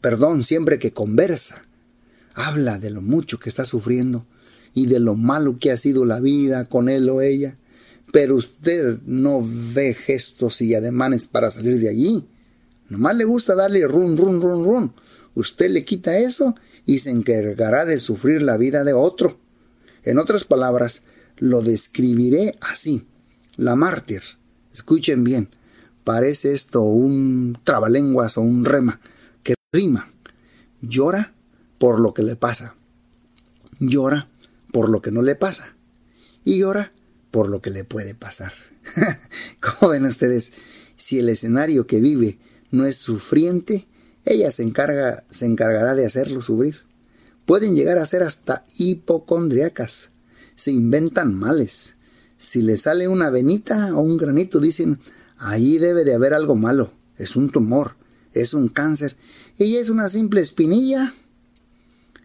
Perdón, 0.00 0.42
siempre 0.42 0.78
que 0.78 0.92
conversa, 0.92 1.64
habla 2.34 2.78
de 2.78 2.90
lo 2.90 3.02
mucho 3.02 3.38
que 3.38 3.48
está 3.48 3.64
sufriendo 3.64 4.24
y 4.72 4.86
de 4.86 5.00
lo 5.00 5.14
malo 5.14 5.58
que 5.58 5.70
ha 5.70 5.76
sido 5.76 6.04
la 6.04 6.20
vida 6.20 6.64
con 6.64 6.88
él 6.88 7.08
o 7.10 7.20
ella. 7.20 7.58
Pero 8.12 8.36
usted 8.36 9.00
no 9.04 9.42
ve 9.74 9.94
gestos 9.94 10.60
y 10.62 10.74
ademanes 10.74 11.26
para 11.26 11.50
salir 11.50 11.78
de 11.78 11.88
allí. 11.88 12.28
Nomás 12.88 13.16
le 13.16 13.24
gusta 13.24 13.54
darle 13.54 13.86
run, 13.86 14.16
run, 14.16 14.40
run, 14.40 14.64
run. 14.64 14.94
Usted 15.34 15.70
le 15.70 15.84
quita 15.84 16.18
eso 16.18 16.54
y 16.86 16.98
se 16.98 17.10
encargará 17.10 17.84
de 17.84 17.98
sufrir 17.98 18.42
la 18.42 18.56
vida 18.56 18.84
de 18.84 18.92
otro. 18.92 19.38
En 20.02 20.18
otras 20.18 20.44
palabras, 20.44 21.04
lo 21.38 21.62
describiré 21.62 22.56
así. 22.62 23.06
La 23.56 23.76
mártir. 23.76 24.22
Escuchen 24.72 25.22
bien. 25.24 25.50
Parece 26.04 26.52
esto 26.52 26.82
un 26.82 27.58
trabalenguas 27.62 28.38
o 28.38 28.40
un 28.40 28.64
rema 28.64 29.00
rima. 29.72 30.10
Llora 30.80 31.32
por 31.78 32.00
lo 32.00 32.12
que 32.12 32.24
le 32.24 32.34
pasa. 32.34 32.76
Llora 33.78 34.28
por 34.72 34.88
lo 34.88 35.00
que 35.00 35.12
no 35.12 35.22
le 35.22 35.36
pasa. 35.36 35.76
y 36.42 36.58
llora 36.58 36.92
por 37.30 37.48
lo 37.48 37.60
que 37.60 37.70
le 37.70 37.84
puede 37.84 38.14
pasar. 38.14 38.52
¿Cómo 39.60 39.92
ven 39.92 40.06
ustedes? 40.06 40.54
Si 40.96 41.18
el 41.18 41.28
escenario 41.28 41.86
que 41.86 42.00
vive 42.00 42.38
no 42.72 42.84
es 42.86 42.96
sufriente, 42.96 43.86
ella 44.24 44.50
se, 44.50 44.64
encarga, 44.64 45.22
se 45.28 45.46
encargará 45.46 45.94
de 45.94 46.06
hacerlo 46.06 46.42
sufrir. 46.42 46.76
Pueden 47.46 47.76
llegar 47.76 47.98
a 47.98 48.06
ser 48.06 48.22
hasta 48.22 48.64
hipocondriacas. 48.76 50.12
Se 50.56 50.72
inventan 50.72 51.34
males. 51.34 51.96
Si 52.36 52.62
le 52.62 52.76
sale 52.76 53.06
una 53.06 53.30
venita 53.30 53.94
o 53.94 54.00
un 54.00 54.16
granito, 54.16 54.58
dicen, 54.58 54.98
ahí 55.36 55.78
debe 55.78 56.04
de 56.04 56.14
haber 56.14 56.34
algo 56.34 56.56
malo. 56.56 56.92
Es 57.16 57.36
un 57.36 57.50
tumor, 57.50 57.96
es 58.32 58.54
un 58.54 58.68
cáncer. 58.68 59.16
Ella 59.60 59.78
es 59.78 59.90
una 59.90 60.08
simple 60.08 60.40
espinilla. 60.40 61.12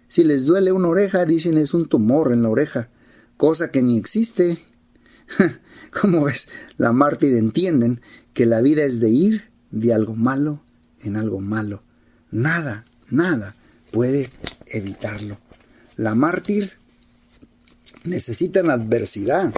Si 0.07 0.23
les 0.23 0.45
duele 0.45 0.71
una 0.71 0.87
oreja, 0.87 1.25
dicen 1.25 1.57
es 1.57 1.73
un 1.73 1.85
tumor 1.85 2.31
en 2.31 2.41
la 2.41 2.49
oreja, 2.49 2.89
cosa 3.35 3.71
que 3.71 3.81
ni 3.81 3.97
existe. 3.97 4.57
Como 6.01 6.23
ves, 6.23 6.47
la 6.77 6.93
mártir 6.93 7.35
entienden 7.35 7.99
que 8.33 8.45
la 8.45 8.61
vida 8.61 8.85
es 8.85 9.01
de 9.01 9.09
ir 9.09 9.51
de 9.71 9.93
algo 9.93 10.15
malo 10.15 10.63
en 11.03 11.17
algo 11.17 11.41
malo. 11.41 11.83
Nada, 12.31 12.85
nada 13.09 13.53
puede 13.91 14.29
evitarlo. 14.67 15.37
La 15.97 16.15
mártir 16.15 16.71
necesitan 18.05 18.69
adversidad. 18.69 19.53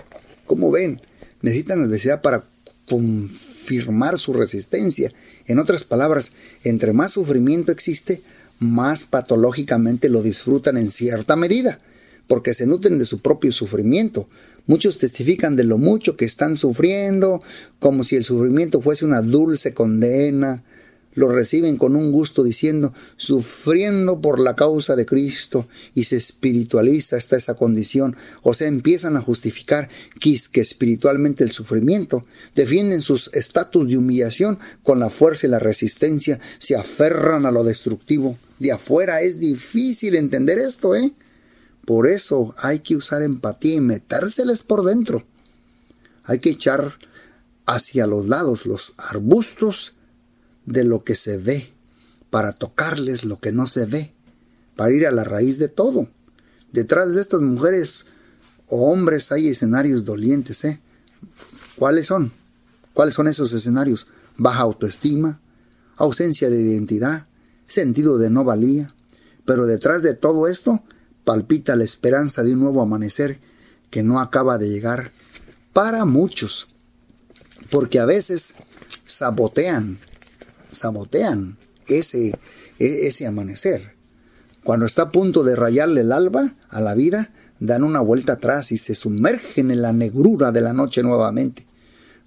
Como 0.48 0.72
ven, 0.72 1.00
necesitan 1.44 1.84
adversidad 1.84 2.24
para 2.24 2.44
confirmar 2.88 4.18
su 4.18 4.34
resistencia. 4.34 5.12
En 5.46 5.60
otras 5.60 5.84
palabras, 5.84 6.34
entre 6.64 6.94
más 6.94 7.12
sufrimiento 7.12 7.72
existe, 7.72 8.22
más 8.60 9.06
patológicamente 9.06 10.10
lo 10.10 10.24
disfrutan 10.24 10.78
en 10.78 10.90
cierta 10.90 11.36
medida, 11.36 11.80
porque 12.28 12.54
se 12.54 12.66
nutren 12.66 12.98
de 12.98 13.06
su 13.06 13.20
propio 13.20 13.52
sufrimiento. 13.52 14.28
Muchos 14.66 14.98
testifican 14.98 15.56
de 15.56 15.64
lo 15.64 15.78
mucho 15.78 16.18
que 16.18 16.26
están 16.26 16.58
sufriendo, 16.58 17.42
como 17.80 18.04
si 18.04 18.16
el 18.16 18.24
sufrimiento 18.24 18.82
fuese 18.82 19.06
una 19.06 19.22
dulce 19.22 19.74
condena, 19.74 20.64
lo 21.18 21.30
reciben 21.30 21.78
con 21.78 21.96
un 21.96 22.12
gusto 22.12 22.44
diciendo, 22.44 22.94
sufriendo 23.16 24.22
por 24.22 24.40
la 24.40 24.56
causa 24.56 24.96
de 24.96 25.08
Cristo, 25.08 25.68
y 25.96 26.04
se 26.04 26.16
espiritualiza 26.16 27.16
hasta 27.16 27.36
esa 27.36 27.56
condición, 27.56 28.16
o 28.44 28.54
sea, 28.54 28.68
empiezan 28.68 29.18
a 29.18 29.22
justificar 29.22 29.90
que 30.20 30.62
espiritualmente 30.62 31.44
el 31.44 31.52
sufrimiento, 31.52 32.24
defienden 32.56 33.02
sus 33.02 33.34
estatus 33.34 33.88
de 33.88 33.98
humillación 33.98 34.60
con 34.84 35.00
la 35.00 35.10
fuerza 35.10 35.48
y 35.48 35.50
la 35.50 35.58
resistencia, 35.58 36.40
se 36.60 36.76
aferran 36.76 37.48
a 37.48 37.52
lo 37.52 37.64
destructivo. 37.64 38.38
De 38.60 38.72
afuera 38.72 39.22
es 39.22 39.40
difícil 39.40 40.16
entender 40.16 40.60
esto, 40.60 40.96
¿eh? 40.96 41.14
Por 41.84 42.06
eso 42.06 42.54
hay 42.60 42.82
que 42.82 42.96
usar 42.96 43.24
empatía 43.24 43.74
y 43.74 43.80
metérseles 43.80 44.62
por 44.62 44.86
dentro. 44.86 45.26
Hay 46.26 46.38
que 46.38 46.52
echar 46.52 46.94
hacia 47.66 48.06
los 48.06 48.28
lados 48.28 48.68
los 48.68 48.94
arbustos 48.98 49.97
de 50.68 50.84
lo 50.84 51.04
que 51.04 51.16
se 51.16 51.38
ve, 51.38 51.74
para 52.30 52.52
tocarles 52.52 53.26
lo 53.26 53.40
que 53.40 53.52
no 53.52 53.66
se 53.66 53.88
ve, 53.88 54.14
para 54.76 54.94
ir 54.94 55.08
a 55.08 55.12
la 55.12 55.24
raíz 55.24 55.58
de 55.58 55.70
todo. 55.70 56.10
Detrás 56.72 57.16
de 57.16 57.22
estas 57.22 57.42
mujeres 57.42 58.08
o 58.68 58.92
hombres 58.92 59.32
hay 59.32 59.48
escenarios 59.48 60.06
dolientes, 60.06 60.64
¿eh? 60.66 60.82
¿Cuáles 61.78 62.08
son? 62.08 62.32
¿Cuáles 62.94 63.16
son 63.16 63.28
esos 63.28 63.54
escenarios? 63.54 64.08
Baja 64.38 64.62
autoestima, 64.62 65.40
ausencia 65.96 66.50
de 66.50 66.62
identidad, 66.62 67.28
sentido 67.66 68.18
de 68.18 68.30
no 68.30 68.44
valía. 68.44 68.94
Pero 69.46 69.66
detrás 69.66 70.04
de 70.04 70.14
todo 70.14 70.48
esto 70.48 70.84
palpita 71.24 71.76
la 71.76 71.86
esperanza 71.86 72.44
de 72.44 72.54
un 72.54 72.60
nuevo 72.60 72.82
amanecer 72.82 73.40
que 73.90 74.04
no 74.04 74.20
acaba 74.20 74.58
de 74.58 74.70
llegar 74.70 75.12
para 75.72 76.04
muchos, 76.04 76.68
porque 77.70 78.00
a 78.00 78.06
veces 78.06 78.56
sabotean 79.06 79.98
sabotean 80.78 81.58
ese, 81.88 82.30
e, 82.80 83.08
ese 83.08 83.28
amanecer. 83.28 83.96
Cuando 84.64 84.86
está 84.86 85.04
a 85.04 85.12
punto 85.12 85.44
de 85.44 85.56
rayarle 85.56 86.02
el 86.02 86.12
alba 86.12 86.54
a 86.70 86.82
la 86.82 86.94
vida, 86.94 87.32
dan 87.60 87.84
una 87.84 88.02
vuelta 88.02 88.34
atrás 88.34 88.72
y 88.72 88.78
se 88.78 88.96
sumergen 88.96 89.72
en 89.72 89.82
la 89.82 89.94
negrura 89.94 90.52
de 90.52 90.62
la 90.62 90.74
noche 90.74 91.04
nuevamente. 91.04 91.66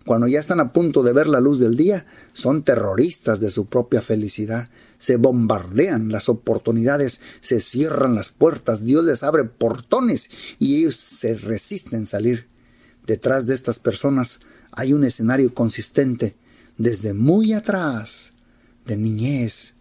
Cuando 0.07 0.27
ya 0.27 0.41
están 0.41 0.61
a 0.61 0.73
punto 0.73 1.03
de 1.03 1.13
ver 1.13 1.29
la 1.29 1.41
luz 1.41 1.59
del 1.59 1.77
día, 1.77 2.07
son 2.33 2.63
terroristas 2.63 3.41
de 3.41 3.51
su 3.51 3.67
propia 3.67 4.01
felicidad. 4.01 4.69
Se 4.99 5.17
bombardean 5.17 6.11
las 6.11 6.29
oportunidades, 6.29 7.21
se 7.41 7.61
cierran 7.61 8.15
las 8.15 8.31
puertas, 8.31 8.85
Dios 8.85 9.05
les 9.05 9.23
abre 9.23 9.45
portones 9.45 10.31
y 10.59 10.79
ellos 10.79 10.97
se 10.97 11.35
resisten 11.35 12.05
a 12.05 12.07
salir. 12.07 12.49
Detrás 13.07 13.47
de 13.47 13.55
estas 13.55 13.79
personas 13.79 14.41
hay 14.73 14.95
un 14.95 15.05
escenario 15.05 15.53
consistente 15.53 16.37
desde 16.79 17.13
muy 17.13 17.53
atrás, 17.53 18.33
de 18.91 18.97
niñez, 18.97 19.77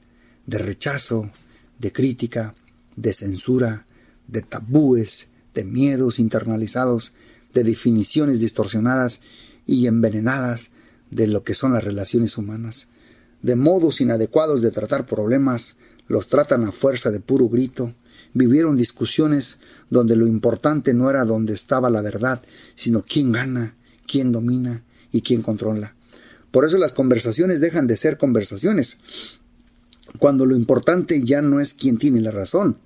de 0.45 0.59
rechazo, 0.59 1.31
de 1.79 1.91
crítica, 1.91 2.53
de 2.95 3.11
censura, 3.11 3.87
de 4.27 4.43
tabúes, 4.43 5.29
de 5.55 5.65
miedos 5.65 6.19
internalizados, 6.19 7.13
de 7.51 7.63
definiciones 7.63 8.39
distorsionadas 8.39 9.21
y 9.65 9.87
envenenadas 9.87 10.73
de 11.09 11.25
lo 11.25 11.43
que 11.43 11.55
son 11.55 11.73
las 11.73 11.83
relaciones 11.83 12.37
humanas, 12.37 12.89
de 13.41 13.55
modos 13.55 13.99
inadecuados 13.99 14.61
de 14.61 14.69
tratar 14.69 15.07
problemas, 15.07 15.77
los 16.07 16.27
tratan 16.27 16.65
a 16.65 16.71
fuerza 16.71 17.09
de 17.09 17.19
puro 17.19 17.49
grito, 17.49 17.95
vivieron 18.35 18.77
discusiones 18.77 19.59
donde 19.89 20.15
lo 20.15 20.27
importante 20.27 20.93
no 20.93 21.09
era 21.09 21.25
dónde 21.25 21.53
estaba 21.53 21.89
la 21.89 22.03
verdad, 22.03 22.43
sino 22.75 23.01
quién 23.01 23.31
gana, 23.31 23.75
quién 24.05 24.31
domina 24.31 24.83
y 25.11 25.23
quién 25.23 25.41
controla. 25.41 25.95
Por 26.51 26.65
eso 26.65 26.77
las 26.77 26.93
conversaciones 26.93 27.59
dejan 27.59 27.87
de 27.87 27.97
ser 27.97 28.17
conversaciones, 28.17 29.39
cuando 30.17 30.45
lo 30.45 30.55
importante 30.55 31.23
ya 31.23 31.41
no 31.41 31.59
es 31.59 31.73
quién 31.73 31.97
tiene 31.97 32.21
la 32.21 32.31
razón, 32.31 32.77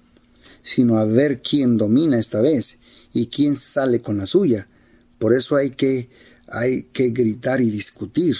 sino 0.61 0.97
a 0.97 1.05
ver 1.05 1.41
quién 1.41 1.77
domina 1.77 2.19
esta 2.19 2.41
vez 2.41 2.79
y 3.13 3.27
quién 3.27 3.55
sale 3.55 4.01
con 4.01 4.17
la 4.17 4.27
suya. 4.27 4.67
Por 5.19 5.33
eso 5.33 5.55
hay 5.55 5.69
que, 5.71 6.09
hay 6.47 6.83
que 6.91 7.09
gritar 7.11 7.61
y 7.61 7.69
discutir 7.69 8.35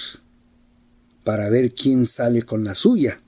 para 1.24 1.50
ver 1.50 1.74
quién 1.74 2.06
sale 2.06 2.42
con 2.42 2.64
la 2.66 2.76
suya. 2.76 3.22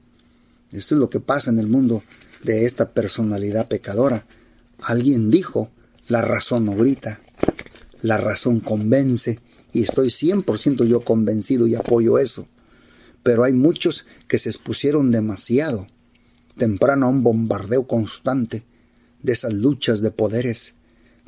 Esto 0.71 0.95
es 0.95 0.99
lo 0.99 1.09
que 1.09 1.21
pasa 1.21 1.51
en 1.51 1.59
el 1.59 1.67
mundo 1.67 2.03
de 2.43 2.65
esta 2.65 2.91
personalidad 2.91 3.69
pecadora. 3.69 4.25
Alguien 4.81 5.31
dijo, 5.31 5.71
la 6.09 6.21
razón 6.21 6.65
no 6.65 6.75
grita, 6.75 7.21
la 8.01 8.17
razón 8.17 8.59
convence 8.59 9.39
y 9.75 9.81
estoy 9.81 10.07
100% 10.07 10.87
yo 10.87 11.01
convencido 11.01 11.67
y 11.67 11.75
apoyo 11.75 12.17
eso. 12.17 12.47
Pero 13.23 13.43
hay 13.43 13.51
muchos 13.51 14.07
que 14.29 14.39
se 14.39 14.47
expusieron 14.47 15.11
demasiado 15.11 15.85
temprano 16.55 17.07
a 17.07 17.09
un 17.09 17.23
bombardeo 17.23 17.85
constante 17.85 18.63
de 19.21 19.33
esas 19.33 19.53
luchas 19.53 20.01
de 20.01 20.11
poderes, 20.11 20.75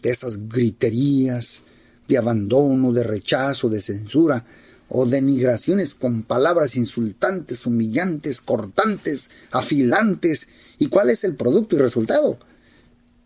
de 0.01 0.11
esas 0.11 0.47
griterías, 0.47 1.63
de 2.07 2.17
abandono, 2.17 2.93
de 2.93 3.03
rechazo, 3.03 3.67
de 3.67 3.81
censura 3.81 4.45
o 4.87 5.05
denigraciones 5.05 5.93
con 5.93 6.23
palabras 6.23 6.77
insultantes, 6.77 7.65
humillantes, 7.65 8.39
cortantes, 8.39 9.31
afilantes. 9.51 10.51
¿Y 10.77 10.87
cuál 10.87 11.09
es 11.09 11.25
el 11.25 11.35
producto 11.35 11.75
y 11.75 11.79
resultado? 11.79 12.39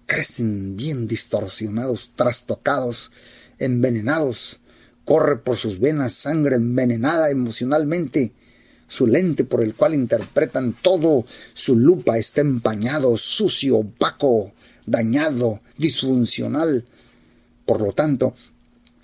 Crecen 0.07 0.75
bien 0.75 1.07
distorsionados, 1.07 2.13
trastocados, 2.15 3.11
envenenados, 3.59 4.61
Corre 5.05 5.37
por 5.37 5.57
sus 5.57 5.79
venas 5.79 6.13
sangre 6.13 6.55
envenenada 6.55 7.29
emocionalmente. 7.29 8.33
Su 8.87 9.07
lente 9.07 9.45
por 9.45 9.63
el 9.63 9.73
cual 9.73 9.93
interpretan 9.93 10.73
todo, 10.73 11.25
su 11.53 11.77
lupa 11.77 12.17
está 12.17 12.41
empañado, 12.41 13.17
sucio, 13.17 13.77
opaco, 13.77 14.53
dañado, 14.85 15.61
disfuncional. 15.77 16.85
Por 17.65 17.81
lo 17.81 17.93
tanto, 17.93 18.35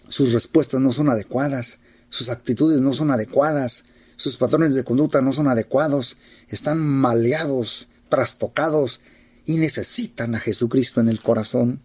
sus 0.09 0.33
respuestas 0.33 0.81
no 0.81 0.91
son 0.91 1.09
adecuadas, 1.09 1.79
sus 2.09 2.29
actitudes 2.29 2.79
no 2.81 2.93
son 2.93 3.11
adecuadas, 3.11 3.85
sus 4.15 4.37
patrones 4.37 4.75
de 4.75 4.83
conducta 4.83 5.21
no 5.21 5.31
son 5.31 5.47
adecuados, 5.47 6.17
están 6.49 6.79
maleados, 6.79 7.87
trastocados 8.09 9.01
y 9.45 9.57
necesitan 9.57 10.35
a 10.35 10.39
Jesucristo 10.39 10.99
en 11.01 11.09
el 11.09 11.21
corazón. 11.21 11.81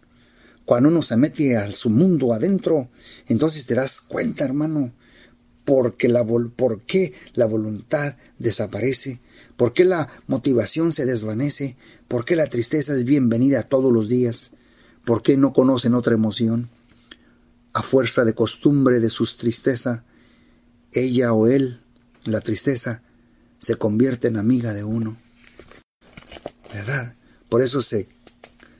Cuando 0.65 0.89
uno 0.89 1.01
se 1.01 1.17
mete 1.17 1.57
a 1.57 1.69
su 1.71 1.89
mundo 1.89 2.33
adentro, 2.33 2.89
entonces 3.27 3.65
te 3.65 3.75
das 3.75 4.01
cuenta, 4.01 4.45
hermano, 4.45 4.93
porque 5.65 6.07
la 6.07 6.25
por 6.25 6.81
qué 6.83 7.13
la 7.33 7.45
voluntad 7.45 8.15
desaparece, 8.39 9.21
por 9.57 9.73
qué 9.73 9.85
la 9.85 10.07
motivación 10.27 10.91
se 10.91 11.05
desvanece, 11.05 11.75
por 12.07 12.25
qué 12.25 12.35
la 12.35 12.47
tristeza 12.47 12.93
es 12.93 13.03
bienvenida 13.03 13.63
todos 13.63 13.91
los 13.91 14.07
días, 14.07 14.51
por 15.05 15.21
qué 15.21 15.37
no 15.37 15.53
conocen 15.53 15.95
otra 15.95 16.13
emoción. 16.13 16.69
A 17.73 17.81
fuerza 17.81 18.23
de 18.23 18.35
costumbre 18.35 18.99
de 18.99 19.09
sus 19.09 19.35
tristeza, 19.37 20.05
ella 20.91 21.33
o 21.33 21.47
él, 21.47 21.81
la 22.25 22.39
tristeza, 22.39 23.01
se 23.57 23.75
convierte 23.75 24.27
en 24.27 24.37
amiga 24.37 24.73
de 24.73 24.83
uno. 24.83 25.17
¿Verdad? 26.73 27.15
Por 27.49 27.61
eso 27.61 27.81
se, 27.81 28.07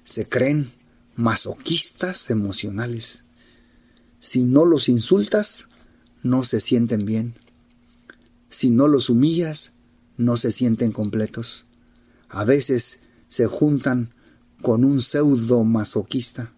se 0.03 0.27
creen 0.27 0.71
masoquistas 1.16 2.30
emocionales. 2.30 3.24
Si 4.20 4.43
no 4.43 4.66
los 4.66 4.89
insultas, 4.89 5.68
no 6.24 6.43
se 6.43 6.61
sienten 6.61 7.05
bien. 7.05 7.36
Si 8.49 8.70
no 8.70 8.88
los 8.88 9.09
humillas, 9.09 9.74
no 10.18 10.38
se 10.38 10.51
sienten 10.51 10.91
completos. 10.91 11.66
A 12.30 12.45
veces 12.45 13.01
se 13.28 13.47
juntan 13.47 14.11
con 14.61 14.86
un 14.86 15.01
pseudo 15.01 15.64
masoquista, 15.64 16.53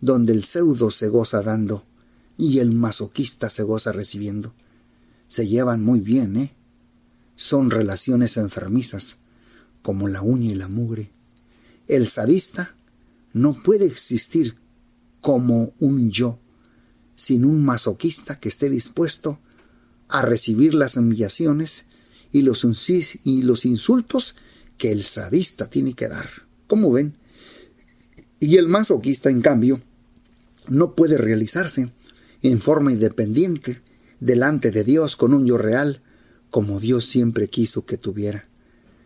donde 0.00 0.32
el 0.32 0.44
pseudo 0.44 0.90
se 0.90 1.08
goza 1.08 1.42
dando 1.42 1.84
y 2.36 2.58
el 2.58 2.72
masoquista 2.72 3.50
se 3.50 3.62
goza 3.62 3.92
recibiendo. 3.92 4.54
Se 5.28 5.48
llevan 5.48 5.82
muy 5.82 6.00
bien, 6.00 6.36
¿eh? 6.36 6.54
Son 7.36 7.70
relaciones 7.70 8.36
enfermizas, 8.36 9.20
como 9.82 10.08
la 10.08 10.22
uña 10.22 10.50
y 10.50 10.54
la 10.54 10.68
mugre. 10.68 11.12
El 11.86 12.08
sadista 12.08 12.74
no 13.32 13.60
puede 13.62 13.86
existir 13.86 14.56
como 15.20 15.74
un 15.78 16.10
yo, 16.10 16.40
sin 17.14 17.44
un 17.44 17.64
masoquista 17.64 18.38
que 18.38 18.48
esté 18.48 18.70
dispuesto 18.70 19.40
a 20.08 20.22
recibir 20.22 20.74
las 20.74 20.96
humillaciones 20.96 21.86
y 22.32 22.42
los, 22.42 22.64
y 23.24 23.42
los 23.42 23.64
insultos 23.64 24.36
que 24.76 24.92
el 24.92 25.02
sadista 25.02 25.68
tiene 25.68 25.94
que 25.94 26.08
dar. 26.08 26.28
¿Cómo 26.66 26.92
ven? 26.92 27.16
Y 28.40 28.56
el 28.56 28.68
masoquista, 28.68 29.30
en 29.30 29.40
cambio, 29.40 29.82
no 30.68 30.94
puede 30.94 31.18
realizarse 31.18 31.92
en 32.42 32.60
forma 32.60 32.92
independiente 32.92 33.82
delante 34.20 34.70
de 34.70 34.84
Dios 34.84 35.16
con 35.16 35.34
un 35.34 35.46
yo 35.46 35.58
real, 35.58 36.02
como 36.50 36.80
Dios 36.80 37.04
siempre 37.04 37.48
quiso 37.48 37.84
que 37.84 37.98
tuviera, 37.98 38.48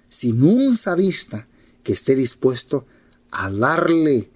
sin 0.09 0.43
un 0.43 0.77
sadista 0.77 1.49
que 1.83 1.93
esté 1.93 2.15
dispuesto 2.15 2.87
a 3.33 3.51
darle, 3.51 4.31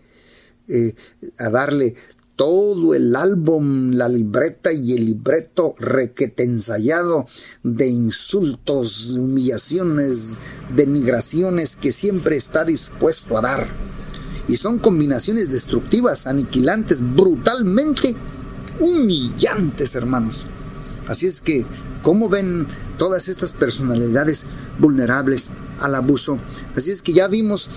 eh, 0.68 0.94
a 1.38 1.50
darle 1.50 1.94
todo 2.36 2.94
el 2.94 3.16
álbum, 3.16 3.92
la 3.92 4.08
libreta 4.08 4.72
y 4.72 4.92
el 4.92 5.06
libreto 5.06 5.74
requete 5.78 6.42
ensayado 6.42 7.26
de 7.62 7.88
insultos, 7.88 9.12
humillaciones, 9.18 10.40
denigraciones 10.74 11.76
que 11.76 11.92
siempre 11.92 12.36
está 12.36 12.64
dispuesto 12.64 13.38
a 13.38 13.40
dar. 13.40 13.66
Y 14.48 14.58
son 14.58 14.78
combinaciones 14.78 15.50
destructivas, 15.50 16.26
aniquilantes, 16.26 17.00
brutalmente 17.14 18.14
humillantes, 18.78 19.94
hermanos. 19.94 20.46
Así 21.08 21.26
es 21.26 21.40
que, 21.40 21.64
¿cómo 22.02 22.28
ven 22.28 22.66
todas 22.98 23.28
estas 23.28 23.52
personalidades 23.52 24.46
vulnerables 24.78 25.50
al 25.80 25.94
abuso? 25.94 26.38
Así 26.76 26.90
es 26.90 27.00
que 27.00 27.14
ya 27.14 27.28
vimos 27.28 27.70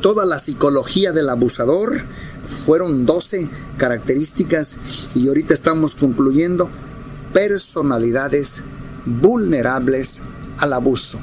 toda 0.00 0.26
la 0.26 0.38
psicología 0.38 1.12
del 1.12 1.28
abusador, 1.28 1.92
fueron 2.46 3.06
12 3.06 3.48
características 3.76 5.10
y 5.14 5.28
ahorita 5.28 5.54
estamos 5.54 5.94
concluyendo 5.94 6.68
personalidades 7.32 8.64
vulnerables 9.06 10.22
al 10.58 10.72
abuso. 10.72 11.20